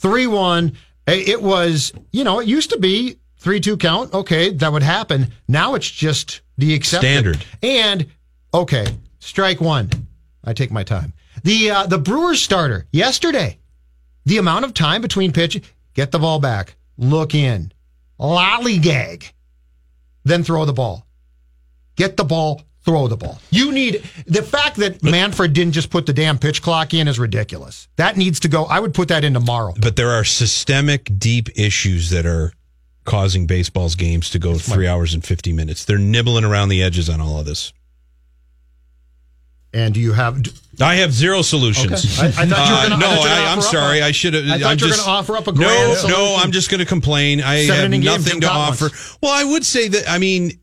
3-1. 0.00 0.76
It 1.08 1.42
was, 1.42 1.92
you 2.12 2.22
know, 2.22 2.38
it 2.40 2.46
used 2.46 2.70
to 2.70 2.78
be 2.78 3.18
3-2 3.42 3.80
count. 3.80 4.14
Okay, 4.14 4.50
that 4.50 4.72
would 4.72 4.82
happen. 4.82 5.32
Now 5.48 5.74
it's 5.74 5.90
just 5.90 6.42
the 6.56 6.74
accepted. 6.74 7.06
Standard. 7.06 7.44
And 7.62 8.06
okay, 8.54 8.86
strike 9.18 9.60
one. 9.60 9.90
I 10.44 10.52
take 10.52 10.70
my 10.70 10.84
time. 10.84 11.12
The 11.44 11.70
uh, 11.70 11.86
the 11.86 11.98
Brewers 11.98 12.42
starter 12.42 12.86
yesterday 12.92 13.58
the 14.28 14.36
amount 14.36 14.64
of 14.66 14.74
time 14.74 15.00
between 15.00 15.32
pitch, 15.32 15.60
get 15.94 16.12
the 16.12 16.18
ball 16.18 16.38
back, 16.38 16.76
look 16.98 17.34
in, 17.34 17.72
lollygag, 18.20 19.32
then 20.24 20.44
throw 20.44 20.66
the 20.66 20.72
ball. 20.72 21.06
Get 21.96 22.16
the 22.16 22.24
ball, 22.24 22.62
throw 22.84 23.08
the 23.08 23.16
ball. 23.16 23.40
You 23.50 23.72
need 23.72 24.04
the 24.26 24.42
fact 24.42 24.76
that 24.76 25.02
Manfred 25.02 25.54
didn't 25.54 25.72
just 25.72 25.90
put 25.90 26.06
the 26.06 26.12
damn 26.12 26.38
pitch 26.38 26.60
clock 26.62 26.92
in 26.92 27.08
is 27.08 27.18
ridiculous. 27.18 27.88
That 27.96 28.16
needs 28.16 28.38
to 28.40 28.48
go. 28.48 28.64
I 28.64 28.78
would 28.78 28.94
put 28.94 29.08
that 29.08 29.24
in 29.24 29.32
tomorrow. 29.32 29.72
But 29.80 29.96
there 29.96 30.10
are 30.10 30.24
systemic, 30.24 31.18
deep 31.18 31.48
issues 31.58 32.10
that 32.10 32.26
are 32.26 32.52
causing 33.04 33.46
baseball's 33.46 33.94
games 33.94 34.28
to 34.30 34.38
go 34.38 34.58
three 34.58 34.86
hours 34.86 35.14
and 35.14 35.24
50 35.24 35.54
minutes. 35.54 35.86
They're 35.86 35.96
nibbling 35.96 36.44
around 36.44 36.68
the 36.68 36.82
edges 36.82 37.08
on 37.08 37.22
all 37.22 37.40
of 37.40 37.46
this. 37.46 37.72
And 39.74 39.92
do 39.92 40.00
you 40.00 40.12
have? 40.12 40.40
I 40.80 40.94
have 40.96 41.12
zero 41.12 41.42
solutions. 41.42 42.18
Okay. 42.18 42.26
I- 42.26 42.42
I 42.42 42.46
thought 42.46 42.68
you 42.68 42.74
were 42.74 42.78
Uh, 42.78 42.82
gonna- 42.88 42.94
I 42.94 42.98
no, 42.98 43.06
thought 43.06 43.14
you 43.14 43.20
were 43.20 43.28
gonna 43.28 43.40
I, 43.48 43.52
am 43.52 43.60
sorry. 43.62 43.98
a- 44.00 44.06
I 44.06 44.12
should 44.12 44.34
have. 44.34 44.44
I 44.44 44.58
thought 44.58 44.70
I'm 44.72 44.78
you 44.78 44.86
were 44.86 44.90
gonna 44.96 45.02
offer 45.10 45.36
up 45.36 45.46
a 45.46 45.52
no, 45.52 45.58
grand 45.58 45.88
no. 45.90 45.94
solution. 45.96 46.40
I'm 46.40 46.52
just 46.52 46.70
going 46.70 46.78
to 46.80 46.86
complain. 46.86 47.42
I 47.42 47.66
Seven 47.66 47.92
have 47.92 48.02
nothing 48.04 48.40
to 48.42 48.48
offer. 48.50 48.90
Well, 49.22 49.32
I 49.32 49.44
would 49.44 49.66
say 49.66 49.88
that. 49.88 50.08
I 50.08 50.18
mean, 50.18 50.58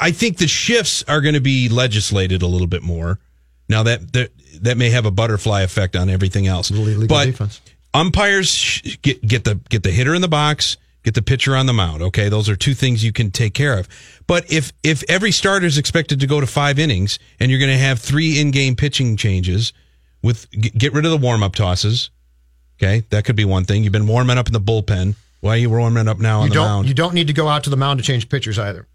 I 0.00 0.10
think 0.10 0.38
the 0.38 0.48
shifts 0.48 1.04
are 1.06 1.20
going 1.20 1.34
to 1.34 1.40
be 1.40 1.68
legislated 1.68 2.42
a 2.42 2.46
little 2.46 2.66
bit 2.66 2.82
more. 2.82 3.20
Now 3.68 3.84
that 3.84 4.12
that, 4.14 4.30
that 4.62 4.76
may 4.76 4.90
have 4.90 5.06
a 5.06 5.10
butterfly 5.10 5.62
effect 5.62 5.94
on 5.94 6.10
everything 6.10 6.46
else. 6.46 6.70
But 6.70 7.26
defense. 7.26 7.60
umpires 7.94 8.48
sh- 8.50 8.96
get 9.02 9.24
get 9.26 9.44
the 9.44 9.60
get 9.68 9.82
the 9.82 9.90
hitter 9.92 10.14
in 10.14 10.20
the 10.22 10.28
box, 10.28 10.76
get 11.02 11.14
the 11.14 11.22
pitcher 11.22 11.56
on 11.56 11.66
the 11.66 11.72
mound. 11.72 12.02
Okay, 12.02 12.28
those 12.28 12.48
are 12.48 12.56
two 12.56 12.74
things 12.74 13.02
you 13.04 13.12
can 13.12 13.30
take 13.30 13.54
care 13.54 13.78
of. 13.78 13.88
But 14.26 14.50
if 14.52 14.72
if 14.82 15.02
every 15.08 15.32
starter 15.32 15.66
is 15.66 15.78
expected 15.78 16.20
to 16.20 16.26
go 16.26 16.40
to 16.40 16.46
five 16.46 16.78
innings, 16.78 17.18
and 17.40 17.50
you're 17.50 17.60
going 17.60 17.72
to 17.72 17.78
have 17.78 18.00
three 18.00 18.40
in-game 18.40 18.76
pitching 18.76 19.16
changes, 19.16 19.72
with 20.22 20.48
get 20.50 20.92
rid 20.92 21.04
of 21.04 21.10
the 21.10 21.16
warm-up 21.16 21.54
tosses. 21.54 22.10
Okay, 22.80 23.04
that 23.10 23.24
could 23.24 23.36
be 23.36 23.44
one 23.44 23.64
thing. 23.64 23.84
You've 23.84 23.92
been 23.92 24.06
warming 24.06 24.38
up 24.38 24.46
in 24.46 24.52
the 24.52 24.60
bullpen. 24.60 25.14
Why 25.40 25.54
are 25.54 25.56
you 25.56 25.70
warming 25.70 26.08
up 26.08 26.18
now 26.18 26.38
on 26.40 26.44
You 26.44 26.48
the 26.50 26.54
don't 26.54 26.66
mound? 26.66 26.88
you 26.88 26.94
don't 26.94 27.14
need 27.14 27.26
to 27.28 27.32
go 27.32 27.48
out 27.48 27.64
to 27.64 27.70
the 27.70 27.76
mound 27.76 27.98
to 27.98 28.04
change 28.04 28.28
pitchers 28.28 28.58
either. 28.58 28.86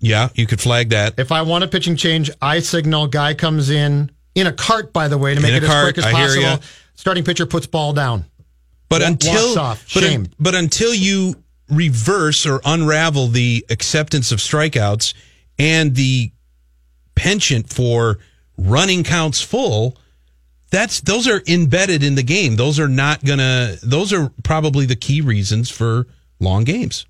yeah, 0.00 0.28
you 0.34 0.46
could 0.46 0.60
flag 0.60 0.90
that. 0.90 1.18
If 1.18 1.32
I 1.32 1.42
want 1.42 1.64
a 1.64 1.68
pitching 1.68 1.96
change, 1.96 2.30
I 2.42 2.60
signal 2.60 3.06
guy 3.06 3.34
comes 3.34 3.70
in 3.70 4.10
in 4.34 4.46
a 4.46 4.52
cart, 4.52 4.92
by 4.92 5.08
the 5.08 5.16
way, 5.18 5.34
to 5.34 5.40
make 5.40 5.50
In 5.50 5.56
it 5.56 5.62
as 5.64 5.68
cart, 5.68 5.84
quick 5.94 5.98
as 5.98 6.04
I 6.06 6.12
possible. 6.12 6.62
Starting 6.94 7.24
pitcher 7.24 7.46
puts 7.46 7.66
ball 7.66 7.92
down. 7.92 8.26
But 8.92 9.00
until 9.00 9.54
but, 9.54 9.78
Shame. 9.86 10.26
but 10.38 10.54
until 10.54 10.92
you 10.92 11.42
reverse 11.70 12.44
or 12.44 12.60
unravel 12.62 13.28
the 13.28 13.64
acceptance 13.70 14.32
of 14.32 14.38
strikeouts 14.38 15.14
and 15.58 15.94
the 15.94 16.30
penchant 17.14 17.72
for 17.72 18.18
running 18.58 19.02
counts 19.02 19.40
full, 19.40 19.96
that's 20.70 21.00
those 21.00 21.26
are 21.26 21.42
embedded 21.48 22.02
in 22.02 22.16
the 22.16 22.22
game. 22.22 22.56
Those 22.56 22.78
are 22.78 22.88
not 22.88 23.24
gonna. 23.24 23.76
Those 23.82 24.12
are 24.12 24.30
probably 24.42 24.84
the 24.84 24.96
key 24.96 25.22
reasons 25.22 25.70
for 25.70 26.06
long 26.38 26.64
games. 26.64 27.06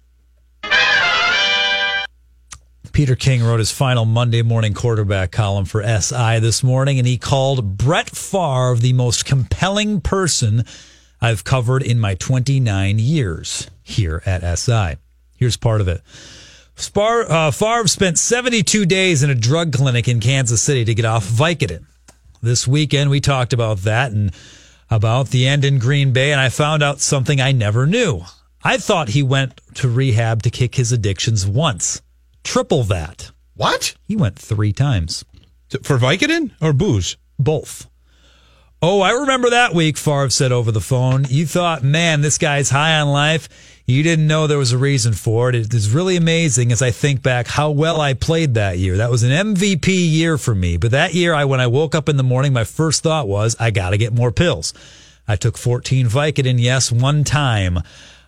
Peter 2.92 3.16
King 3.16 3.42
wrote 3.42 3.58
his 3.58 3.72
final 3.72 4.04
Monday 4.04 4.42
morning 4.42 4.72
quarterback 4.72 5.32
column 5.32 5.64
for 5.64 5.82
SI 5.82 6.38
this 6.38 6.62
morning, 6.62 6.98
and 6.98 7.08
he 7.08 7.18
called 7.18 7.76
Brett 7.76 8.10
Favre 8.10 8.76
the 8.76 8.92
most 8.92 9.24
compelling 9.24 10.00
person 10.00 10.64
I've 11.22 11.44
covered 11.44 11.84
in 11.84 12.00
my 12.00 12.16
29 12.16 12.98
years 12.98 13.70
here 13.84 14.24
at 14.26 14.58
SI. 14.58 14.96
Here's 15.36 15.56
part 15.56 15.80
of 15.80 15.86
it. 15.86 16.02
Spar, 16.74 17.30
uh, 17.30 17.52
Favre 17.52 17.86
spent 17.86 18.18
72 18.18 18.84
days 18.86 19.22
in 19.22 19.30
a 19.30 19.34
drug 19.36 19.72
clinic 19.72 20.08
in 20.08 20.18
Kansas 20.18 20.60
City 20.60 20.84
to 20.84 20.94
get 20.94 21.04
off 21.04 21.24
Vicodin. 21.24 21.86
This 22.42 22.66
weekend, 22.66 23.08
we 23.08 23.20
talked 23.20 23.52
about 23.52 23.78
that 23.78 24.10
and 24.10 24.32
about 24.90 25.28
the 25.28 25.46
end 25.46 25.64
in 25.64 25.78
Green 25.78 26.12
Bay, 26.12 26.32
and 26.32 26.40
I 26.40 26.48
found 26.48 26.82
out 26.82 27.00
something 27.00 27.40
I 27.40 27.52
never 27.52 27.86
knew. 27.86 28.22
I 28.64 28.78
thought 28.78 29.10
he 29.10 29.22
went 29.22 29.60
to 29.74 29.88
rehab 29.88 30.42
to 30.42 30.50
kick 30.50 30.74
his 30.74 30.90
addictions 30.90 31.46
once. 31.46 32.02
Triple 32.42 32.82
that. 32.84 33.30
What? 33.54 33.94
He 34.08 34.16
went 34.16 34.40
three 34.40 34.72
times. 34.72 35.24
For 35.84 35.98
Vicodin 35.98 36.50
or 36.60 36.72
booze? 36.72 37.16
Both. 37.38 37.88
Oh, 38.84 39.00
I 39.00 39.12
remember 39.12 39.50
that 39.50 39.74
week, 39.74 39.96
Favre 39.96 40.28
said 40.28 40.50
over 40.50 40.72
the 40.72 40.80
phone. 40.80 41.24
You 41.28 41.46
thought, 41.46 41.84
man, 41.84 42.20
this 42.20 42.36
guy's 42.36 42.68
high 42.68 42.98
on 42.98 43.12
life. 43.12 43.48
You 43.86 44.02
didn't 44.02 44.26
know 44.26 44.48
there 44.48 44.58
was 44.58 44.72
a 44.72 44.78
reason 44.78 45.12
for 45.12 45.48
it. 45.48 45.54
It 45.54 45.72
is 45.72 45.94
really 45.94 46.16
amazing 46.16 46.72
as 46.72 46.82
I 46.82 46.90
think 46.90 47.22
back 47.22 47.46
how 47.46 47.70
well 47.70 48.00
I 48.00 48.14
played 48.14 48.54
that 48.54 48.78
year. 48.78 48.96
That 48.96 49.12
was 49.12 49.22
an 49.22 49.30
MVP 49.30 49.86
year 49.86 50.36
for 50.36 50.52
me. 50.52 50.78
But 50.78 50.90
that 50.90 51.14
year, 51.14 51.32
I 51.32 51.44
when 51.44 51.60
I 51.60 51.68
woke 51.68 51.94
up 51.94 52.08
in 52.08 52.16
the 52.16 52.24
morning, 52.24 52.52
my 52.52 52.64
first 52.64 53.04
thought 53.04 53.28
was, 53.28 53.54
I 53.60 53.70
got 53.70 53.90
to 53.90 53.98
get 53.98 54.12
more 54.12 54.32
pills. 54.32 54.74
I 55.28 55.36
took 55.36 55.56
14 55.56 56.08
Vicodin, 56.08 56.60
yes, 56.60 56.90
one 56.90 57.22
time. 57.22 57.78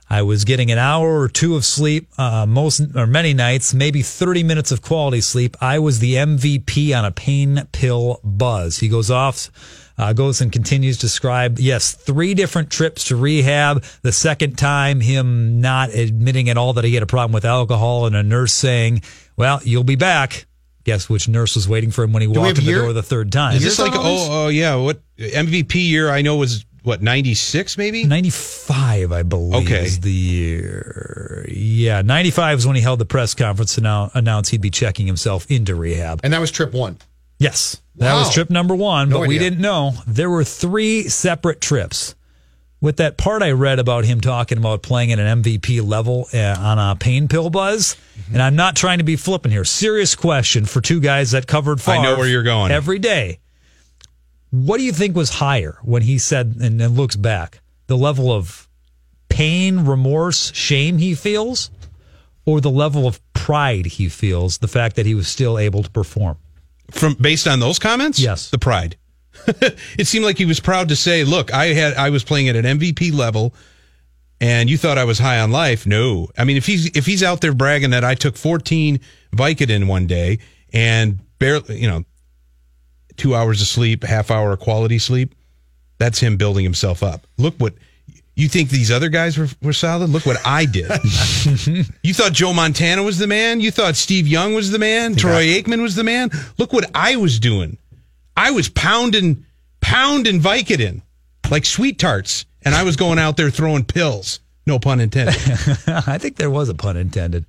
I 0.09 0.23
was 0.23 0.45
getting 0.45 0.71
an 0.71 0.79
hour 0.79 1.19
or 1.19 1.29
two 1.29 1.57
of 1.57 1.65
sleep, 1.65 2.09
uh, 2.17 2.47
most 2.47 2.81
or 2.95 3.09
many 3.09 3.35
nights, 3.35 3.75
maybe 3.75 4.03
30 4.03 4.45
minutes 4.45 4.71
of 4.71 4.83
quality 4.83 5.21
sleep. 5.21 5.57
I 5.61 5.81
was 5.81 5.99
the 5.99 6.15
MVP 6.15 6.97
on 6.97 7.05
a 7.05 7.11
pain 7.11 7.67
pill 7.73 8.21
buzz. 8.23 8.79
He 8.79 8.89
goes 8.89 9.11
off, 9.11 9.51
uh, 9.99 10.13
goes 10.13 10.41
and 10.41 10.51
continues 10.53 10.97
to 10.99 11.03
describe, 11.03 11.59
yes, 11.59 11.93
three 11.93 12.35
different 12.35 12.71
trips 12.71 13.05
to 13.05 13.17
rehab. 13.17 13.85
The 14.03 14.13
second 14.13 14.59
time, 14.59 15.01
him 15.01 15.61
not 15.61 15.91
admitting 15.95 16.49
at 16.51 16.57
all 16.57 16.73
that 16.75 16.85
he 16.85 16.95
had 16.95 17.03
a 17.03 17.07
problem 17.07 17.33
with 17.33 17.45
alcohol 17.45 18.07
and 18.07 18.17
a 18.17 18.23
nurse 18.23 18.53
saying, 18.53 19.03
well, 19.37 19.61
you'll 19.65 19.85
be 19.85 19.97
back. 19.97 20.47
Guess 20.85 21.09
which 21.09 21.29
nurse 21.29 21.55
was 21.55 21.67
waiting 21.69 21.91
for 21.91 22.05
him 22.05 22.13
when 22.13 22.21
he 22.23 22.27
we 22.29 22.37
walked 22.39 22.59
in 22.59 22.65
the 22.65 22.71
year- 22.71 22.83
door 22.83 22.93
the 22.93 23.03
third 23.03 23.33
time? 23.33 23.57
Is 23.57 23.63
this 23.63 23.79
like 23.79 23.93
oh 23.95 24.45
oh 24.45 24.49
yeah? 24.49 24.75
What 24.75 25.01
MVP 25.19 25.75
year 25.77 26.11
I 26.11 26.21
know 26.21 26.37
was 26.37 26.67
what 26.83 27.01
ninety 27.01 27.33
six 27.33 27.79
maybe? 27.79 28.05
95, 28.05 29.11
I 29.11 29.23
believe, 29.23 29.65
Okay. 29.65 29.85
is 29.87 30.01
the 30.01 30.13
year. 30.13 31.47
Yeah, 31.49 32.03
95 32.03 32.59
is 32.59 32.67
when 32.67 32.77
he 32.77 32.83
held 32.83 32.99
the 32.99 33.07
press 33.07 33.35
conference 33.35 33.77
to 33.77 33.81
now 33.81 34.11
announced 34.15 34.51
he'd 34.51 34.61
be 34.61 34.71
checking 34.71 35.07
himself 35.07 35.47
into 35.51 35.75
rehab. 35.75 36.21
And 36.23 36.33
that 36.35 36.41
was 36.41 36.51
trip 36.51 36.73
one. 36.75 36.99
Yes, 37.39 37.81
that 37.97 38.13
Wow. 38.13 38.19
was 38.21 38.33
trip 38.35 38.51
number 38.51 38.75
one, 38.75 39.09
No 39.11 39.21
but 39.21 39.29
we 39.29 39.39
didn't 39.39 39.61
know 39.61 39.95
there 40.07 40.31
were 40.31 40.45
three 40.45 41.09
separate 41.09 41.61
trips. 41.61 42.15
With 42.81 42.97
that 42.99 43.17
part 43.17 43.43
I 43.43 43.53
read 43.53 43.79
about 43.79 44.05
him 44.05 44.21
talking 44.21 44.59
about 44.59 44.83
playing 44.83 45.11
at 45.13 45.19
an 45.19 45.43
MVP 45.43 45.81
level 45.81 46.27
uh, 46.35 46.57
on 46.59 46.79
a 46.79 46.97
pain 46.97 47.29
pill 47.29 47.49
buzz, 47.51 47.97
Mm-hmm. 48.19 48.35
and 48.35 48.43
I'm 48.43 48.57
not 48.57 48.77
trying 48.77 48.99
to 48.99 49.05
be 49.05 49.17
flippant 49.17 49.53
here. 49.53 49.65
Serious 49.65 50.15
question 50.15 50.67
for 50.67 50.81
two 50.81 51.01
guys 51.01 51.33
that 51.33 51.47
covered 51.47 51.81
Favre 51.81 51.99
I 51.99 52.03
know 52.03 52.17
where 52.17 52.29
you're 52.29 52.43
going. 52.45 52.71
every 52.73 52.99
day. 52.99 53.39
What 54.51 54.79
do 54.79 54.85
you 54.85 54.93
think 54.93 55.17
was 55.17 55.31
higher 55.31 55.79
when 55.83 56.03
he 56.03 56.19
said 56.19 56.55
and 56.61 56.81
then 56.81 56.95
looks 56.95 57.17
back? 57.17 57.61
The 57.89 57.97
level 57.97 58.31
of 58.33 58.69
pain, 59.29 59.85
remorse, 59.85 60.53
shame 60.55 60.99
he 60.99 61.15
feels, 61.15 61.71
or 62.47 62.61
the 62.61 62.71
level 62.71 63.07
of 63.07 63.21
pride 63.33 63.87
he 63.87 64.09
feels, 64.09 64.59
the 64.59 64.69
fact 64.69 64.95
that 64.97 65.07
he 65.07 65.15
was 65.15 65.27
still 65.27 65.59
able 65.59 65.83
to 65.83 65.91
perform? 65.91 66.37
From 66.91 67.15
based 67.15 67.47
on 67.49 67.61
those 67.61 67.79
comments, 67.79 68.19
Yes. 68.21 68.51
the 68.51 68.59
pride. 68.59 68.97
it 69.47 70.07
seemed 70.07 70.25
like 70.25 70.39
he 70.39 70.45
was 70.45 70.61
proud 70.61 70.89
to 70.91 70.97
say, 70.97 71.25
"Look, 71.25 71.53
I 71.53 71.67
had 71.67 71.95
I 71.95 72.11
was 72.11 72.23
playing 72.25 72.49
at 72.49 72.57
an 72.57 72.65
MVP 72.79 73.13
level, 73.13 73.55
and 74.41 74.71
you 74.71 74.79
thought 74.79 74.97
I 74.97 75.05
was 75.05 75.19
high 75.19 75.41
on 75.41 75.51
life." 75.51 75.87
No, 75.87 76.29
I 76.39 76.45
mean 76.45 76.57
if 76.57 76.67
he's 76.67 76.87
if 76.97 77.05
he's 77.07 77.23
out 77.23 77.41
there 77.41 77.53
bragging 77.53 77.91
that 77.91 78.05
I 78.05 78.15
took 78.15 78.37
14 78.37 79.01
Vicodin 79.35 79.87
one 79.87 80.07
day 80.07 80.39
and 80.73 81.19
barely, 81.39 81.81
you 81.81 81.89
know, 81.89 82.05
two 83.17 83.35
hours 83.35 83.61
of 83.61 83.67
sleep, 83.67 84.05
half 84.05 84.31
hour 84.31 84.53
of 84.53 84.61
quality 84.61 84.99
sleep, 84.99 85.35
that's 85.99 86.19
him 86.21 86.37
building 86.37 86.65
himself 86.65 87.03
up. 87.03 87.27
Look 87.39 87.55
what. 87.59 87.75
You 88.37 88.49
think 88.49 88.71
these 88.71 88.91
other 88.91 89.09
guys 89.09 89.39
were, 89.39 89.49
were 89.63 89.73
solid? 89.73 90.11
Look 90.11 90.27
what 90.27 90.45
I 90.45 90.65
did. 90.65 90.91
you 92.03 92.13
thought 92.15 92.33
Joe 92.33 92.53
Montana 92.53 93.03
was 93.03 93.19
the 93.19 93.29
man? 93.29 93.61
You 93.61 93.71
thought 93.71 93.95
Steve 93.95 94.27
Young 94.27 94.55
was 94.55 94.73
the 94.73 94.79
man? 94.79 95.15
Troy 95.15 95.47
Aikman 95.47 95.83
was 95.83 95.95
the 95.95 96.03
man? 96.03 96.31
Look 96.59 96.73
what 96.73 96.91
I 96.95 97.15
was 97.15 97.39
doing. 97.39 97.79
I 98.37 98.51
was 98.51 98.69
pounding, 98.69 99.47
pounding 99.81 100.41
Vicodin 100.41 101.03
like 101.51 101.65
sweet 101.65 101.99
tarts, 101.99 102.47
and 102.63 102.75
I 102.75 102.83
was 102.83 102.97
going 102.97 103.19
out 103.19 103.37
there 103.37 103.51
throwing 103.51 103.85
pills. 103.85 104.41
No 104.67 104.79
pun 104.79 105.01
intended. 105.01 105.37
I 105.87 106.19
think 106.19 106.37
there 106.37 106.51
was 106.51 106.69
a 106.69 106.75
pun 106.75 106.97
intended. 106.97 107.45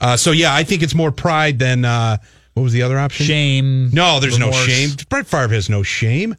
Uh, 0.00 0.16
so 0.16 0.30
yeah, 0.30 0.54
I 0.54 0.62
think 0.64 0.82
it's 0.82 0.94
more 0.94 1.10
pride 1.10 1.58
than 1.58 1.84
uh, 1.84 2.18
what 2.54 2.62
was 2.62 2.72
the 2.72 2.82
other 2.82 2.98
option? 2.98 3.26
Shame. 3.26 3.90
No, 3.90 4.20
there's 4.20 4.38
remorse. 4.38 4.56
no 4.56 4.62
shame. 4.66 4.90
Brett 5.08 5.26
Favre 5.26 5.54
has 5.54 5.68
no 5.68 5.82
shame. 5.82 6.36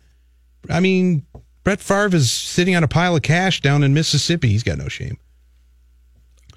I 0.70 0.80
mean, 0.80 1.26
Brett 1.70 1.82
Favre 1.82 2.16
is 2.16 2.32
sitting 2.32 2.76
on 2.76 2.84
a 2.84 2.88
pile 2.88 3.16
of 3.16 3.22
cash 3.22 3.62
down 3.62 3.84
in 3.84 3.94
Mississippi. 3.94 4.48
He's 4.50 4.64
got 4.64 4.80
no 4.80 4.88
shame. 4.88 5.20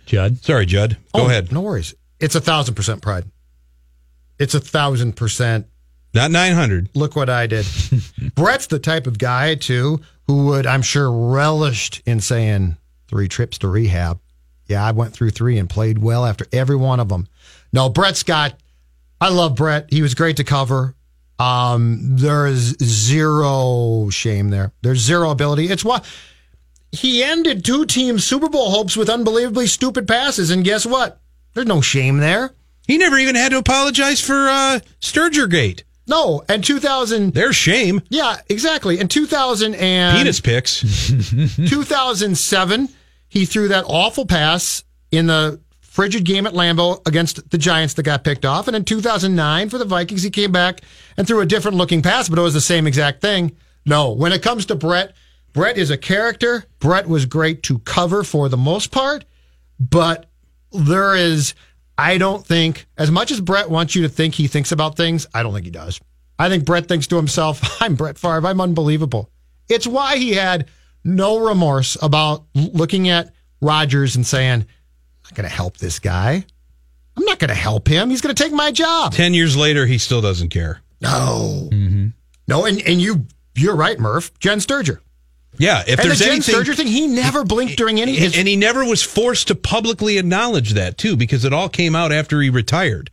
Judd. 0.07 0.43
Sorry, 0.43 0.65
Judd. 0.65 0.97
Go 1.15 1.25
Oh, 1.25 1.27
ahead. 1.27 1.53
No 1.53 1.61
worries. 1.61 1.95
It's 2.19 2.35
a 2.35 2.41
thousand 2.41 2.77
percent 2.77 3.03
pride. 3.03 3.27
It's 4.39 4.55
a 4.55 4.61
thousand 4.61 5.15
percent. 5.15 5.67
Not 6.15 6.31
900. 6.31 6.89
Look 6.95 7.15
what 7.15 7.29
I 7.29 7.47
did. 7.47 7.67
Brett's 8.37 8.69
the 8.69 8.79
type 8.79 9.07
of 9.07 9.19
guy 9.19 9.55
too 9.55 10.01
who 10.29 10.47
would, 10.47 10.67
I'm 10.67 10.81
sure, 10.81 11.13
relished 11.13 12.01
in 12.07 12.23
saying 12.23 12.79
three 13.09 13.29
trips 13.29 13.59
to 13.59 13.69
rehab. 13.69 14.19
Yeah, 14.67 14.83
I 14.83 14.93
went 14.93 15.13
through 15.13 15.31
three 15.33 15.59
and 15.59 15.69
played 15.69 15.99
well 15.99 16.25
after 16.25 16.47
every 16.55 16.77
one 16.77 17.01
of 17.01 17.11
them. 17.11 17.27
No, 17.71 17.91
Brett's 17.91 18.23
got. 18.23 18.59
I 19.21 19.29
love 19.29 19.57
Brett. 19.57 19.89
He 19.93 20.01
was 20.01 20.15
great 20.15 20.39
to 20.39 20.45
cover. 20.45 20.95
Um, 21.43 22.17
there 22.17 22.47
is 22.47 22.77
zero 22.83 24.09
shame 24.11 24.51
there. 24.51 24.73
There's 24.83 25.01
zero 25.01 25.31
ability. 25.31 25.71
It's 25.71 25.85
what 25.85 26.05
he 26.93 27.23
ended 27.23 27.65
two 27.65 27.87
team 27.87 28.19
Super 28.19 28.49
Bowl 28.49 28.71
hopes 28.71 28.97
with 28.97 29.09
unbelievably 29.09 29.67
stupid 29.67 30.07
passes, 30.07 30.51
and 30.51 30.63
guess 30.63 30.87
what? 30.87 31.21
There's 31.55 31.67
no 31.67 31.81
shame 31.81 32.19
there. 32.19 32.53
He 32.87 32.99
never 32.99 33.17
even 33.17 33.35
had 33.35 33.51
to 33.51 33.59
apologize 33.59 34.21
for 34.21 34.49
uh, 34.49 34.81
Stergergate. 35.01 35.83
No, 36.07 36.43
and 36.49 36.63
2000. 36.63 37.33
There's 37.33 37.57
shame. 37.57 38.03
Yeah, 38.09 38.37
exactly. 38.49 39.01
In 39.01 39.09
2000 39.09 39.75
and 39.75 40.19
Penis 40.19 40.41
picks. 40.41 40.81
2007, 40.81 42.89
he 43.29 43.47
threw 43.47 43.69
that 43.69 43.85
awful 43.87 44.27
pass 44.27 44.85
in 45.11 45.29
the 45.29 45.61
frigid 45.93 46.25
game 46.25 46.47
at 46.47 46.55
Lambeau 46.55 47.07
against 47.07 47.51
the 47.51 47.59
Giants 47.59 47.93
that 47.95 48.05
got 48.05 48.25
picked 48.25 48.47
off. 48.47 48.67
And 48.67 48.75
in 48.75 48.83
2009 48.83 49.69
for 49.69 49.77
the 49.77 49.85
Vikings, 49.85 50.23
he 50.23 50.31
came 50.31 50.51
back 50.51 50.81
and 51.19 51.27
threw 51.27 51.41
a 51.41 51.47
different 51.47 51.77
looking 51.77 52.01
pass, 52.01 52.31
but 52.31 52.39
it 52.39 52.43
was 52.43 52.55
the 52.55 52.63
same 52.63 52.87
exact 52.87 53.21
thing. 53.21 53.55
No, 53.85 54.13
when 54.13 54.33
it 54.33 54.43
comes 54.43 54.65
to 54.67 54.75
Brett, 54.75 55.13
Brett 55.53 55.77
is 55.77 55.91
a 55.91 55.99
character. 55.99 56.65
Brett 56.79 57.07
was 57.07 57.27
great 57.27 57.63
to 57.65 57.79
cover 57.81 58.25
for 58.25 58.49
the 58.49 58.57
most 58.57 58.91
part, 58.91 59.27
but 59.79 60.31
there 60.73 61.15
is, 61.15 61.55
I 61.99 62.17
don't 62.17 62.45
think, 62.47 62.87
as 62.97 63.11
much 63.11 63.31
as 63.31 63.43
Brett 63.43 63.69
wants 63.69 63.95
you 63.95 64.01
to 64.01 64.09
think 64.09 64.35
he 64.35 64.47
thinks 64.47 64.73
about 64.73 64.97
things, 64.97 65.27
I 65.35 65.43
don't 65.43 65.53
think 65.53 65.67
he 65.67 65.71
does. 65.71 66.01
I 66.39 66.49
think 66.49 66.65
Brett 66.65 66.89
thinks 66.89 67.07
to 67.09 67.17
himself, 67.17 67.61
I'm 67.83 67.97
Brett 67.97 68.17
Favre. 68.17 68.47
I'm 68.47 68.63
unbelievable. 68.63 69.29
It's 69.69 69.87
why 69.87 70.17
he 70.17 70.33
had 70.33 70.71
no 71.05 71.39
remorse 71.39 71.99
about 72.01 72.47
looking 72.55 73.11
at 73.11 73.35
Rodgers 73.61 74.17
and 74.17 74.27
saying, 74.27 74.65
not 75.25 75.35
going 75.35 75.49
to 75.49 75.55
help 75.55 75.77
this 75.79 75.99
guy. 75.99 76.45
I'm 77.17 77.25
not 77.25 77.39
going 77.39 77.49
to 77.49 77.55
help 77.55 77.89
him. 77.89 78.11
He's 78.11 78.21
going 78.21 78.35
to 78.35 78.43
take 78.43 78.53
my 78.53 78.73
job. 78.73 79.13
10 79.13 79.35
years 79.35 79.57
later, 79.57 79.87
he 79.87 79.99
still 79.99 80.21
doesn't 80.23 80.49
care. 80.49 80.81
No. 81.01 81.69
No, 82.49 82.65
and, 82.65 82.81
and 82.87 83.01
you, 83.01 83.27
you're 83.55 83.77
right, 83.77 83.99
Murph. 83.99 84.37
Jenn 84.39 84.61
Sterger. 84.61 85.01
Yeah, 85.59 85.83
if 85.87 85.99
and 85.99 86.09
there's 86.09 86.19
the 86.21 86.25
Jen 86.25 86.33
anything. 86.35 86.55
Sterger 86.55 86.75
thing, 86.75 86.87
he 86.87 87.07
never 87.07 87.45
blinked 87.45 87.77
during 87.77 88.01
any. 88.01 88.13
and, 88.13 88.21
His, 88.21 88.39
and 88.39 88.49
he 88.49 88.57
never 88.57 88.85
was 88.85 89.03
forced 89.03 89.49
to 89.49 89.55
publicly 89.55 90.17
acknowledge 90.17 90.73
that, 90.73 90.97
too, 90.97 91.17
because 91.17 91.45
it 91.45 91.53
all 91.53 91.69
came 91.69 91.95
out 91.95 92.11
after 92.13 92.41
he 92.41 92.49
retired. 92.49 93.11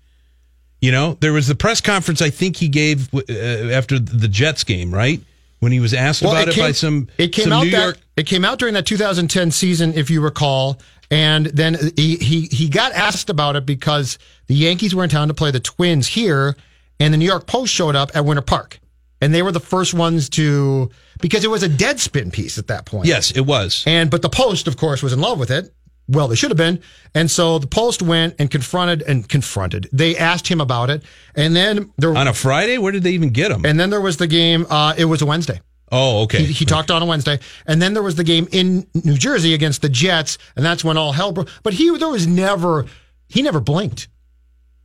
You 0.81 0.93
know, 0.93 1.17
there 1.19 1.33
was 1.33 1.47
the 1.47 1.55
press 1.55 1.81
conference 1.81 2.21
I 2.21 2.29
think 2.29 2.55
he 2.55 2.69
gave 2.69 3.13
uh, 3.13 3.19
after 3.29 3.99
the 3.99 4.29
Jets 4.29 4.63
game, 4.63 4.93
right? 4.93 5.19
When 5.59 5.73
he 5.73 5.81
was 5.81 5.93
asked 5.93 6.21
Well, 6.21 6.31
about 6.31 6.47
it, 6.47 6.53
came, 6.55 6.63
by 6.63 6.71
some, 6.71 7.09
it 7.17 7.33
came 7.33 7.43
some 7.43 7.51
out 7.53 7.63
New 7.65 7.71
that, 7.71 7.83
York. 7.83 7.97
it 8.15 8.23
came 8.23 8.45
out 8.45 8.59
during 8.59 8.75
that 8.75 8.85
2010 8.85 9.51
season, 9.51 9.93
if 9.95 10.09
you 10.09 10.21
recall, 10.21 10.79
and 11.11 11.47
then 11.47 11.77
he, 11.95 12.17
he 12.17 12.41
he 12.51 12.69
got 12.69 12.91
asked 12.93 13.29
about 13.29 13.55
it 13.55 13.65
because 13.65 14.17
the 14.47 14.55
Yankees 14.55 14.93
were 14.93 15.03
in 15.03 15.09
town 15.09 15.27
to 15.27 15.33
play 15.33 15.51
the 15.51 15.59
Twins 15.59 16.07
here, 16.07 16.55
and 16.99 17.13
the 17.13 17.17
New 17.17 17.25
York 17.25 17.47
Post 17.47 17.73
showed 17.73 17.95
up 17.95 18.11
at 18.15 18.25
Winter 18.25 18.41
Park, 18.41 18.79
and 19.21 19.33
they 19.33 19.41
were 19.41 19.51
the 19.51 19.59
first 19.59 19.93
ones 19.93 20.29
to 20.29 20.89
because 21.21 21.43
it 21.43 21.49
was 21.49 21.63
a 21.63 21.69
Deadspin 21.69 22.31
piece 22.31 22.57
at 22.57 22.67
that 22.67 22.85
point. 22.85 23.05
Yes, 23.07 23.31
it 23.31 23.41
was. 23.41 23.83
And 23.87 24.09
but 24.09 24.21
the 24.21 24.29
Post, 24.29 24.67
of 24.67 24.77
course, 24.77 25.01
was 25.03 25.13
in 25.13 25.19
love 25.21 25.39
with 25.39 25.51
it. 25.51 25.73
Well, 26.11 26.27
they 26.27 26.35
should 26.35 26.49
have 26.49 26.57
been. 26.57 26.81
And 27.13 27.29
so 27.29 27.59
the 27.59 27.67
Post 27.67 28.01
went 28.01 28.33
and 28.39 28.49
confronted 28.49 29.03
and 29.03 29.29
confronted. 29.29 29.87
They 29.93 30.17
asked 30.17 30.47
him 30.47 30.59
about 30.59 30.89
it, 30.89 31.03
and 31.35 31.55
then 31.55 31.91
there 31.97 32.15
On 32.17 32.27
a 32.27 32.33
Friday? 32.33 32.79
Where 32.79 32.91
did 32.91 33.03
they 33.03 33.11
even 33.11 33.29
get 33.29 33.51
him? 33.51 33.63
and 33.65 33.79
then 33.79 33.91
there 33.91 34.01
was 34.01 34.17
the 34.17 34.25
game. 34.25 34.65
Uh, 34.69 34.95
it 34.97 35.05
was 35.05 35.21
a 35.21 35.27
Wednesday. 35.27 35.61
Oh, 35.91 36.23
okay. 36.23 36.43
He, 36.43 36.53
he 36.53 36.65
talked 36.65 36.91
on 36.91 37.01
a 37.01 37.05
Wednesday, 37.05 37.39
and 37.65 37.81
then 37.81 37.93
there 37.93 38.03
was 38.03 38.15
the 38.15 38.23
game 38.23 38.47
in 38.51 38.87
New 38.93 39.17
Jersey 39.17 39.53
against 39.53 39.81
the 39.81 39.89
Jets, 39.89 40.37
and 40.55 40.65
that's 40.65 40.83
when 40.83 40.97
all 40.97 41.11
hell 41.11 41.31
broke. 41.31 41.49
But 41.63 41.73
he 41.73 41.95
there 41.97 42.09
was 42.09 42.27
never 42.27 42.85
he 43.27 43.41
never 43.41 43.59
blinked. 43.59 44.07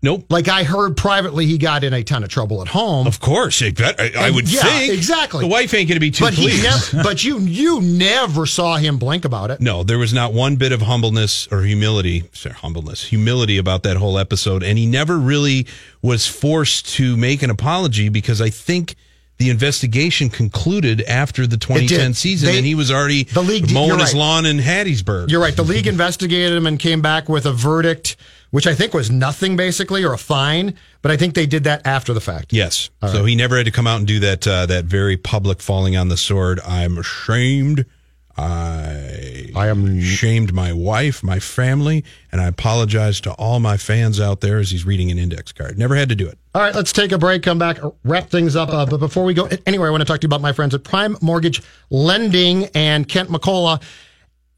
Nope. 0.05 0.26
Like 0.28 0.48
I 0.48 0.64
heard 0.64 0.98
privately, 0.98 1.46
he 1.46 1.57
got 1.57 1.82
in 1.82 1.94
a 1.94 2.05
ton 2.05 2.22
of 2.22 2.28
trouble 2.28 2.61
at 2.61 2.68
home. 2.68 3.07
Of 3.07 3.20
course, 3.20 3.62
I, 3.62 3.70
bet- 3.70 3.98
I, 3.98 4.26
I 4.26 4.30
would 4.30 4.52
yeah, 4.52 4.61
think 4.61 4.92
exactly. 4.92 5.40
The 5.40 5.46
wife 5.46 5.72
ain't 5.72 5.88
going 5.88 5.96
to 5.96 6.00
be 6.00 6.11
too 6.11 6.24
but 6.24 6.34
he 6.34 6.42
pleased. 6.42 6.92
never, 6.92 7.02
but 7.02 7.24
you 7.24 7.38
you 7.38 7.80
never 7.80 8.44
saw 8.44 8.76
him 8.76 8.98
blink 8.98 9.24
about 9.24 9.50
it. 9.50 9.62
No, 9.62 9.82
there 9.82 9.96
was 9.96 10.12
not 10.12 10.34
one 10.34 10.57
bit 10.57 10.72
of 10.72 10.82
humbleness 10.82 11.48
or 11.50 11.62
humility, 11.62 12.24
sorry, 12.34 12.55
humbleness, 12.55 13.05
humility 13.05 13.57
about 13.57 13.82
that 13.84 13.96
whole 13.96 14.18
episode. 14.18 14.62
And 14.62 14.76
he 14.76 14.84
never 14.84 15.16
really 15.18 15.66
was 16.02 16.26
forced 16.26 16.86
to 16.96 17.16
make 17.16 17.42
an 17.42 17.48
apology 17.48 18.11
because 18.11 18.42
I 18.42 18.50
think 18.50 18.96
the 19.39 19.51
investigation 19.51 20.30
concluded 20.30 21.03
after 21.03 21.47
the 21.47 21.57
2010 21.57 22.14
season 22.14 22.51
They- 22.51 22.59
and 22.59 22.66
he 22.66 22.74
was 22.74 22.91
already 22.91 23.24
the 23.24 23.43
league- 23.43 23.70
mowing 23.70 23.99
his 23.99 24.11
right. 24.12 24.14
lawn 24.14 24.47
in 24.47 24.59
Hattiesburg. 24.59 25.30
You're 25.30 25.41
right. 25.41 25.57
The 25.57 25.64
league 25.64 25.87
investigated 25.87 26.57
him 26.57 26.66
and 26.66 26.78
came 26.78 27.01
back 27.03 27.28
with 27.28 27.45
a 27.45 27.53
verdict, 27.53 28.16
which 28.51 28.66
I 28.66 28.74
think 28.74 28.95
was 28.95 29.11
nothing 29.11 29.57
basically 29.57 30.05
or 30.05 30.12
a 30.12 30.18
fine. 30.18 30.74
But 31.03 31.11
I 31.11 31.16
think 31.16 31.35
they 31.35 31.47
did 31.47 31.64
that 31.64 31.82
after 31.85 32.14
the 32.14 32.20
fact. 32.20 32.53
Yes. 32.53 32.91
so 33.03 33.24
he 33.24 33.35
never 33.35 33.57
had 33.57 33.66
to 33.66 33.72
come 33.72 33.87
out 33.87 33.99
and 33.99 34.07
do 34.07 34.20
that 34.20 34.47
uh, 34.47 34.66
that 34.66 34.85
very 34.85 35.16
public 35.16 35.61
falling 35.61 35.97
on 35.97 36.09
the 36.09 36.16
sword. 36.16 36.61
I'm 36.66 36.97
ashamed. 36.97 37.85
I 38.37 39.51
I 39.55 39.68
am 39.68 40.01
shamed 40.01 40.53
my 40.53 40.72
wife, 40.72 41.22
my 41.22 41.39
family, 41.39 42.05
and 42.32 42.41
I 42.41 42.47
apologize 42.47 43.20
to 43.22 43.32
all 43.32 43.61
my 43.61 43.76
fans 43.76 44.20
out 44.20 44.41
there 44.41 44.59
as 44.59 44.70
he's 44.70 44.85
reading 44.85 45.11
an 45.11 45.18
index 45.18 45.53
card. 45.53 45.78
Never 45.78 45.95
had 45.95 46.09
to 46.09 46.16
do 46.16 46.26
it. 46.26 46.39
All 46.55 46.62
right, 46.62 46.74
let's 46.74 46.93
take 46.93 47.12
a 47.12 47.18
break, 47.18 47.43
come 47.43 47.59
back, 47.59 47.78
wrap 48.05 48.30
things 48.30 48.57
up. 48.57 48.70
Uh, 48.70 48.87
but 48.87 48.99
before 48.99 49.24
we 49.24 49.35
go 49.35 49.49
anywhere, 49.66 49.89
I 49.89 49.91
want 49.91 50.01
to 50.01 50.05
talk 50.05 50.20
to 50.20 50.24
you 50.24 50.28
about 50.28 50.41
my 50.41 50.53
friends 50.53 50.74
at 50.74 50.82
Prime 50.85 51.16
Mortgage 51.20 51.62
Lending 51.91 52.66
and 52.74 53.09
Kent 53.09 53.28
McCullough. 53.28 53.82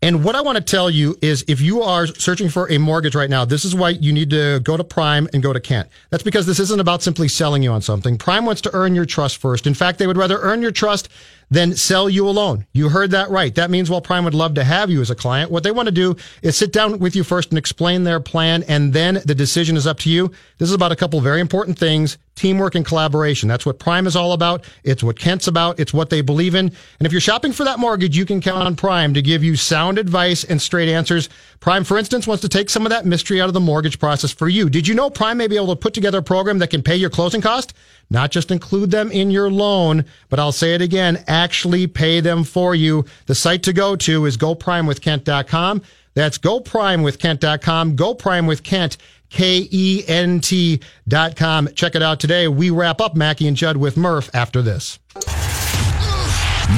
And 0.02 0.22
what 0.22 0.34
I 0.34 0.42
want 0.42 0.56
to 0.56 0.62
tell 0.62 0.90
you 0.90 1.16
is 1.22 1.44
if 1.48 1.60
you 1.60 1.82
are 1.82 2.06
searching 2.06 2.50
for 2.50 2.70
a 2.70 2.78
mortgage 2.78 3.14
right 3.14 3.30
now, 3.30 3.46
this 3.46 3.64
is 3.64 3.74
why 3.74 3.90
you 3.90 4.12
need 4.12 4.30
to 4.30 4.60
go 4.60 4.76
to 4.76 4.84
Prime 4.84 5.26
and 5.32 5.42
go 5.42 5.52
to 5.52 5.60
Kent. 5.60 5.88
That's 6.10 6.22
because 6.22 6.46
this 6.46 6.60
isn't 6.60 6.80
about 6.80 7.02
simply 7.02 7.28
selling 7.28 7.62
you 7.62 7.72
on 7.72 7.80
something. 7.80 8.18
Prime 8.18 8.44
wants 8.44 8.60
to 8.62 8.70
earn 8.74 8.94
your 8.94 9.06
trust 9.06 9.38
first. 9.38 9.66
In 9.66 9.74
fact, 9.74 9.98
they 9.98 10.06
would 10.06 10.18
rather 10.18 10.38
earn 10.38 10.60
your 10.60 10.70
trust 10.70 11.08
than 11.50 11.76
sell 11.76 12.08
you 12.08 12.28
a 12.28 12.30
loan. 12.30 12.66
You 12.72 12.88
heard 12.88 13.12
that 13.12 13.30
right. 13.30 13.54
That 13.54 13.70
means 13.70 13.88
while 13.88 14.00
Prime 14.00 14.24
would 14.24 14.34
love 14.34 14.54
to 14.54 14.64
have 14.64 14.90
you 14.90 15.00
as 15.00 15.10
a 15.10 15.14
client, 15.14 15.50
what 15.50 15.62
they 15.62 15.70
want 15.70 15.86
to 15.86 15.92
do 15.92 16.16
is 16.42 16.56
sit 16.56 16.72
down 16.72 16.98
with 16.98 17.14
you 17.14 17.22
first 17.22 17.50
and 17.50 17.58
explain 17.58 18.04
their 18.04 18.20
plan, 18.20 18.64
and 18.64 18.92
then 18.92 19.20
the 19.24 19.34
decision 19.34 19.76
is 19.76 19.86
up 19.86 19.98
to 20.00 20.10
you. 20.10 20.30
This 20.58 20.68
is 20.68 20.74
about 20.74 20.92
a 20.92 20.96
couple 20.96 21.20
very 21.20 21.40
important 21.40 21.78
things 21.78 22.18
teamwork 22.36 22.74
and 22.74 22.84
collaboration. 22.84 23.48
That's 23.48 23.66
what 23.66 23.78
Prime 23.78 24.06
is 24.06 24.14
all 24.14 24.32
about. 24.32 24.64
It's 24.84 25.02
what 25.02 25.18
Kent's 25.18 25.48
about. 25.48 25.80
It's 25.80 25.94
what 25.94 26.10
they 26.10 26.20
believe 26.20 26.54
in. 26.54 26.66
And 26.66 27.06
if 27.06 27.10
you're 27.10 27.20
shopping 27.20 27.50
for 27.50 27.64
that 27.64 27.78
mortgage, 27.78 28.16
you 28.16 28.26
can 28.26 28.40
count 28.40 28.62
on 28.62 28.76
Prime 28.76 29.14
to 29.14 29.22
give 29.22 29.42
you 29.42 29.56
sound 29.56 29.98
advice 29.98 30.44
and 30.44 30.60
straight 30.60 30.90
answers. 30.90 31.28
Prime, 31.60 31.82
for 31.82 31.98
instance, 31.98 32.26
wants 32.26 32.42
to 32.42 32.48
take 32.48 32.68
some 32.68 32.84
of 32.84 32.90
that 32.90 33.06
mystery 33.06 33.40
out 33.40 33.48
of 33.48 33.54
the 33.54 33.60
mortgage 33.60 33.98
process 33.98 34.32
for 34.32 34.48
you. 34.48 34.68
Did 34.68 34.86
you 34.86 34.94
know 34.94 35.08
Prime 35.08 35.38
may 35.38 35.46
be 35.46 35.56
able 35.56 35.68
to 35.68 35.76
put 35.76 35.94
together 35.94 36.18
a 36.18 36.22
program 36.22 36.58
that 36.58 36.68
can 36.68 36.82
pay 36.82 36.96
your 36.96 37.10
closing 37.10 37.40
cost? 37.40 37.72
Not 38.10 38.30
just 38.30 38.50
include 38.50 38.90
them 38.90 39.10
in 39.10 39.30
your 39.30 39.50
loan, 39.50 40.04
but 40.28 40.38
I'll 40.38 40.52
say 40.52 40.74
it 40.74 40.82
again, 40.82 41.24
actually 41.26 41.86
pay 41.86 42.20
them 42.20 42.44
for 42.44 42.74
you. 42.74 43.04
The 43.26 43.34
site 43.34 43.62
to 43.64 43.72
go 43.72 43.96
to 43.96 44.26
is 44.26 44.36
goprimewithkent.com. 44.36 45.82
That's 46.14 46.38
goprimewithkent.com. 46.38 47.96
Go 47.96 48.14
Prime 48.14 48.46
with 48.46 48.62
Kent. 48.62 48.96
K-E-N-T 49.28 50.80
dot 51.08 51.36
com. 51.36 51.68
Check 51.74 51.96
it 51.96 52.02
out 52.02 52.20
today. 52.20 52.46
We 52.46 52.70
wrap 52.70 53.00
up 53.00 53.16
Mackey 53.16 53.48
and 53.48 53.56
Judd 53.56 53.76
with 53.76 53.96
Murph 53.96 54.30
after 54.32 54.62
this. 54.62 55.00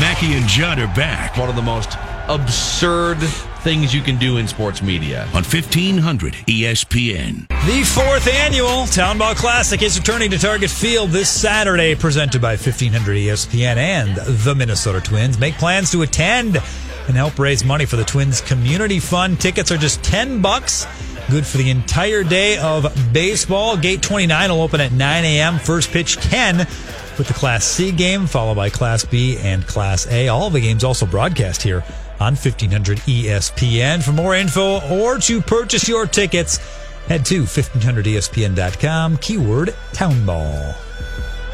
Mackey 0.00 0.34
and 0.34 0.46
Judd 0.46 0.78
are 0.78 0.86
back 0.94 1.36
One 1.36 1.48
of 1.48 1.56
the 1.56 1.62
most 1.62 1.90
absurd 2.28 3.18
things 3.62 3.94
you 3.94 4.00
can 4.00 4.16
do 4.16 4.36
in 4.38 4.46
sports 4.46 4.82
media. 4.82 5.22
on 5.34 5.44
1500 5.44 6.34
ESPN. 6.46 7.48
The 7.48 7.82
fourth 7.82 8.26
annual 8.28 8.86
Town 8.86 9.18
Ball 9.18 9.34
Classic 9.34 9.82
is 9.82 9.98
returning 9.98 10.30
to 10.30 10.38
Target 10.38 10.70
Field 10.70 11.10
this 11.10 11.28
Saturday, 11.28 11.94
presented 11.94 12.40
by 12.40 12.52
1500 12.52 13.16
ESPN 13.16 13.76
and 13.76 14.16
the 14.16 14.54
Minnesota 14.54 15.00
Twins. 15.00 15.38
Make 15.38 15.54
plans 15.54 15.90
to 15.92 16.02
attend 16.02 16.56
and 16.56 17.16
help 17.16 17.38
raise 17.38 17.64
money 17.64 17.84
for 17.84 17.96
the 17.96 18.04
Twins 18.04 18.40
Community 18.40 19.00
Fund. 19.00 19.40
Tickets 19.40 19.72
are 19.72 19.78
just 19.78 20.02
10 20.04 20.40
bucks. 20.40 20.86
Good 21.30 21.46
for 21.46 21.58
the 21.58 21.70
entire 21.70 22.22
day 22.22 22.58
of 22.58 22.86
baseball. 23.12 23.76
Gate 23.76 24.00
29 24.02 24.50
will 24.50 24.62
open 24.62 24.80
at 24.80 24.92
9 24.92 25.24
a.m. 25.24 25.58
First 25.58 25.90
pitch 25.90 26.16
10 26.16 26.58
with 26.58 27.26
the 27.26 27.34
Class 27.34 27.64
C 27.64 27.92
game, 27.92 28.26
followed 28.26 28.54
by 28.54 28.70
Class 28.70 29.04
B 29.04 29.36
and 29.38 29.66
Class 29.66 30.06
A. 30.06 30.28
All 30.28 30.46
of 30.46 30.52
the 30.52 30.60
games 30.60 30.84
also 30.84 31.04
broadcast 31.04 31.62
here 31.62 31.84
on 32.20 32.34
1500 32.34 32.98
ESPN. 32.98 34.02
For 34.02 34.12
more 34.12 34.34
info 34.34 34.80
or 34.88 35.18
to 35.18 35.40
purchase 35.40 35.88
your 35.88 36.06
tickets, 36.06 36.58
head 37.06 37.24
to 37.26 37.42
1500ESPN.com, 37.44 39.16
keyword 39.18 39.74
town 39.92 40.26
ball. 40.26 40.74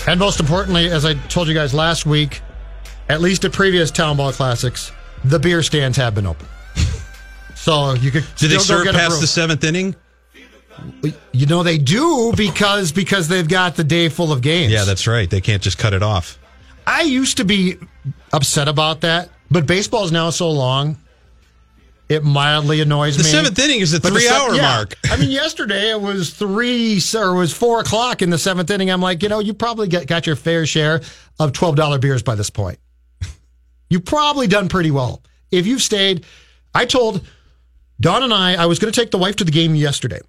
And 0.06 0.20
most 0.20 0.40
importantly, 0.40 0.90
as 0.90 1.04
I 1.04 1.14
told 1.14 1.48
you 1.48 1.54
guys 1.54 1.72
last 1.72 2.04
week, 2.06 2.42
at 3.08 3.20
least 3.20 3.44
at 3.44 3.52
previous 3.52 3.90
Town 3.90 4.16
Ball 4.16 4.32
Classics, 4.32 4.92
the 5.24 5.38
beer 5.38 5.62
stands 5.62 5.96
have 5.96 6.14
been 6.14 6.26
open. 6.26 6.46
So 7.56 7.94
you 7.94 8.10
could 8.10 8.26
Did 8.36 8.50
they 8.50 8.58
still 8.58 8.78
go 8.78 8.84
serve 8.84 8.92
get 8.92 8.94
past 8.94 9.22
the 9.22 9.26
seventh 9.26 9.64
inning? 9.64 9.96
You 11.32 11.46
know 11.46 11.62
they 11.62 11.78
do 11.78 12.34
because 12.36 12.92
because 12.92 13.26
they've 13.28 13.48
got 13.48 13.76
the 13.76 13.84
day 13.84 14.10
full 14.10 14.32
of 14.32 14.42
games. 14.42 14.70
Yeah, 14.70 14.84
that's 14.84 15.06
right. 15.06 15.30
They 15.30 15.40
can't 15.40 15.62
just 15.62 15.78
cut 15.78 15.94
it 15.94 16.02
off. 16.02 16.38
I 16.86 17.02
used 17.02 17.38
to 17.38 17.44
be 17.44 17.76
upset 18.34 18.68
about 18.68 19.00
that, 19.00 19.30
but 19.54 19.66
baseball 19.66 20.04
is 20.04 20.12
now 20.12 20.28
so 20.28 20.50
long. 20.50 20.98
It 22.10 22.22
mildly 22.22 22.82
annoys 22.82 23.16
me. 23.16 23.22
The 23.22 23.28
seventh 23.30 23.58
inning 23.58 23.80
is 23.80 23.92
the 23.92 24.00
But 24.00 24.12
three 24.12 24.22
se- 24.22 24.34
hour 24.34 24.54
yeah. 24.54 24.76
mark. 24.76 24.94
I 25.10 25.16
mean, 25.16 25.30
yesterday 25.30 25.90
it 25.90 26.00
was 26.00 26.34
three 26.34 27.00
or 27.16 27.34
it 27.34 27.38
was 27.38 27.54
four 27.54 27.80
o'clock 27.80 28.20
in 28.20 28.28
the 28.28 28.36
seventh 28.36 28.70
inning. 28.70 28.90
I'm 28.90 29.00
like, 29.00 29.22
you 29.22 29.30
know, 29.30 29.38
you 29.38 29.54
probably 29.54 29.88
get, 29.88 30.06
got 30.06 30.26
your 30.26 30.36
fair 30.36 30.66
share 30.66 31.00
of 31.40 31.52
twelve 31.52 31.76
dollar 31.76 31.98
beers 31.98 32.22
by 32.22 32.34
this 32.34 32.50
point. 32.50 32.78
You've 33.88 34.04
probably 34.04 34.46
done 34.46 34.68
pretty 34.68 34.90
well 34.90 35.22
if 35.50 35.66
you've 35.66 35.80
stayed. 35.80 36.26
I 36.74 36.84
told 36.84 37.26
Dawn 38.00 38.22
and 38.22 38.34
I 38.34 38.54
I 38.62 38.66
was 38.66 38.78
going 38.78 38.92
to 38.92 39.00
take 39.00 39.10
the 39.10 39.18
wife 39.18 39.36
to 39.36 39.44
the 39.44 39.52
game 39.52 39.74
yesterday, 39.74 40.20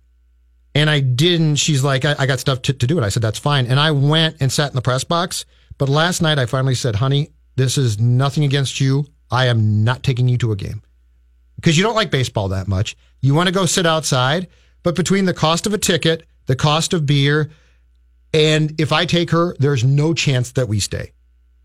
and 0.76 0.90
I 0.90 1.02
didn't. 1.02 1.58
She's 1.58 1.84
like, 1.84 2.06
I, 2.06 2.16
I 2.20 2.26
got 2.26 2.40
stuff 2.40 2.62
to, 2.64 2.74
to 2.74 2.88
do, 2.88 2.96
and 2.96 3.06
I 3.06 3.10
said 3.10 3.22
that's 3.22 3.40
fine. 3.40 3.66
And 3.66 3.80
I 3.82 3.92
went 3.92 4.38
and 4.40 4.50
sat 4.50 4.70
in 4.72 4.76
the 4.76 4.82
press 4.82 5.04
box. 5.04 5.46
But 5.78 5.90
last 5.90 6.22
night 6.22 6.40
I 6.40 6.46
finally 6.46 6.76
said, 6.76 6.96
honey, 6.96 7.32
this 7.58 7.78
is 7.78 8.00
nothing 8.00 8.46
against 8.46 8.80
you. 8.80 9.06
I 9.32 9.48
am 9.48 9.84
not 9.84 10.04
taking 10.04 10.28
you 10.28 10.38
to 10.40 10.52
a 10.52 10.56
game 10.56 10.82
because 11.56 11.78
you 11.78 11.84
don't 11.84 11.96
like 11.96 12.12
baseball 12.12 12.50
that 12.50 12.68
much. 12.68 12.96
You 13.22 13.34
want 13.34 13.48
to 13.48 13.54
go 13.54 13.66
sit 13.66 13.86
outside, 13.86 14.48
but 14.84 14.96
between 14.96 15.26
the 15.26 15.34
cost 15.34 15.66
of 15.66 15.74
a 15.74 15.78
ticket, 15.78 16.26
the 16.46 16.56
cost 16.56 16.94
of 16.94 17.06
beer, 17.06 17.50
and 18.34 18.80
if 18.80 18.92
I 18.92 19.06
take 19.06 19.32
her, 19.32 19.56
there's 19.60 19.84
no 19.84 20.14
chance 20.14 20.52
that 20.54 20.68
we 20.68 20.80
stay. 20.80 21.12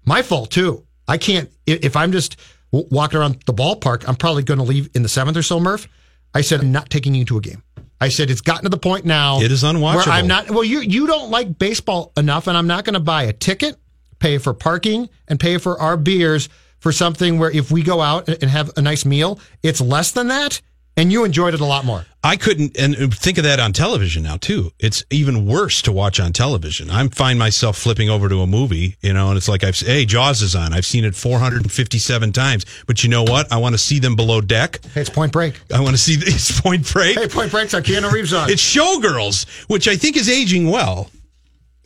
My 0.05 0.23
fault 0.23 0.51
too. 0.51 0.87
I 1.07 1.19
can't, 1.19 1.51
if 1.67 1.97
I'm 1.97 2.13
just 2.13 2.37
walking 2.71 3.19
around 3.19 3.43
the 3.47 3.53
ballpark, 3.53 4.09
I'm 4.09 4.17
probably 4.17 4.45
going 4.45 4.59
to 4.59 4.65
leave 4.65 4.89
in 4.95 5.03
the 5.03 5.09
seventh 5.09 5.37
or 5.37 5.43
so, 5.43 5.59
Murph. 5.59 5.89
I 6.33 6.43
said, 6.43 6.61
I'm 6.61 6.71
not 6.71 6.89
taking 6.89 7.15
you 7.15 7.25
to 7.27 7.39
a 7.39 7.41
game. 7.41 7.63
I 8.01 8.09
said 8.09 8.31
it's 8.31 8.41
gotten 8.41 8.63
to 8.63 8.69
the 8.69 8.79
point 8.79 9.05
now. 9.05 9.41
It 9.41 9.53
is 9.53 9.63
unwatchable. 9.63 10.07
Where 10.07 10.09
I'm 10.09 10.27
not. 10.27 10.51
Well, 10.51 10.65
you 10.65 10.81
you 10.81 11.07
don't 11.07 11.31
like 11.31 11.59
baseball 11.59 12.13
enough, 12.17 12.47
and 12.47 12.57
I'm 12.57 12.67
not 12.67 12.85
going 12.85 12.95
to 12.95 13.01
buy 13.01 13.25
a 13.25 13.33
ticket, 13.33 13.77
pay 14.21 14.39
for 14.39 14.55
parking, 14.55 15.11
and 15.29 15.39
pay 15.39 15.59
for 15.59 15.79
our 15.79 15.99
beers 15.99 16.49
for 16.81 16.93
something 16.93 17.39
where 17.39 17.51
if 17.51 17.71
we 17.71 17.83
go 17.83 18.01
out 18.01 18.29
and 18.29 18.51
have 18.51 18.71
a 18.77 18.83
nice 18.83 19.05
meal, 19.05 19.39
it's 19.63 19.81
less 19.81 20.11
than 20.13 20.29
that, 20.29 20.61
and 20.97 21.13
you 21.13 21.25
enjoyed 21.25 21.55
it 21.55 21.61
a 21.61 21.65
lot 21.65 21.85
more. 21.85 22.05
I 22.23 22.37
couldn't, 22.37 22.77
and 22.79 22.95
uh, 22.95 23.09
think 23.09 23.39
of 23.39 23.45
that 23.45 23.61
on 23.61 23.73
television 23.73 24.25
now 24.25 24.37
too. 24.37 24.73
It's 24.79 25.05
even 25.11 25.47
worse 25.47 25.81
to 25.83 25.93
watch 25.93 26.21
on 26.21 26.33
television. 26.35 26.91
I 26.91 27.07
find 27.09 27.39
myself 27.39 27.79
flipping 27.79 28.11
over 28.11 28.29
to 28.29 28.43
a 28.43 28.47
movie, 28.47 28.97
you 29.01 29.15
know, 29.15 29.29
and 29.29 29.39
it's 29.39 29.49
like 29.49 29.65
I've 29.65 29.79
hey 29.79 30.05
Jaws 30.05 30.43
is 30.43 30.55
on. 30.55 30.75
I've 30.75 30.85
seen 30.85 31.05
it 31.05 31.15
457 31.15 32.33
times, 32.33 32.67
but 32.87 33.03
you 33.03 33.09
know 33.09 33.23
what? 33.23 33.51
I 33.51 33.57
want 33.57 33.75
to 33.75 33.79
see 33.79 33.99
them 34.01 34.17
below 34.17 34.43
deck. 34.43 34.85
Hey, 34.93 35.01
it's 35.01 35.11
Point 35.11 35.33
Break. 35.33 35.61
I 35.73 35.81
want 35.81 35.93
to 35.93 35.99
see 35.99 36.15
it's 36.19 36.61
Point 36.61 36.93
Break. 36.93 37.19
Hey, 37.19 37.29
Point 37.29 37.51
Break's 37.51 37.73
on 37.73 37.83
Keanu 37.83 38.13
Reeves 38.13 38.35
on. 38.35 38.51
It's 38.51 38.63
Showgirls, 38.63 39.49
which 39.69 39.89
I 39.89 39.97
think 39.97 40.17
is 40.17 40.29
aging 40.29 40.71
well. 40.71 41.11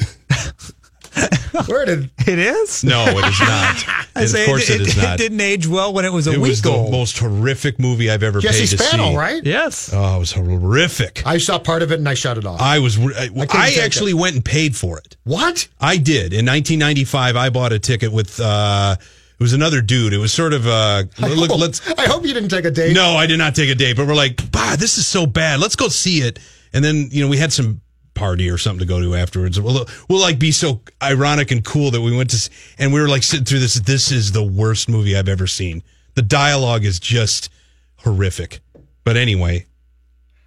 Where 1.66 1.84
did 1.84 2.10
it 2.26 2.38
is? 2.38 2.82
No, 2.84 3.04
it 3.06 3.24
is 3.24 3.40
not. 3.40 4.06
I 4.16 4.24
say 4.26 4.42
of 4.42 4.46
course, 4.46 4.68
it, 4.70 4.80
it 4.80 4.86
is 4.88 4.96
it 4.98 5.18
didn't 5.18 5.40
age 5.40 5.66
well 5.66 5.92
when 5.92 6.04
it 6.04 6.12
was 6.12 6.26
a 6.26 6.32
it 6.32 6.38
week 6.38 6.50
was 6.50 6.62
the 6.62 6.70
most 6.70 7.18
horrific 7.18 7.78
movie 7.78 8.10
I've 8.10 8.22
ever 8.22 8.40
Jessie 8.40 8.60
paid 8.66 8.78
to 8.78 8.78
Spano, 8.84 9.10
see. 9.10 9.16
right? 9.16 9.44
yes. 9.44 9.90
Oh, 9.92 10.16
it 10.16 10.18
was 10.18 10.32
horrific. 10.32 11.22
I 11.26 11.38
saw 11.38 11.58
part 11.58 11.82
of 11.82 11.92
it 11.92 11.98
and 11.98 12.08
I 12.08 12.14
shut 12.14 12.38
it 12.38 12.44
off. 12.46 12.60
I 12.60 12.78
was. 12.80 12.98
I, 12.98 13.28
couldn't 13.28 13.54
I 13.54 13.74
actually 13.82 14.10
it. 14.12 14.14
went 14.14 14.34
and 14.34 14.44
paid 14.44 14.76
for 14.76 14.98
it. 14.98 15.16
what? 15.24 15.68
I 15.80 15.96
did 15.96 16.32
in 16.32 16.44
1995. 16.46 17.36
I 17.36 17.50
bought 17.50 17.72
a 17.72 17.78
ticket 17.78 18.12
with. 18.12 18.40
uh 18.40 18.96
It 18.98 19.42
was 19.42 19.52
another 19.52 19.80
dude. 19.80 20.12
It 20.12 20.18
was 20.18 20.32
sort 20.32 20.52
of. 20.52 20.66
uh 20.66 21.04
Look, 21.18 21.30
I 21.30 21.34
hope, 21.46 21.60
let's. 21.60 21.92
I 21.98 22.06
hope 22.06 22.26
you 22.26 22.34
didn't 22.34 22.48
take 22.50 22.64
a 22.64 22.70
date. 22.70 22.94
No, 22.94 23.16
I 23.16 23.26
did 23.26 23.38
not 23.38 23.54
take 23.54 23.70
a 23.70 23.74
date, 23.74 23.96
but 23.96 24.06
we're 24.06 24.14
like, 24.14 24.50
bah, 24.50 24.76
this 24.76 24.98
is 24.98 25.06
so 25.06 25.26
bad. 25.26 25.60
Let's 25.60 25.76
go 25.76 25.88
see 25.88 26.18
it. 26.18 26.38
And 26.72 26.84
then 26.84 27.08
you 27.12 27.22
know 27.22 27.28
we 27.28 27.36
had 27.36 27.52
some 27.52 27.80
party 28.14 28.48
or 28.48 28.58
something 28.58 28.80
to 28.80 28.86
go 28.86 29.00
to 29.00 29.14
afterwards. 29.14 29.60
We'll, 29.60 29.86
we'll 30.08 30.20
like 30.20 30.38
be 30.38 30.52
so 30.52 30.80
ironic 31.02 31.50
and 31.50 31.64
cool 31.64 31.90
that 31.90 32.00
we 32.00 32.16
went 32.16 32.30
to 32.30 32.50
and 32.78 32.92
we 32.92 33.00
were 33.00 33.08
like 33.08 33.22
sitting 33.22 33.44
through 33.44 33.60
this. 33.60 33.74
This 33.74 34.10
is 34.12 34.32
the 34.32 34.42
worst 34.44 34.88
movie 34.88 35.16
I've 35.16 35.28
ever 35.28 35.46
seen. 35.46 35.82
The 36.14 36.22
dialogue 36.22 36.84
is 36.84 37.00
just 37.00 37.50
horrific. 37.96 38.60
But 39.02 39.16
anyway, 39.16 39.66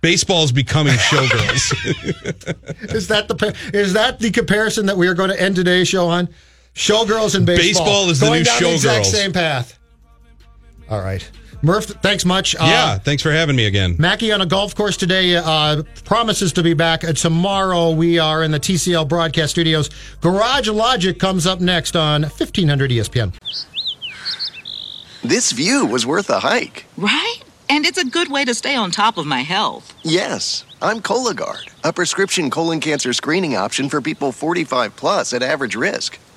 baseball's 0.02 0.52
becoming 0.52 0.94
showgirls. 0.94 1.74
Is 2.94 3.08
that 3.10 3.28
the 3.28 3.56
is 3.74 3.94
that 3.94 4.20
the 4.20 4.32
comparison 4.32 4.86
that 4.88 4.98
we 4.98 5.08
are 5.08 5.14
going 5.14 5.30
to 5.30 5.40
end 5.40 5.56
today's 5.56 5.88
show 5.88 6.08
on? 6.08 6.30
Showgirls 6.74 7.36
and 7.36 7.46
baseball. 7.46 7.86
Baseball 7.86 8.10
is 8.10 8.20
the 8.20 8.28
going 8.28 8.40
new 8.40 8.46
down 8.46 8.62
the 8.62 8.74
exact 8.74 9.06
Showgirls. 9.06 9.12
same 9.12 9.34
path. 9.34 9.80
All 10.90 11.02
right, 11.02 11.30
Murph. 11.62 11.86
Thanks 11.86 12.26
much. 12.26 12.56
Uh, 12.56 12.66
yeah, 12.66 12.98
thanks 12.98 13.24
for 13.24 13.32
having 13.32 13.56
me 13.56 13.66
again. 13.66 13.96
Mackey 13.98 14.32
on 14.32 14.42
a 14.42 14.46
golf 14.46 14.76
course 14.76 14.98
today 14.98 15.36
uh, 15.36 15.84
promises 16.06 16.54
to 16.54 16.64
be 16.64 16.74
back. 16.74 17.04
Uh, 17.04 17.14
tomorrow 17.14 17.92
we 17.92 18.20
are 18.20 18.44
in 18.44 18.52
the 18.52 18.60
TCL 18.60 19.08
broadcast 19.08 19.52
studios. 19.52 19.90
Garage 20.22 20.68
Logic 20.68 21.18
comes 21.18 21.48
up 21.48 21.60
next 21.60 21.96
on 21.96 22.22
1500 22.24 22.92
ESPN. 22.92 23.34
This 25.24 25.52
view 25.52 25.86
was 25.86 26.06
worth 26.06 26.30
a 26.30 26.40
hike. 26.40 26.86
Right? 26.96 27.40
And 27.70 27.86
it's 27.86 27.98
a 27.98 28.06
good 28.06 28.32
way 28.32 28.46
to 28.46 28.54
stay 28.54 28.76
on 28.76 28.92
top 28.92 29.18
of 29.18 29.26
my 29.26 29.42
health. 29.42 29.94
Yes, 30.04 30.64
I'm 30.82 31.02
Cologuard, 31.02 31.70
a 31.84 31.92
prescription 31.92 32.50
colon 32.50 32.80
cancer 32.80 33.12
screening 33.12 33.56
option 33.56 33.90
for 33.90 34.00
people 34.00 34.32
45 34.32 34.96
plus 34.96 35.34
at 35.34 35.44
average 35.44 35.76
risk. 35.76 36.18